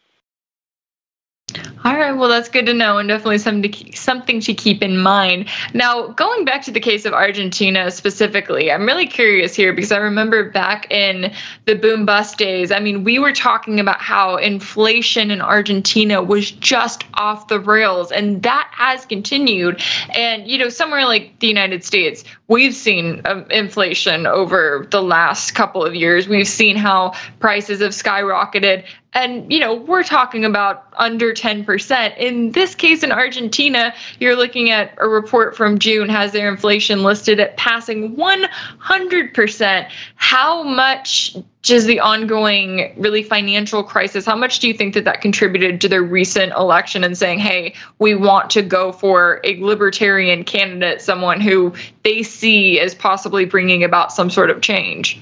[1.82, 4.98] All right, well, that's good to know, and definitely something to, something to keep in
[4.98, 5.48] mind.
[5.72, 9.96] Now, going back to the case of Argentina specifically, I'm really curious here because I
[9.96, 11.32] remember back in
[11.64, 16.50] the boom bust days, I mean, we were talking about how inflation in Argentina was
[16.50, 19.80] just off the rails, and that has continued.
[20.14, 25.52] And, you know, somewhere like the United States, we've seen um, inflation over the last
[25.52, 26.28] couple of years.
[26.28, 32.52] We've seen how prices have skyrocketed and you know we're talking about under 10% in
[32.52, 37.40] this case in argentina you're looking at a report from june has their inflation listed
[37.40, 44.74] at passing 100% how much does the ongoing really financial crisis how much do you
[44.74, 48.92] think that that contributed to their recent election and saying hey we want to go
[48.92, 51.72] for a libertarian candidate someone who
[52.04, 55.20] they see as possibly bringing about some sort of change?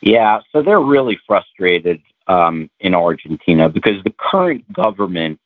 [0.00, 5.40] Yeah, so they're really frustrated um, in Argentina because the current government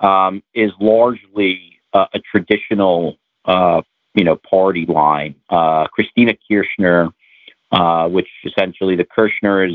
[0.00, 3.82] um, is largely uh, a traditional, uh,
[4.14, 5.34] you know, party line.
[5.50, 7.10] Uh, Cristina Kirchner,
[7.72, 9.74] uh, which essentially the Kirchners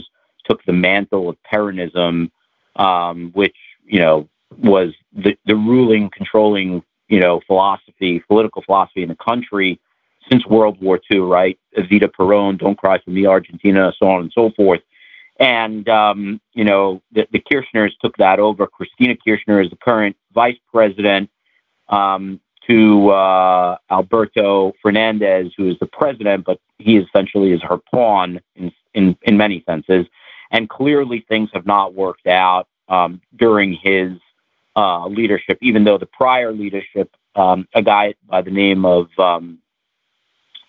[0.50, 2.32] took the mantle of Peronism,
[2.76, 3.56] um, which
[3.86, 4.28] you know
[4.58, 9.80] was the, the ruling, controlling, you know, philosophy, political philosophy in the country
[10.32, 11.60] since World War II, right?
[11.78, 14.80] Evita Peron, Don't Cry for Me, Argentina, so on and so forth.
[15.40, 18.68] And, um, you know, the, the Kirchners took that over.
[18.68, 21.30] Cristina Kirchner is the current vice president
[21.90, 28.40] um, to uh, Alberto Fernandez, who is the president, but he essentially is her pawn
[28.56, 30.06] in, in, in many senses.
[30.52, 34.12] And clearly things have not worked out um, during his
[34.76, 39.60] uh, leadership, even though the prior leadership, um, a guy by the name of um,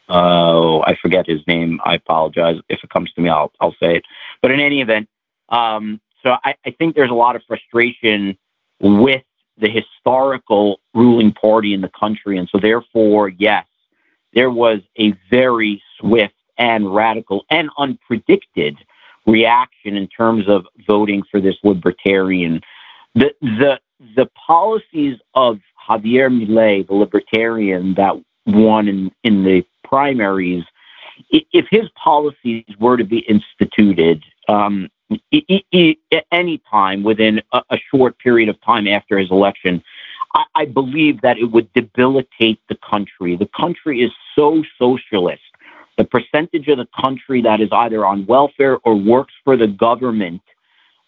[0.09, 1.81] oh, I forget his name.
[1.85, 2.57] I apologize.
[2.69, 4.05] If it comes to me, I'll, I'll say it.
[4.43, 5.09] But in any event,
[5.49, 8.37] um, so I, I think there's a lot of frustration
[8.81, 9.23] with
[9.59, 12.39] the historical ruling party in the country.
[12.39, 13.67] And so, therefore, yes,
[14.33, 18.77] there was a very swift and radical and unpredicted
[19.27, 22.61] reaction in terms of voting for this libertarian.
[23.15, 23.81] The, the,
[24.17, 25.59] the policies of
[25.89, 28.15] Javier Milei, the libertarian that
[28.47, 30.65] won in, in the primaries,
[31.31, 34.91] if his policies were to be instituted um,
[35.33, 39.83] at any time within a, a, short period of time after his election,
[40.35, 43.37] I, I believe that it would debilitate the country.
[43.37, 45.43] The country is so socialist.
[45.97, 50.43] The percentage of the country that is either on welfare or works for the government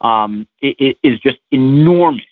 [0.01, 2.25] um, just enormous.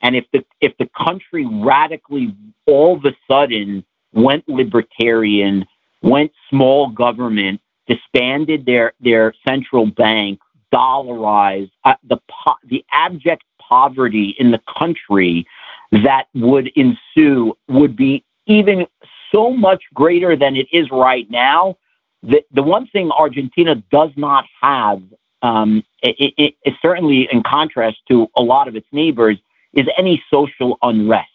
[0.00, 2.34] And if the if the country radically
[2.66, 3.84] all of a sudden
[4.14, 5.66] went libertarian
[6.04, 10.38] went small government, disbanded their, their central bank,
[10.72, 15.46] dollarized uh, the, po- the abject poverty in the country
[15.90, 18.86] that would ensue would be even
[19.34, 21.76] so much greater than it is right now.
[22.22, 25.02] The, the one thing Argentina does not have,
[25.42, 29.38] um, it, it, it, certainly in contrast to a lot of its neighbors,
[29.72, 31.30] is any social unrest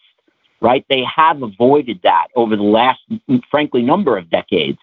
[0.60, 0.84] right?
[0.88, 3.00] They have avoided that over the last,
[3.50, 4.78] frankly, number of decades.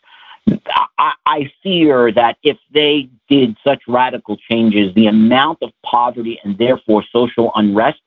[0.97, 6.57] I, I fear that if they did such radical changes, the amount of poverty and
[6.57, 7.99] therefore social unrest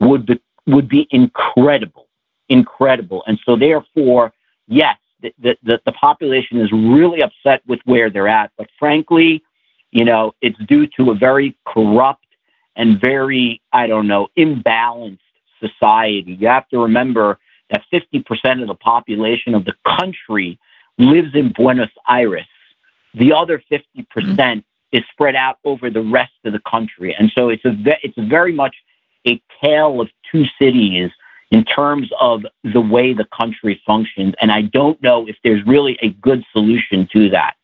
[0.00, 2.06] would be, would be incredible,
[2.48, 3.24] incredible.
[3.26, 4.32] And so, therefore,
[4.68, 8.52] yes, the, the, the population is really upset with where they're at.
[8.56, 9.42] But frankly,
[9.90, 12.24] you know, it's due to a very corrupt
[12.76, 15.18] and very, I don't know, imbalanced
[15.60, 16.36] society.
[16.38, 17.38] You have to remember
[17.70, 20.58] that 50% of the population of the country
[20.98, 22.46] lives in Buenos Aires.
[23.14, 23.84] The other 50%
[24.16, 24.58] mm-hmm.
[24.92, 27.14] is spread out over the rest of the country.
[27.18, 28.76] And so it's a ve- it's very much
[29.26, 31.10] a tale of two cities
[31.50, 34.34] in terms of the way the country functions.
[34.40, 37.54] And I don't know if there's really a good solution to that.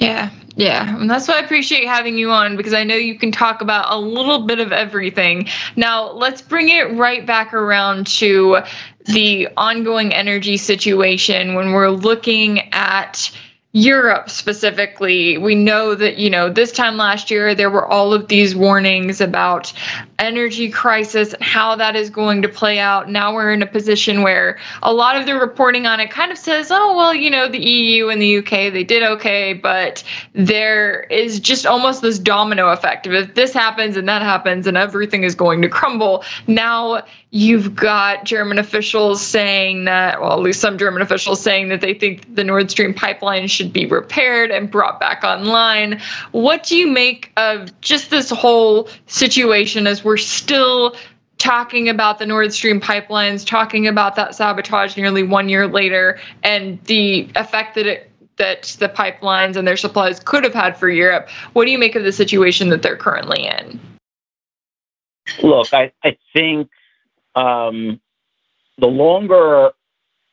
[0.00, 0.96] Yeah, yeah.
[0.96, 3.92] And that's why I appreciate having you on because I know you can talk about
[3.92, 5.48] a little bit of everything.
[5.74, 8.58] Now, let's bring it right back around to
[9.06, 13.30] the ongoing energy situation when we're looking at
[13.72, 18.26] Europe specifically, we know that, you know, this time last year, there were all of
[18.26, 19.74] these warnings about
[20.18, 23.10] energy crisis and how that is going to play out.
[23.10, 26.38] Now we're in a position where a lot of the reporting on it kind of
[26.38, 31.00] says, oh, well, you know, the EU and the UK, they did okay, but there
[31.02, 35.24] is just almost this domino effect of if this happens and that happens and everything
[35.24, 36.24] is going to crumble.
[36.46, 41.80] Now you've got German officials saying that, well, at least some German officials saying that
[41.80, 46.00] they think the Nord Stream pipeline should be repaired and brought back online.
[46.32, 50.96] What do you make of just this whole situation as we're still
[51.36, 56.82] talking about the Nord Stream pipelines, talking about that sabotage nearly one year later, and
[56.84, 61.28] the effect that it that the pipelines and their supplies could have had for Europe.
[61.54, 63.80] What do you make of the situation that they're currently in?
[65.42, 66.70] Look, I, I think
[67.38, 68.00] um,
[68.78, 69.70] the longer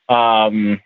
[0.08, 0.80] um,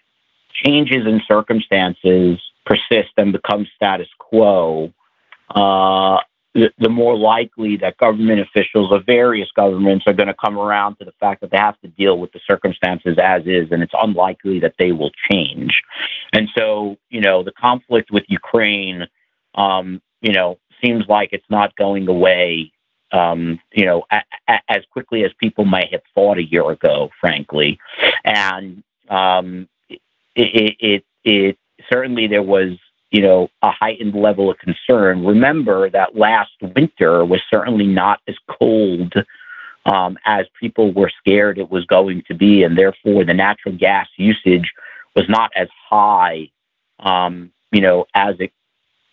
[0.52, 4.92] changes in circumstances persist and become status quo,
[5.54, 6.18] uh,
[6.54, 10.96] the, the, more likely that government officials of various governments are going to come around
[10.96, 13.94] to the fact that they have to deal with the circumstances as is, and it's
[14.00, 15.80] unlikely that they will change.
[16.32, 19.06] And so, you know, the conflict with Ukraine,
[19.54, 22.72] um, you know, seems like it's not going away
[23.12, 27.10] um, you know, a, a, as quickly as people might have thought a year ago,
[27.20, 27.78] frankly.
[28.24, 30.00] And um, it,
[30.36, 31.58] it, it, it
[31.92, 32.78] certainly there was,
[33.10, 35.24] you know, a heightened level of concern.
[35.24, 39.14] Remember that last winter was certainly not as cold
[39.86, 44.06] um, as people were scared it was going to be, and therefore the natural gas
[44.16, 44.70] usage
[45.16, 46.50] was not as high,
[47.00, 48.52] um, you know, as it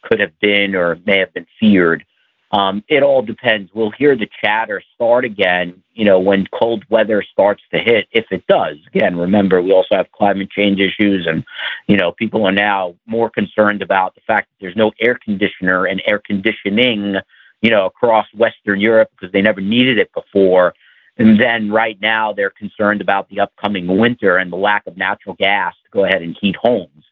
[0.04, 2.06] could have been or may have been feared.
[2.52, 3.72] Um, it all depends.
[3.74, 8.26] We'll hear the chatter start again, you know, when cold weather starts to hit, if
[8.32, 8.78] it does.
[8.88, 11.44] Again, remember, we also have climate change issues, and,
[11.88, 15.86] you know, people are now more concerned about the fact that there's no air conditioner
[15.86, 17.16] and air conditioning,
[17.62, 20.74] you know, across Western Europe because they never needed it before.
[21.18, 25.36] And then right now, they're concerned about the upcoming winter and the lack of natural
[25.36, 27.04] gas to go ahead and heat homes.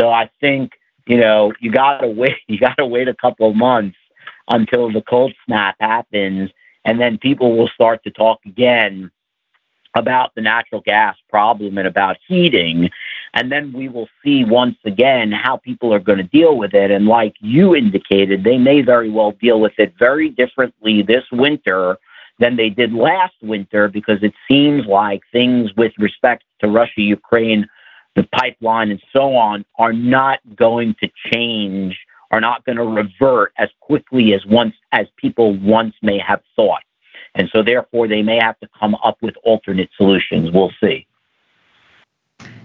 [0.00, 0.72] So I think,
[1.06, 3.96] you know, you got to wait, you got to wait a couple of months
[4.50, 6.50] until the cold snap happens.
[6.84, 9.10] And then people will start to talk again
[9.94, 12.90] about the natural gas problem and about heating.
[13.34, 16.90] And then we will see once again how people are going to deal with it.
[16.90, 21.98] And like you indicated, they may very well deal with it very differently this winter
[22.38, 27.68] than they did last winter because it seems like things with respect to Russia, Ukraine,
[28.16, 31.98] the pipeline, and so on are not going to change
[32.30, 36.82] are not going to revert as quickly as once as people once may have thought.
[37.34, 40.50] And so therefore they may have to come up with alternate solutions.
[40.50, 41.06] We'll see.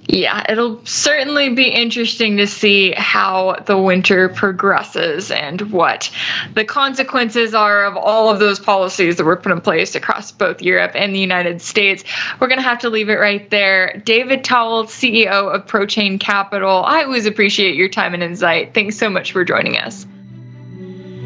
[0.08, 6.12] Yeah, it'll certainly be interesting to see how the winter progresses and what
[6.54, 10.62] the consequences are of all of those policies that were put in place across both
[10.62, 12.04] Europe and the United States.
[12.40, 14.02] We're going to have to leave it right there.
[14.06, 18.76] David Tawil, CEO of ProChain Capital, I always appreciate your time and insight.
[18.76, 20.06] Thanks so much for joining us.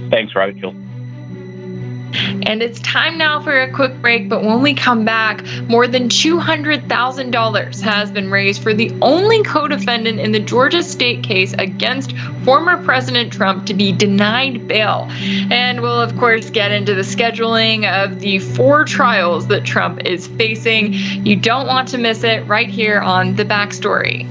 [0.09, 0.73] Thanks, Rachel.
[2.13, 6.09] And it's time now for a quick break, but when we come back, more than
[6.09, 12.15] $200,000 has been raised for the only co defendant in the Georgia state case against
[12.43, 15.07] former President Trump to be denied bail.
[15.51, 20.27] And we'll, of course, get into the scheduling of the four trials that Trump is
[20.27, 20.93] facing.
[20.93, 24.27] You don't want to miss it right here on The Backstory.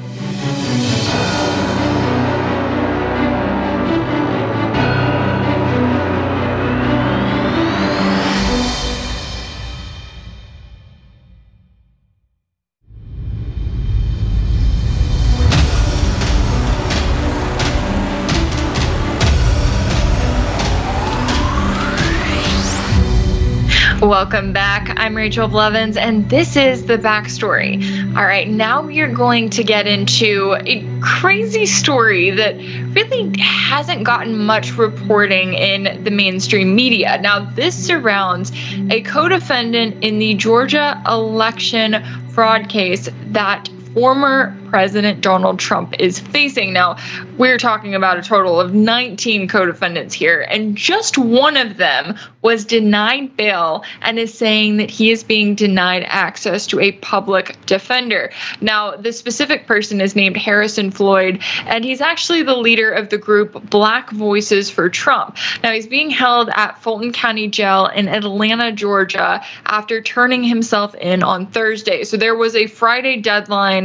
[24.01, 24.95] Welcome back.
[24.97, 27.83] I'm Rachel Blevins, and this is the backstory.
[28.17, 32.55] All right, now we are going to get into a crazy story that
[32.95, 37.19] really hasn't gotten much reporting in the mainstream media.
[37.21, 38.53] Now, this surrounds
[38.89, 46.19] a co defendant in the Georgia election fraud case that former President Donald Trump is
[46.19, 46.73] facing.
[46.73, 46.97] Now,
[47.39, 52.17] we're talking about a total of 19 co defendants here, and just one of them
[52.43, 57.57] was denied bail and is saying that he is being denied access to a public
[57.67, 58.31] defender.
[58.61, 63.19] Now, the specific person is named Harrison Floyd, and he's actually the leader of the
[63.19, 65.37] group Black Voices for Trump.
[65.63, 71.23] Now, he's being held at Fulton County Jail in Atlanta, Georgia, after turning himself in
[71.23, 72.05] on Thursday.
[72.05, 73.78] So there was a Friday deadline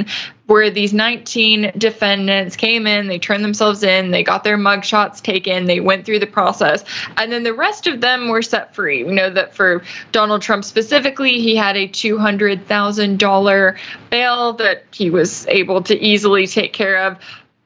[0.47, 5.65] where these 19 defendants came in, they turned themselves in, they got their mugshots taken,
[5.65, 6.83] they went through the process,
[7.17, 9.03] and then the rest of them were set free.
[9.03, 13.77] We know that for Donald Trump specifically, he had a $200,000
[14.09, 17.17] bail that he was able to easily take care of.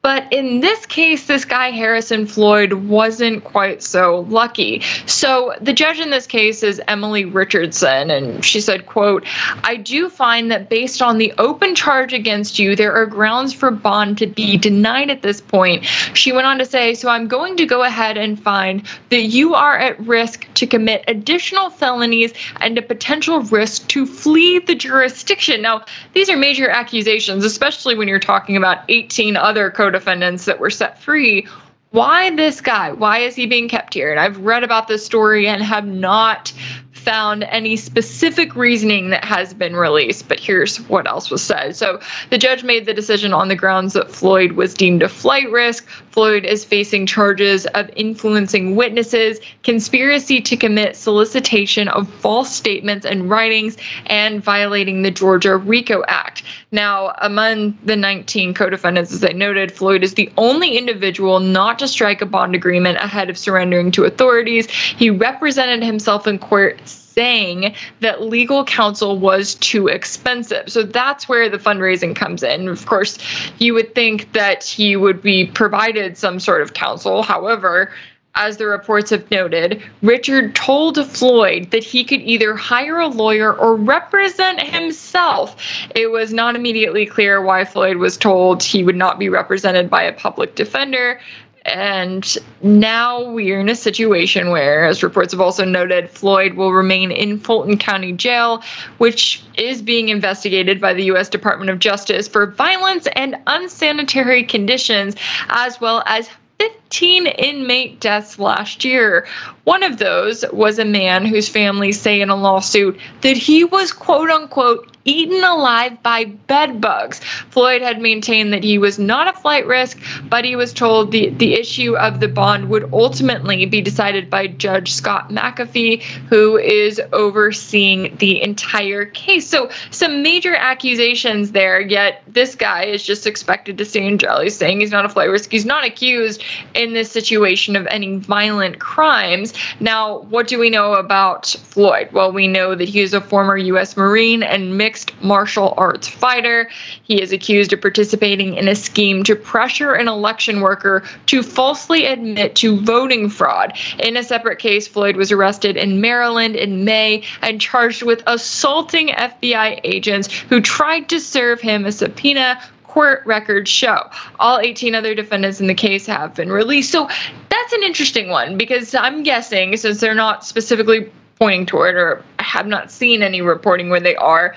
[0.08, 4.80] But in this case, this guy, Harrison Floyd, wasn't quite so lucky.
[5.04, 9.26] So the judge in this case is Emily Richardson, and she said, quote,
[9.64, 13.70] I do find that based on the open charge against you, there are grounds for
[13.70, 15.84] bond to be denied at this point.
[15.84, 19.56] She went on to say, so I'm going to go ahead and find that you
[19.56, 22.32] are at risk to commit additional felonies
[22.62, 25.60] and a potential risk to flee the jurisdiction.
[25.60, 30.60] Now, these are major accusations, especially when you're talking about 18 other co defendants that
[30.60, 31.46] were set free.
[31.90, 32.92] Why this guy?
[32.92, 34.10] Why is he being kept here?
[34.10, 36.52] And I've read about this story and have not
[36.98, 41.76] found any specific reasoning that has been released, but here's what else was said.
[41.76, 42.00] So
[42.30, 45.86] the judge made the decision on the grounds that Floyd was deemed a flight risk.
[46.10, 53.30] Floyd is facing charges of influencing witnesses, conspiracy to commit solicitation of false statements and
[53.30, 53.76] writings,
[54.06, 56.42] and violating the Georgia RICO Act.
[56.72, 61.78] Now, among the 19 co defendants, as I noted, Floyd is the only individual not
[61.78, 64.68] to strike a bond agreement ahead of surrendering to authorities.
[64.70, 66.80] He represented himself in court
[67.18, 70.68] saying that legal counsel was too expensive.
[70.68, 72.68] So that's where the fundraising comes in.
[72.68, 73.18] Of course,
[73.58, 77.24] you would think that he would be provided some sort of counsel.
[77.24, 77.90] However,
[78.36, 83.52] as the reports have noted, Richard told Floyd that he could either hire a lawyer
[83.52, 85.56] or represent himself.
[85.96, 90.04] It was not immediately clear why Floyd was told he would not be represented by
[90.04, 91.20] a public defender.
[91.68, 96.72] And now we are in a situation where, as reports have also noted, Floyd will
[96.72, 98.62] remain in Fulton County Jail,
[98.98, 101.28] which is being investigated by the U.S.
[101.28, 105.14] Department of Justice for violence and unsanitary conditions,
[105.48, 106.28] as well as
[106.58, 109.26] 15 inmate deaths last year.
[109.64, 113.92] One of those was a man whose family say in a lawsuit that he was
[113.92, 117.18] quote unquote eaten alive by bed bugs.
[117.50, 121.30] Floyd had maintained that he was not a flight risk, but he was told the,
[121.30, 127.00] the issue of the bond would ultimately be decided by Judge Scott McAfee, who is
[127.12, 129.48] overseeing the entire case.
[129.48, 134.40] So, some major accusations there, yet this guy is just expected to stay in jail.
[134.40, 135.50] He's saying he's not a flight risk.
[135.50, 136.42] He's not accused
[136.74, 139.54] in this situation of any violent crimes.
[139.80, 142.10] Now, what do we know about Floyd?
[142.12, 143.96] Well, we know that he is a former U.S.
[143.96, 146.68] Marine and mixed mixed martial arts fighter.
[147.04, 152.06] He is accused of participating in a scheme to pressure an election worker to falsely
[152.06, 153.78] admit to voting fraud.
[154.00, 159.08] In a separate case, Floyd was arrested in Maryland in May and charged with assaulting
[159.08, 164.10] FBI agents who tried to serve him a subpoena court records show.
[164.40, 166.90] All 18 other defendants in the case have been released.
[166.90, 167.06] So
[167.50, 172.42] that's an interesting one because I'm guessing, since they're not specifically pointing toward or I
[172.42, 174.56] have not seen any reporting where they are,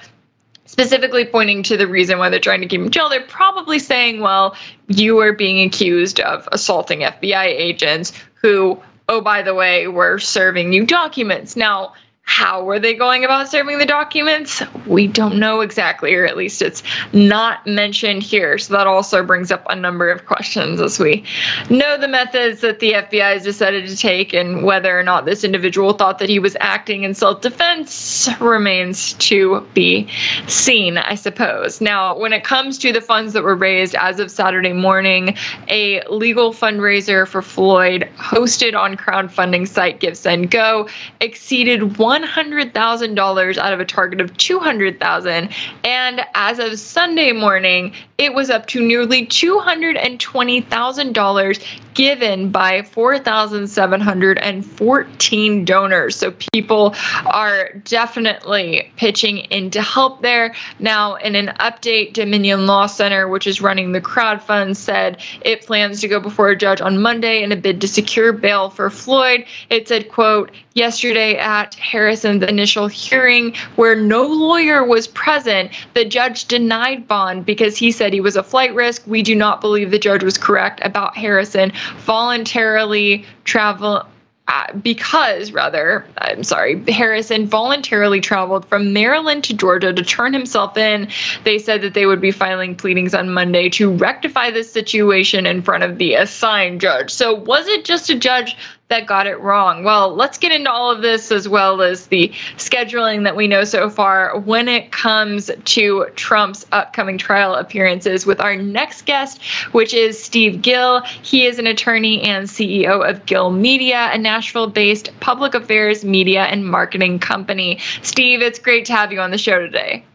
[0.72, 4.22] specifically pointing to the reason why they're trying to keep him jail, they're probably saying,
[4.22, 4.56] well,
[4.88, 10.72] you are being accused of assaulting FBI agents who, oh, by the way, were serving
[10.72, 11.58] you documents.
[11.58, 11.94] Now,
[12.32, 14.64] how were they going about serving the documents?
[14.88, 16.82] We don't know exactly, or at least it's
[17.12, 18.58] not mentioned here.
[18.58, 21.26] So that also brings up a number of questions as we
[21.70, 25.44] know the methods that the FBI has decided to take and whether or not this
[25.44, 30.08] individual thought that he was acting in self defense remains to be
[30.48, 31.82] seen, I suppose.
[31.82, 35.36] Now, when it comes to the funds that were raised as of Saturday morning,
[35.68, 40.90] a legal fundraiser for Floyd hosted on crowdfunding site GiveSendGo
[41.20, 45.50] exceeded one $100,000 out of a target of 200,000
[45.84, 51.66] and as of Sunday morning it was up to nearly $220,000
[51.96, 56.16] given by 4,714 donors.
[56.16, 56.94] So people
[57.26, 60.54] are definitely pitching in to help there.
[60.80, 65.66] Now, in an update, Dominion Law Center, which is running the crowd fund, said it
[65.66, 68.92] plans to go before a judge on Monday in a bid to secure bail for
[68.92, 69.46] Floyd.
[69.70, 76.46] It said, quote, yesterday at Harrison's initial hearing where no lawyer was present, the judge
[76.46, 79.04] denied bond because he said he was a flight risk.
[79.06, 84.06] We do not believe the judge was correct about Harrison voluntarily travel
[84.48, 90.76] uh, because rather i'm sorry harrison voluntarily traveled from maryland to georgia to turn himself
[90.78, 91.08] in
[91.44, 95.62] they said that they would be filing pleadings on monday to rectify this situation in
[95.62, 98.58] front of the assigned judge so was it just a judge
[98.92, 99.84] that got it wrong?
[99.84, 103.64] Well, let's get into all of this as well as the scheduling that we know
[103.64, 109.42] so far when it comes to Trump's upcoming trial appearances with our next guest,
[109.72, 111.02] which is Steve Gill.
[111.02, 116.44] He is an attorney and CEO of Gill Media, a Nashville based public affairs, media,
[116.44, 117.80] and marketing company.
[118.02, 120.06] Steve, it's great to have you on the show today.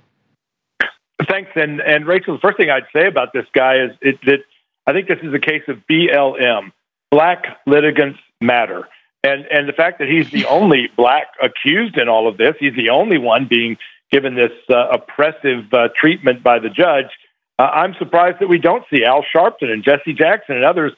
[1.28, 1.50] Thanks.
[1.54, 4.40] And, and Rachel, the first thing I'd say about this guy is it, that
[4.86, 6.72] I think this is a case of BLM,
[7.10, 8.88] black litigants matter.
[9.22, 12.74] And, and the fact that he's the only black accused in all of this, he's
[12.74, 13.76] the only one being
[14.10, 17.10] given this uh, oppressive uh, treatment by the judge.
[17.58, 20.92] Uh, I'm surprised that we don't see Al Sharpton and Jesse Jackson and others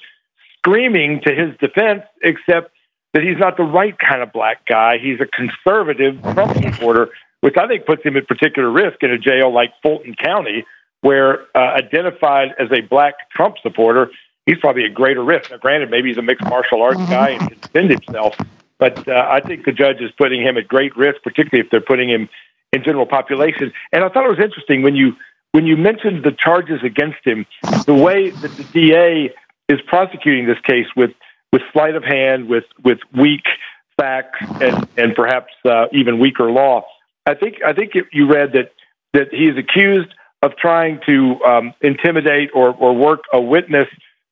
[0.59, 2.73] screaming to his defense, except
[3.15, 4.99] that he's not the right kind of black guy.
[4.99, 7.11] He's a conservative Trump supporter,
[7.41, 10.65] which I think puts him at particular risk in a jail like Fulton County,
[11.01, 14.11] where uh, identified as a black Trump supporter,
[14.49, 15.51] he's probably a greater risk.
[15.51, 18.37] Now, granted, maybe he's a mixed martial arts guy and can defend himself,
[18.79, 21.83] but uh, I think the judge is putting him at great risk, particularly if they're
[21.83, 22.29] putting him
[22.73, 23.73] in general population.
[23.93, 25.13] And I thought it was interesting when you
[25.53, 27.47] when you mentioned the charges against him,
[27.87, 29.35] the way that the DA
[29.69, 31.11] is prosecuting this case with
[31.53, 33.45] with sleight of hand, with with weak
[33.99, 36.87] facts, and and perhaps uh, even weaker law.
[37.27, 38.73] I think I think you read that
[39.13, 43.89] that he is accused of trying to um, intimidate or, or work a witness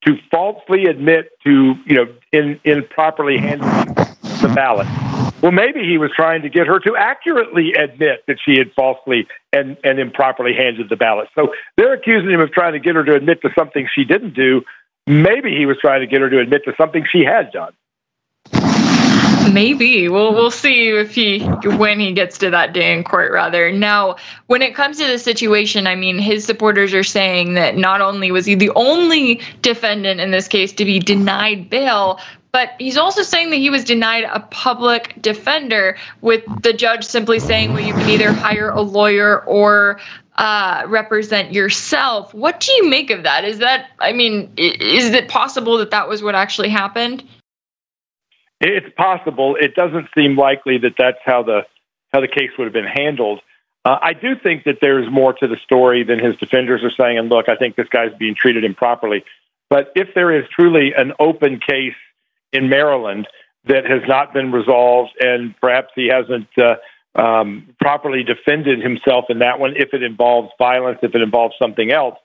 [0.07, 4.87] to falsely admit to you know in improperly handling the ballot.
[5.41, 9.27] Well, maybe he was trying to get her to accurately admit that she had falsely
[9.53, 11.27] and, and improperly handed the ballot.
[11.35, 14.33] So they're accusing him of trying to get her to admit to something she didn't
[14.33, 14.63] do.
[15.05, 17.73] Maybe he was trying to get her to admit to something she had done.
[19.53, 23.31] Maybe we'll we'll see if he when he gets to that day in court.
[23.31, 24.17] Rather now,
[24.47, 28.31] when it comes to the situation, I mean, his supporters are saying that not only
[28.31, 32.19] was he the only defendant in this case to be denied bail,
[32.51, 37.39] but he's also saying that he was denied a public defender, with the judge simply
[37.39, 39.99] saying, well, you can either hire a lawyer or
[40.37, 42.33] uh, represent yourself.
[42.33, 43.43] What do you make of that?
[43.43, 47.23] Is that, I mean, is it possible that that was what actually happened?
[48.59, 49.55] It's possible.
[49.59, 51.61] It doesn't seem likely that that's how the
[52.13, 53.41] how the case would have been handled.
[53.83, 57.17] Uh, I do think that there's more to the story than his defenders are saying.
[57.17, 59.23] And look, I think this guy's being treated improperly.
[59.69, 61.95] But if there is truly an open case
[62.53, 63.27] in Maryland
[63.65, 66.75] that has not been resolved, and perhaps he hasn't uh,
[67.19, 71.91] um, properly defended himself in that one, if it involves violence, if it involves something
[71.91, 72.17] else,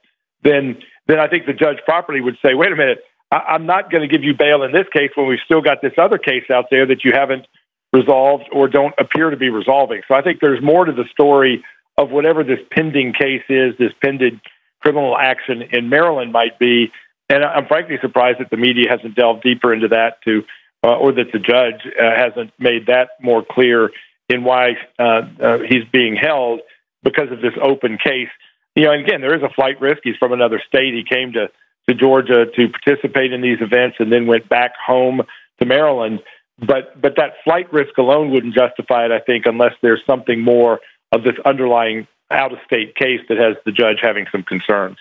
[0.42, 3.90] then then I think the judge properly would say, wait a minute, I- am not
[3.90, 6.44] going to give you bail in this case when we've still got this other case
[6.50, 7.46] out there that you haven't
[7.92, 10.02] resolved or don't appear to be resolving.
[10.06, 11.64] So I think there's more to the story
[11.96, 14.40] of whatever this pending case is, this pending
[14.80, 16.92] criminal action in Maryland might be.
[17.28, 20.44] And I'm frankly surprised that the media hasn't delved deeper into that to,
[20.84, 23.90] uh, or that the judge uh, hasn't made that more clear
[24.28, 26.60] in why uh, uh he's being held
[27.02, 28.28] because of this open case.
[28.74, 29.98] You know, and again, there is a flight risk.
[30.04, 30.94] He's from another state.
[30.94, 31.48] He came to
[31.88, 35.22] to Georgia to participate in these events and then went back home
[35.60, 36.20] to Maryland.
[36.58, 40.80] But but that flight risk alone wouldn't justify it, I think, unless there's something more
[41.10, 44.96] of this underlying out of state case that has the judge having some concerns.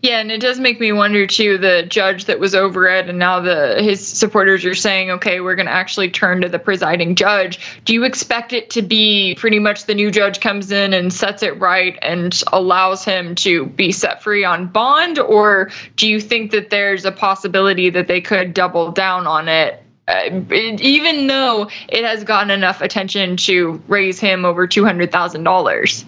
[0.00, 1.56] Yeah, and it does make me wonder too.
[1.56, 5.54] The judge that was over it, and now the his supporters are saying, "Okay, we're
[5.54, 9.58] going to actually turn to the presiding judge." Do you expect it to be pretty
[9.58, 13.92] much the new judge comes in and sets it right and allows him to be
[13.92, 18.52] set free on bond, or do you think that there's a possibility that they could
[18.52, 24.44] double down on it uh, even though it has gotten enough attention to raise him
[24.44, 26.04] over two hundred thousand dollars.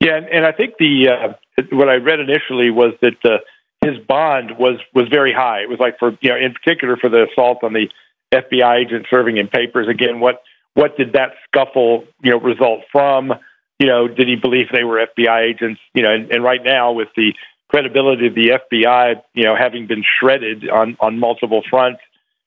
[0.00, 3.38] Yeah, and I think the uh, what I read initially was that uh,
[3.84, 5.60] his bond was was very high.
[5.60, 7.88] It was like for you know, in particular for the assault on the
[8.32, 9.88] FBI agent serving in papers.
[9.88, 10.42] Again, what
[10.74, 13.32] what did that scuffle you know result from?
[13.80, 15.80] You know, did he believe they were FBI agents?
[15.94, 17.34] You know, and, and right now with the
[17.68, 22.00] credibility of the FBI, you know, having been shredded on on multiple fronts.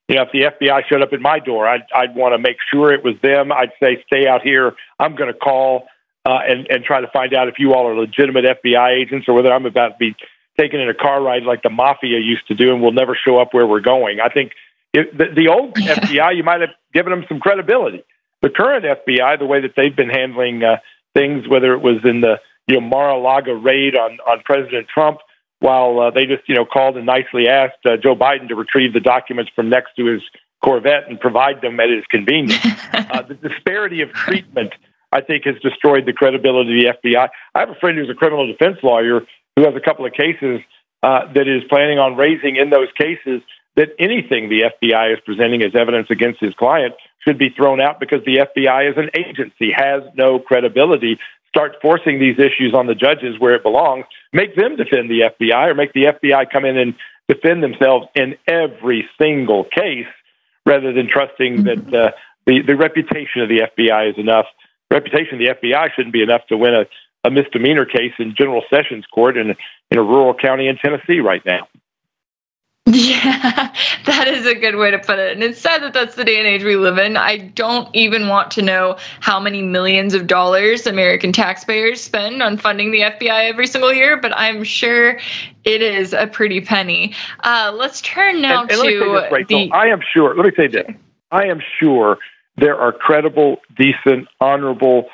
[0.07, 2.57] You know, if the FBI showed up at my door, I'd I'd want to make
[2.71, 3.51] sure it was them.
[3.51, 4.73] I'd say, stay out here.
[4.99, 5.87] I'm going to call
[6.25, 9.33] uh, and and try to find out if you all are legitimate FBI agents or
[9.33, 10.15] whether I'm about to be
[10.59, 13.37] taken in a car ride like the mafia used to do, and we'll never show
[13.37, 14.19] up where we're going.
[14.19, 14.51] I think
[14.93, 18.03] it, the, the old FBI, you might have given them some credibility.
[18.41, 20.77] The current FBI, the way that they've been handling uh,
[21.13, 25.19] things, whether it was in the you know Mar-a-Lago raid on on President Trump,
[25.59, 28.93] while uh, they just you know called and nicely asked uh, Joe Biden to retrieve
[28.93, 30.21] the documents from next to his
[30.63, 32.63] Corvette and provide them at his convenience.
[32.93, 34.73] uh, the disparity of treatment
[35.11, 37.29] I think has destroyed the credibility of the FBI.
[37.55, 39.21] I have a friend who's a criminal defense lawyer
[39.55, 40.61] who has a couple of cases
[41.03, 43.41] uh, that is planning on raising in those cases
[43.75, 46.93] that anything the FBI is presenting as evidence against his client
[47.25, 51.17] should be thrown out because the FBI as an agency has no credibility.
[51.47, 54.05] Start forcing these issues on the judges where it belongs.
[54.33, 56.95] Make them defend the FBI or make the FBI come in and
[57.27, 60.07] defend themselves in every single case
[60.65, 62.11] rather than trusting that uh,
[62.45, 64.45] the, the reputation of the FBI is enough.
[64.91, 66.85] Reputation of the FBI shouldn't be enough to win a,
[67.23, 69.55] a misdemeanor case in General Sessions Court in,
[69.89, 71.67] in a rural county in Tennessee right now.
[72.87, 73.73] Yeah,
[74.05, 75.33] that is a good way to put it.
[75.33, 77.15] And it's sad that that's the day and age we live in.
[77.15, 82.57] I don't even want to know how many millions of dollars American taxpayers spend on
[82.57, 85.19] funding the FBI every single year, but I'm sure
[85.63, 87.13] it is a pretty penny.
[87.41, 89.71] Uh, let's turn now and, and to this, the.
[89.71, 90.87] I am sure, let me say this
[91.31, 92.17] I am sure
[92.61, 95.09] there are credible, decent, honorable,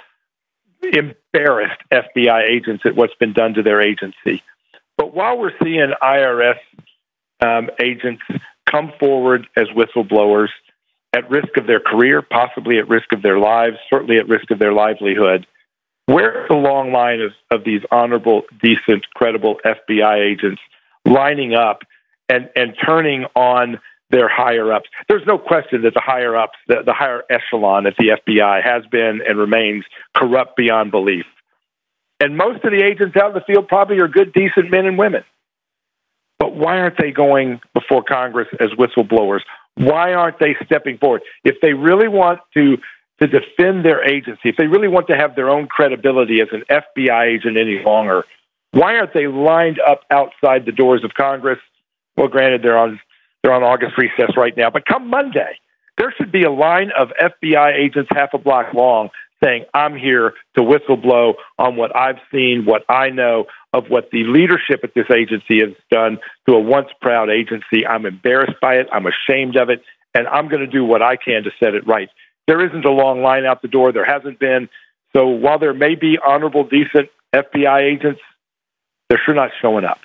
[0.83, 4.43] embarrassed FBI agents at what's been done to their agency.
[4.97, 6.59] But while we're seeing IRS
[7.41, 8.21] um, agents
[8.69, 10.49] come forward as whistleblowers
[11.13, 14.59] at risk of their career, possibly at risk of their lives, certainly at risk of
[14.59, 15.47] their livelihood.
[16.05, 20.61] Where's the long line of, of these honorable, decent, credible FBI agents
[21.05, 21.83] lining up
[22.27, 24.89] and, and turning on their higher ups?
[25.07, 28.85] There's no question that the higher ups, the, the higher echelon at the FBI has
[28.85, 29.85] been and remains
[30.15, 31.25] corrupt beyond belief.
[32.19, 34.97] And most of the agents out in the field probably are good, decent men and
[34.97, 35.23] women.
[36.39, 39.41] But why aren't they going before Congress as whistleblowers?
[39.75, 41.21] Why aren't they stepping forward?
[41.43, 42.77] If they really want to
[43.19, 46.63] to defend their agency, if they really want to have their own credibility as an
[46.69, 48.23] FBI agent any longer,
[48.71, 51.57] why aren't they lined up outside the doors of Congress?
[52.15, 52.99] Well, granted, they're on
[53.47, 55.57] they're on August recess right now, but come Monday,
[55.97, 59.09] there should be a line of FBI agents half a block long
[59.41, 64.25] saying, I'm here to whistleblow on what I've seen, what I know of what the
[64.25, 66.17] leadership at this agency has done
[66.47, 67.87] to a once proud agency.
[67.87, 68.87] I'm embarrassed by it.
[68.91, 69.81] I'm ashamed of it.
[70.13, 72.09] And I'm going to do what I can to set it right.
[72.47, 73.93] There isn't a long line out the door.
[73.93, 74.67] There hasn't been.
[75.15, 78.19] So while there may be honorable, decent FBI agents,
[79.09, 79.99] they're sure not showing up.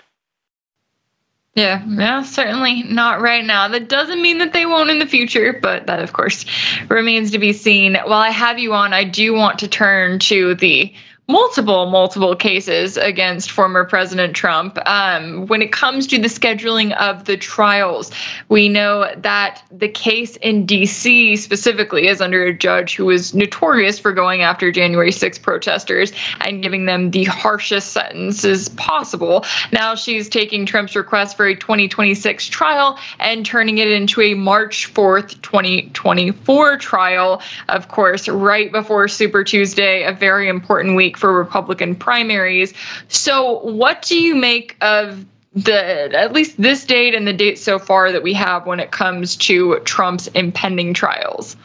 [1.54, 3.68] Yeah, yeah, certainly not right now.
[3.68, 6.46] That doesn't mean that they won't in the future, but that, of course,
[6.88, 7.94] remains to be seen.
[7.94, 10.94] While I have you on, I do want to turn to the
[11.28, 14.77] multiple, multiple cases against former President Trump.
[14.86, 18.11] Um, when it comes to the scheduling of the trials,
[18.49, 21.36] we know that the case in D.C.
[21.36, 26.62] specifically is under a judge who is notorious for going after January 6 protesters and
[26.62, 29.44] giving them the harshest sentences possible.
[29.73, 34.93] Now she's taking Trump's request for a 2026 trial and turning it into a March
[34.93, 37.40] 4th, 2024 trial.
[37.69, 42.74] Of course, right before Super Tuesday, a very important week for Republican primaries.
[43.07, 45.24] So, what do you make of
[45.55, 48.90] the at least this date and the date so far that we have when it
[48.90, 51.57] comes to Trump's impending trials?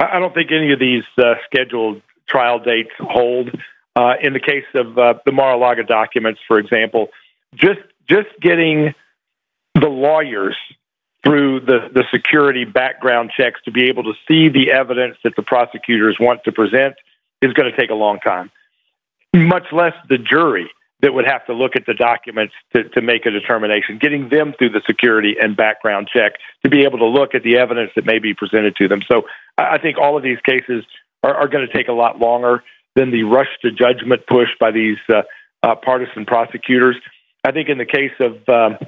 [0.00, 3.50] I don't think any of these uh, scheduled trial dates hold.
[3.94, 7.08] Uh, in the case of uh, the Mar-a-Lago documents, for example,
[7.54, 8.94] just just getting
[9.74, 10.56] the lawyers
[11.22, 15.42] through the, the security background checks to be able to see the evidence that the
[15.42, 16.96] prosecutors want to present
[17.42, 18.50] is going to take a long time
[19.36, 23.26] much less the jury that would have to look at the documents to, to make
[23.26, 26.32] a determination, getting them through the security and background check
[26.64, 29.02] to be able to look at the evidence that may be presented to them.
[29.10, 29.22] So
[29.58, 30.84] I think all of these cases
[31.22, 32.64] are, are going to take a lot longer
[32.94, 35.22] than the rush to judgment push by these uh,
[35.62, 36.96] uh, partisan prosecutors.
[37.44, 38.78] I think in the case of, um,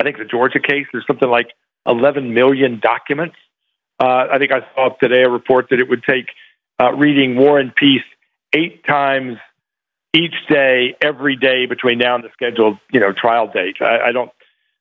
[0.00, 1.48] I think the Georgia case, there's something like
[1.86, 3.36] 11 million documents.
[4.00, 6.28] Uh, I think I saw today a report that it would take
[6.82, 8.02] uh, reading War and Peace
[8.52, 9.36] eight times
[10.14, 13.76] each day, every day between now and the scheduled, you know, trial date.
[13.80, 14.30] I, I don't.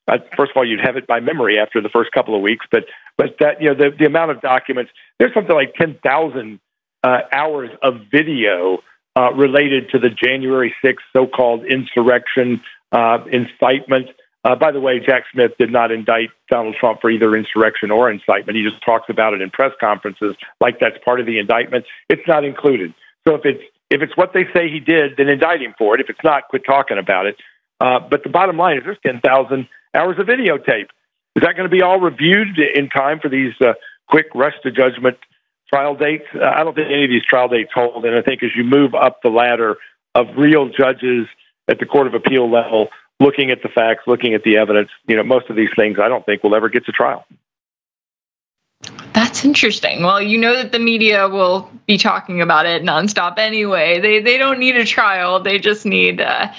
[0.08, 2.66] I, first of all, you'd have it by memory after the first couple of weeks,
[2.72, 2.86] but
[3.18, 4.92] but that you know the the amount of documents.
[5.20, 6.60] There's something like ten thousand
[7.04, 8.80] uh, hours of video
[9.16, 12.62] uh, related to the January 6th so-called insurrection,
[12.92, 14.08] uh, incitement.
[14.44, 18.10] Uh, by the way, Jack Smith did not indict Donald Trump for either insurrection or
[18.10, 18.58] incitement.
[18.58, 21.86] He just talks about it in press conferences like that's part of the indictment.
[22.10, 22.94] It's not included.
[23.28, 23.62] So if it's
[23.92, 26.02] if it's what they say he did, then indict him for it.
[26.02, 27.36] If it's not, quit talking about it.
[27.80, 30.88] Uh, but the bottom line is there's 10,000 hours of videotape.
[31.36, 33.74] Is that going to be all reviewed in time for these uh,
[34.08, 35.18] quick rush to judgment
[35.74, 36.24] trial dates?
[36.34, 38.06] Uh, I don't think any of these trial dates hold.
[38.06, 39.76] And I think as you move up the ladder
[40.16, 41.28] of real judges
[41.68, 42.88] at the Court of Appeal level,
[43.22, 46.10] looking at the facts, looking at the evidence, you know, most of these things I
[46.10, 47.26] don't think will ever get to trial.
[49.14, 50.02] That's interesting.
[50.02, 54.00] Well, you know that the media will be talking about it nonstop anyway.
[54.00, 55.42] They they don't need a trial.
[55.42, 56.52] They just need uh,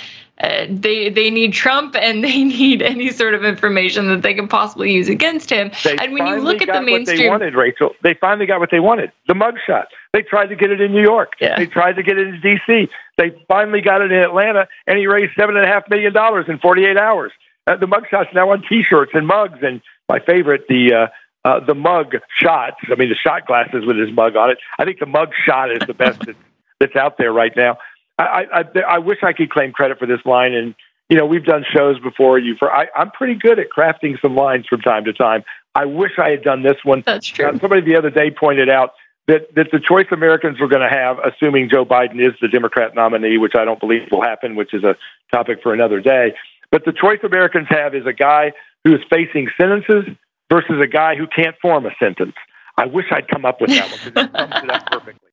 [0.43, 4.49] uh, they they need Trump and they need any sort of information that they can
[4.49, 5.71] possibly use against him.
[5.85, 8.61] They and when you look at the mainstream, what they wanted, Rachel, they finally got
[8.61, 9.87] what they wanted: the mugshot.
[10.13, 11.33] They tried to get it in New York.
[11.41, 11.57] Yeah.
[11.57, 12.89] They tried to get it in D.C.
[13.17, 16.47] They finally got it in Atlanta, and he raised seven and a half million dollars
[16.49, 17.33] in 48 hours.
[17.67, 21.07] Uh, the mugshot's now on T-shirts and mugs, and my favorite, the uh,
[21.45, 22.77] uh, the mug shots.
[22.91, 24.59] I mean, the shot glasses with his mug on it.
[24.79, 26.39] I think the mug shot is the best that's,
[26.79, 27.79] that's out there right now.
[28.23, 30.75] I, I, I wish I could claim credit for this line, and
[31.09, 32.57] you know we've done shows before you.
[32.59, 35.45] For I, I'm pretty good at crafting some lines from time to time.
[35.75, 37.03] I wish I had done this one.
[37.05, 37.47] That's true.
[37.47, 38.93] Uh, somebody the other day pointed out
[39.29, 42.95] that that the choice Americans were going to have, assuming Joe Biden is the Democrat
[42.95, 44.97] nominee, which I don't believe will happen, which is a
[45.33, 46.35] topic for another day.
[46.71, 48.53] But the choice Americans have is a guy
[48.85, 50.05] who is facing sentences
[50.51, 52.35] versus a guy who can't form a sentence.
[52.77, 55.32] I wish I'd come up with that one because it sums it up perfectly.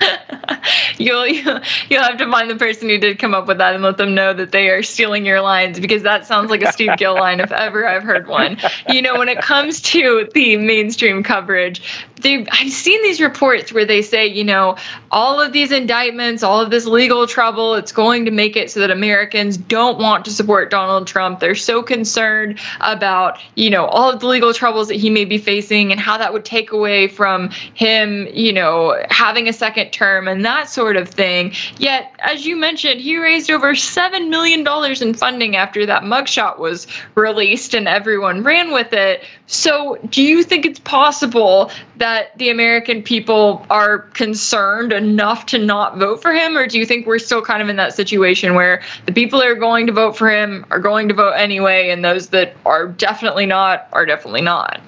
[0.98, 3.96] you'll you'll have to find the person who did come up with that and let
[3.96, 7.14] them know that they are stealing your lines because that sounds like a Steve Gill
[7.14, 8.58] line if ever I've heard one.
[8.88, 11.82] You know, when it comes to the mainstream coverage,
[12.20, 14.76] they, I've seen these reports where they say, you know,
[15.10, 18.80] all of these indictments, all of this legal trouble, it's going to make it so
[18.80, 21.40] that Americans don't want to support Donald Trump.
[21.40, 25.38] They're so concerned about, you know, all of the legal troubles that he may be
[25.38, 30.28] facing and how that would take away from him, you know, having a second term
[30.28, 31.52] and that sort of thing.
[31.78, 34.66] Yet, as you mentioned, he raised over $7 million
[35.02, 39.24] in funding after that mugshot was released and everyone ran with it.
[39.46, 45.98] So, do you think it's possible that the American people are concerned enough to not
[45.98, 46.56] vote for him?
[46.56, 49.48] Or do you think we're still kind of in that situation where the people that
[49.48, 52.86] are going to vote for him are going to vote anyway, and those that are
[52.86, 54.80] definitely not are definitely not?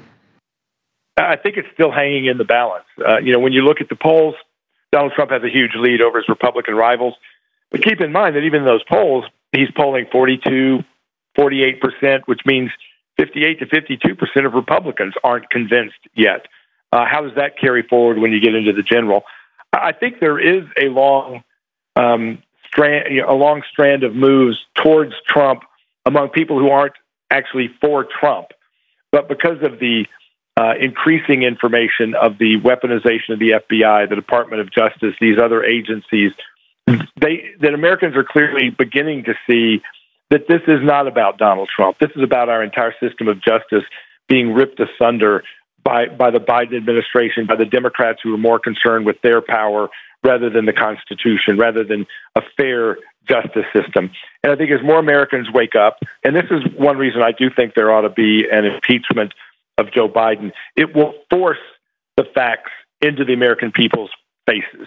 [1.18, 2.86] I think it's still hanging in the balance.
[3.06, 4.34] Uh, you know, when you look at the polls,
[4.92, 7.14] Donald Trump has a huge lead over his Republican rivals.
[7.70, 10.84] But keep in mind that even in those polls, he's polling 42,
[11.36, 12.70] 48%, which means
[13.18, 16.46] 58 to 52% of Republicans aren't convinced yet.
[16.92, 19.24] Uh, how does that carry forward when you get into the general?
[19.72, 21.42] I think there is a long
[21.96, 25.62] um, strand, a long strand of moves towards Trump
[26.04, 26.94] among people who aren't
[27.30, 28.48] actually for Trump,
[29.10, 30.04] but because of the
[30.56, 35.64] uh, increasing information of the weaponization of the FBI, the Department of Justice, these other
[35.64, 36.32] agencies,
[36.86, 39.82] they that Americans are clearly beginning to see
[40.30, 41.98] that this is not about Donald Trump.
[41.98, 43.84] This is about our entire system of justice
[44.28, 45.42] being ripped asunder
[45.84, 49.88] by by the Biden administration, by the Democrats who are more concerned with their power
[50.24, 52.06] rather than the Constitution, rather than
[52.36, 52.96] a fair
[53.28, 54.10] justice system.
[54.42, 57.50] And I think as more Americans wake up, and this is one reason I do
[57.54, 59.32] think there ought to be an impeachment
[59.82, 61.58] of Joe Biden, it will force
[62.16, 64.10] the facts into the American people's
[64.48, 64.86] faces.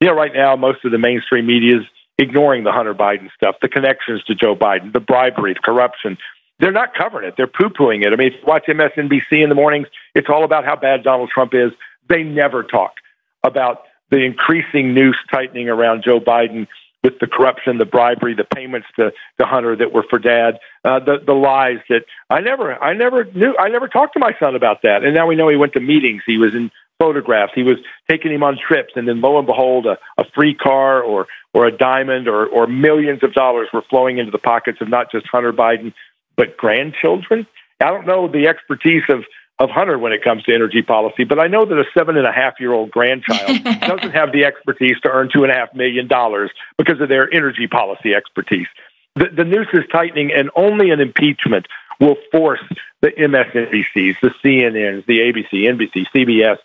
[0.00, 1.84] You know, right now, most of the mainstream media is
[2.18, 6.18] ignoring the Hunter Biden stuff, the connections to Joe Biden, the bribery, the corruption.
[6.58, 7.34] They're not covering it.
[7.36, 8.12] They're poo pooing it.
[8.12, 11.30] I mean, if you watch MSNBC in the mornings, it's all about how bad Donald
[11.30, 11.72] Trump is.
[12.08, 12.94] They never talk
[13.42, 16.68] about the increasing noose tightening around Joe Biden
[17.02, 21.00] with the corruption, the bribery, the payments to, to Hunter that were for dad, uh,
[21.00, 24.54] the the lies that I never I never knew I never talked to my son
[24.54, 27.64] about that, and now we know he went to meetings, he was in photographs, he
[27.64, 31.26] was taking him on trips, and then lo and behold, a, a free car or
[31.52, 35.10] or a diamond or or millions of dollars were flowing into the pockets of not
[35.10, 35.92] just Hunter Biden
[36.36, 37.46] but grandchildren.
[37.80, 39.24] I don't know the expertise of
[39.58, 42.26] of Hunter when it comes to energy policy, but I know that a seven and
[42.26, 45.74] a half year old grandchild doesn't have the expertise to earn two and a half
[45.74, 48.66] million dollars because of their energy policy expertise.
[49.14, 51.66] The, the noose is tightening, and only an impeachment
[52.00, 52.62] will force
[53.02, 56.58] the MSNBCs, the CNNs, the ABC, NBC, CBS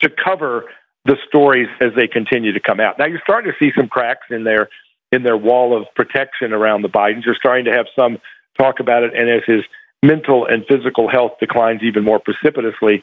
[0.00, 0.64] to cover
[1.04, 2.98] the stories as they continue to come out.
[2.98, 4.68] Now you're starting to see some cracks in their
[5.10, 7.24] in their wall of protection around the Bidens.
[7.26, 8.18] You're starting to have some
[8.56, 9.62] talk about it, and as his
[10.02, 13.02] mental and physical health declines even more precipitously,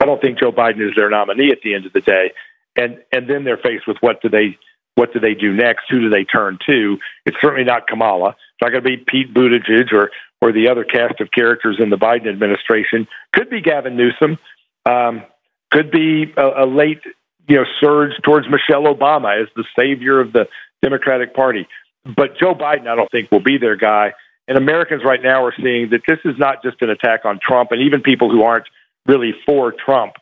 [0.00, 2.32] I don't think Joe Biden is their nominee at the end of the day.
[2.74, 4.58] And and then they're faced with what do they
[4.94, 5.84] what do they do next?
[5.90, 6.98] Who do they turn to?
[7.26, 8.30] It's certainly not Kamala.
[8.30, 10.10] It's not going to be Pete Buttigieg or
[10.40, 13.06] or the other cast of characters in the Biden administration.
[13.32, 14.38] Could be Gavin Newsom.
[14.84, 15.22] Um,
[15.70, 17.02] could be a, a late
[17.48, 20.48] you know surge towards Michelle Obama as the savior of the
[20.82, 21.68] Democratic Party.
[22.04, 24.14] But Joe Biden, I don't think will be their guy.
[24.48, 27.70] And Americans right now are seeing that this is not just an attack on Trump,
[27.72, 28.66] and even people who aren't
[29.06, 30.14] really for Trump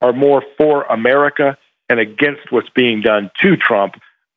[0.00, 1.56] are more for America
[1.88, 3.94] and against what's being done to Trump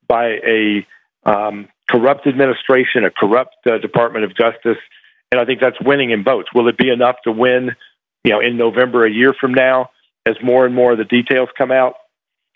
[0.08, 0.86] by a
[1.26, 4.78] um, corrupt administration, a corrupt uh, Department of Justice.
[5.32, 6.50] And I think that's winning in votes.
[6.54, 7.76] Will it be enough to win,
[8.24, 9.90] you know, in November a year from now
[10.26, 11.96] as more and more of the details come out?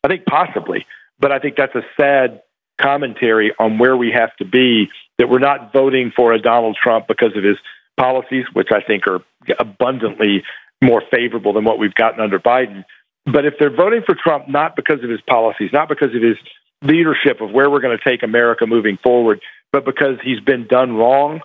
[0.03, 0.85] I think possibly,
[1.19, 2.41] but I think that's a sad
[2.81, 7.07] commentary on where we have to be, that we're not voting for a Donald Trump
[7.07, 7.57] because of his
[7.98, 9.19] policies, which I think are
[9.60, 10.44] abundantly
[10.84, 12.84] more favorable than what we've gotten under Biden.
[13.26, 16.38] But if they're voting for Trump not because of his policies, not because of his
[16.81, 19.41] leadership of where we're going to take America moving forward,
[19.72, 21.41] but because he's been done wrong,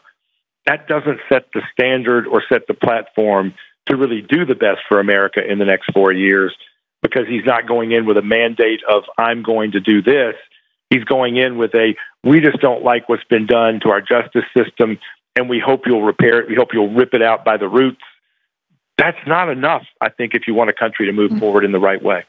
[0.67, 3.55] that doesn't set the standard or set the platform
[3.87, 6.55] to really do the best for America in the next four years
[7.01, 10.35] because he's not going in with a mandate of, I'm going to do this.
[10.91, 11.95] He's going in with a,
[12.25, 14.99] we just don't like what's been done to our justice system
[15.37, 16.49] and we hope you'll repair it.
[16.49, 18.03] We hope you'll rip it out by the roots.
[18.97, 21.41] That's not enough, I think, if you want a country to move mm-hmm.
[21.41, 22.25] forward in the right way.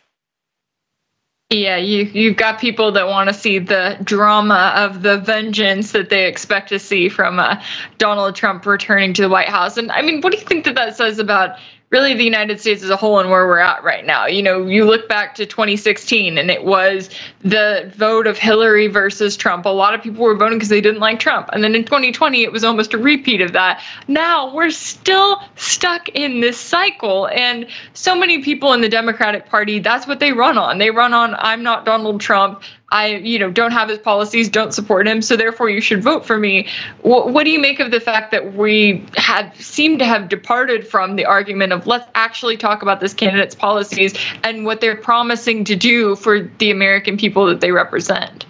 [1.49, 6.11] Yeah, you you've got people that want to see the drama of the vengeance that
[6.11, 7.59] they expect to see from uh,
[7.97, 9.75] Donald Trump returning to the White House.
[9.77, 11.57] And I mean, what do you think that that says about
[11.91, 14.27] really the United States as a whole and where we're at right now.
[14.27, 17.09] You know, you look back to 2016 and it was
[17.41, 19.65] the vote of Hillary versus Trump.
[19.65, 21.49] A lot of people were voting because they didn't like Trump.
[21.51, 23.81] And then in 2020, it was almost a repeat of that.
[24.07, 27.27] Now we're still stuck in this cycle.
[27.29, 30.77] And so many people in the Democratic Party, that's what they run on.
[30.77, 32.61] They run on, I'm not Donald Trump.
[32.91, 36.25] I, you know, don't have his policies, don't support him, so therefore you should vote
[36.25, 36.67] for me.
[37.01, 40.87] What, what do you make of the fact that we have seem to have departed
[40.87, 44.13] from the argument of let's actually talk about this candidate's policies
[44.43, 48.45] and what they're promising to do for the American people that they represent?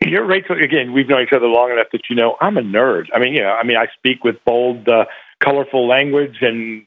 [0.00, 0.44] You're right.
[0.46, 3.06] So Again, we've known each other long enough that you know I'm a nerd.
[3.12, 5.06] I mean, you know, I mean, I speak with bold, uh,
[5.40, 6.86] colorful language and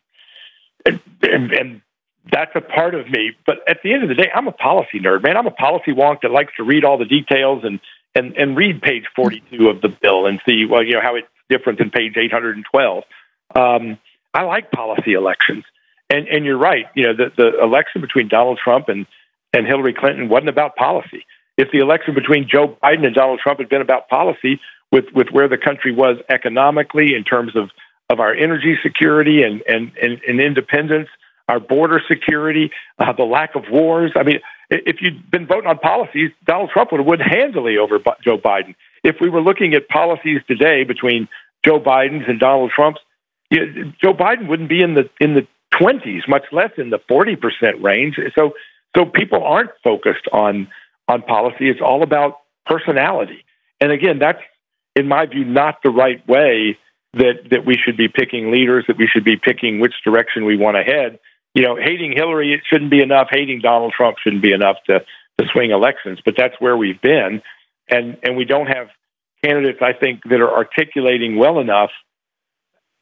[0.85, 1.81] and, and, and
[2.29, 3.31] that's a part of me.
[3.45, 5.37] But at the end of the day, I'm a policy nerd, man.
[5.37, 7.79] I'm a policy wonk that likes to read all the details and
[8.13, 11.27] and and read page 42 of the bill and see well, you know, how it's
[11.49, 13.03] different than page 812.
[13.55, 13.97] Um,
[14.33, 15.63] I like policy elections,
[16.09, 16.85] and and you're right.
[16.95, 19.05] You know, the the election between Donald Trump and
[19.53, 21.25] and Hillary Clinton wasn't about policy.
[21.57, 24.59] If the election between Joe Biden and Donald Trump had been about policy,
[24.91, 27.69] with with where the country was economically in terms of
[28.09, 31.09] of our energy security and and and, and independence
[31.51, 34.13] our border security, uh, the lack of wars.
[34.15, 37.99] I mean, if you'd been voting on policies, Donald Trump would have won handily over
[38.23, 38.73] Joe Biden.
[39.03, 41.27] If we were looking at policies today between
[41.65, 43.01] Joe Biden's and Donald Trump's,
[43.49, 47.35] you Joe Biden wouldn't be in the in the 20s, much less in the 40
[47.35, 48.17] percent range.
[48.33, 48.53] So,
[48.95, 50.69] so people aren't focused on
[51.09, 51.69] on policy.
[51.69, 53.43] It's all about personality.
[53.81, 54.41] And again, that's
[54.95, 56.77] in my view not the right way
[57.13, 58.85] that that we should be picking leaders.
[58.87, 61.19] That we should be picking which direction we want to head
[61.53, 63.27] you know, hating Hillary it shouldn't be enough.
[63.31, 64.99] Hating Donald Trump shouldn't be enough to
[65.39, 66.19] to swing elections.
[66.23, 67.41] But that's where we've been,
[67.89, 68.87] and and we don't have
[69.43, 71.89] candidates I think that are articulating well enough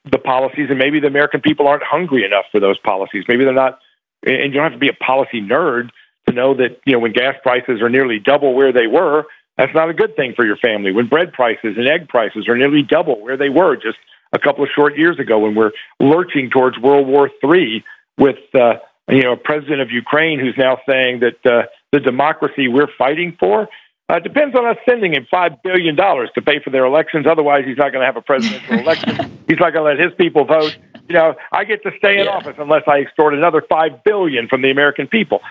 [0.09, 3.25] the policies, and maybe the American people aren't hungry enough for those policies.
[3.27, 3.79] Maybe they're not,
[4.25, 5.89] and you don't have to be a policy nerd
[6.27, 9.25] to know that you know when gas prices are nearly double where they were,
[9.57, 10.91] that's not a good thing for your family.
[10.91, 13.97] When bread prices and egg prices are nearly double where they were just
[14.31, 17.83] a couple of short years ago, when we're lurching towards World War III
[18.19, 18.75] with uh,
[19.09, 23.35] you know a president of Ukraine who's now saying that uh, the democracy we're fighting
[23.39, 23.67] for
[24.09, 27.25] uh, depends on us sending him five billion dollars to pay for their elections.
[27.25, 29.15] Otherwise, he's not going to have a presidential election.
[29.47, 30.77] He's not going to let his people vote.
[31.07, 32.31] You know, I get to stay in yeah.
[32.31, 35.41] office unless I extort another five billion from the American people.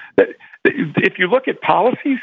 [0.65, 2.19] If you look at policies,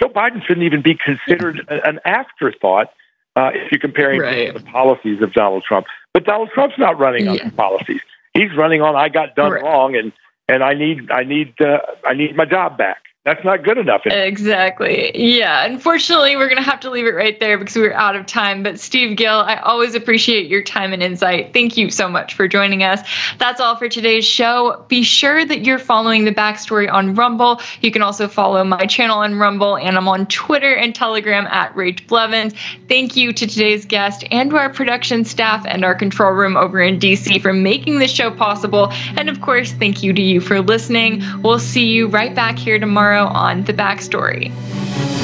[0.00, 2.88] Joe Biden shouldn't even be considered an afterthought
[3.36, 4.54] uh, if you compare him right.
[4.54, 5.86] the policies of Donald Trump.
[6.14, 8.00] But Donald Trump's not running on policies
[8.34, 9.62] he's running on I got done right.
[9.62, 10.12] wrong and
[10.48, 14.00] and I need I need uh, I need my job back that's not good enough.
[14.06, 15.10] Exactly.
[15.14, 15.66] Yeah.
[15.66, 18.62] Unfortunately, we're going to have to leave it right there because we're out of time.
[18.62, 21.52] But Steve Gill, I always appreciate your time and insight.
[21.52, 23.06] Thank you so much for joining us.
[23.38, 24.86] That's all for today's show.
[24.88, 27.60] Be sure that you're following the backstory on Rumble.
[27.82, 31.74] You can also follow my channel on Rumble, and I'm on Twitter and Telegram at
[31.74, 32.54] Rach Blevins.
[32.88, 36.80] Thank you to today's guest and to our production staff and our control room over
[36.80, 38.90] in DC for making this show possible.
[39.18, 41.22] And of course, thank you to you for listening.
[41.42, 45.19] We'll see you right back here tomorrow tomorrow on The Backstory.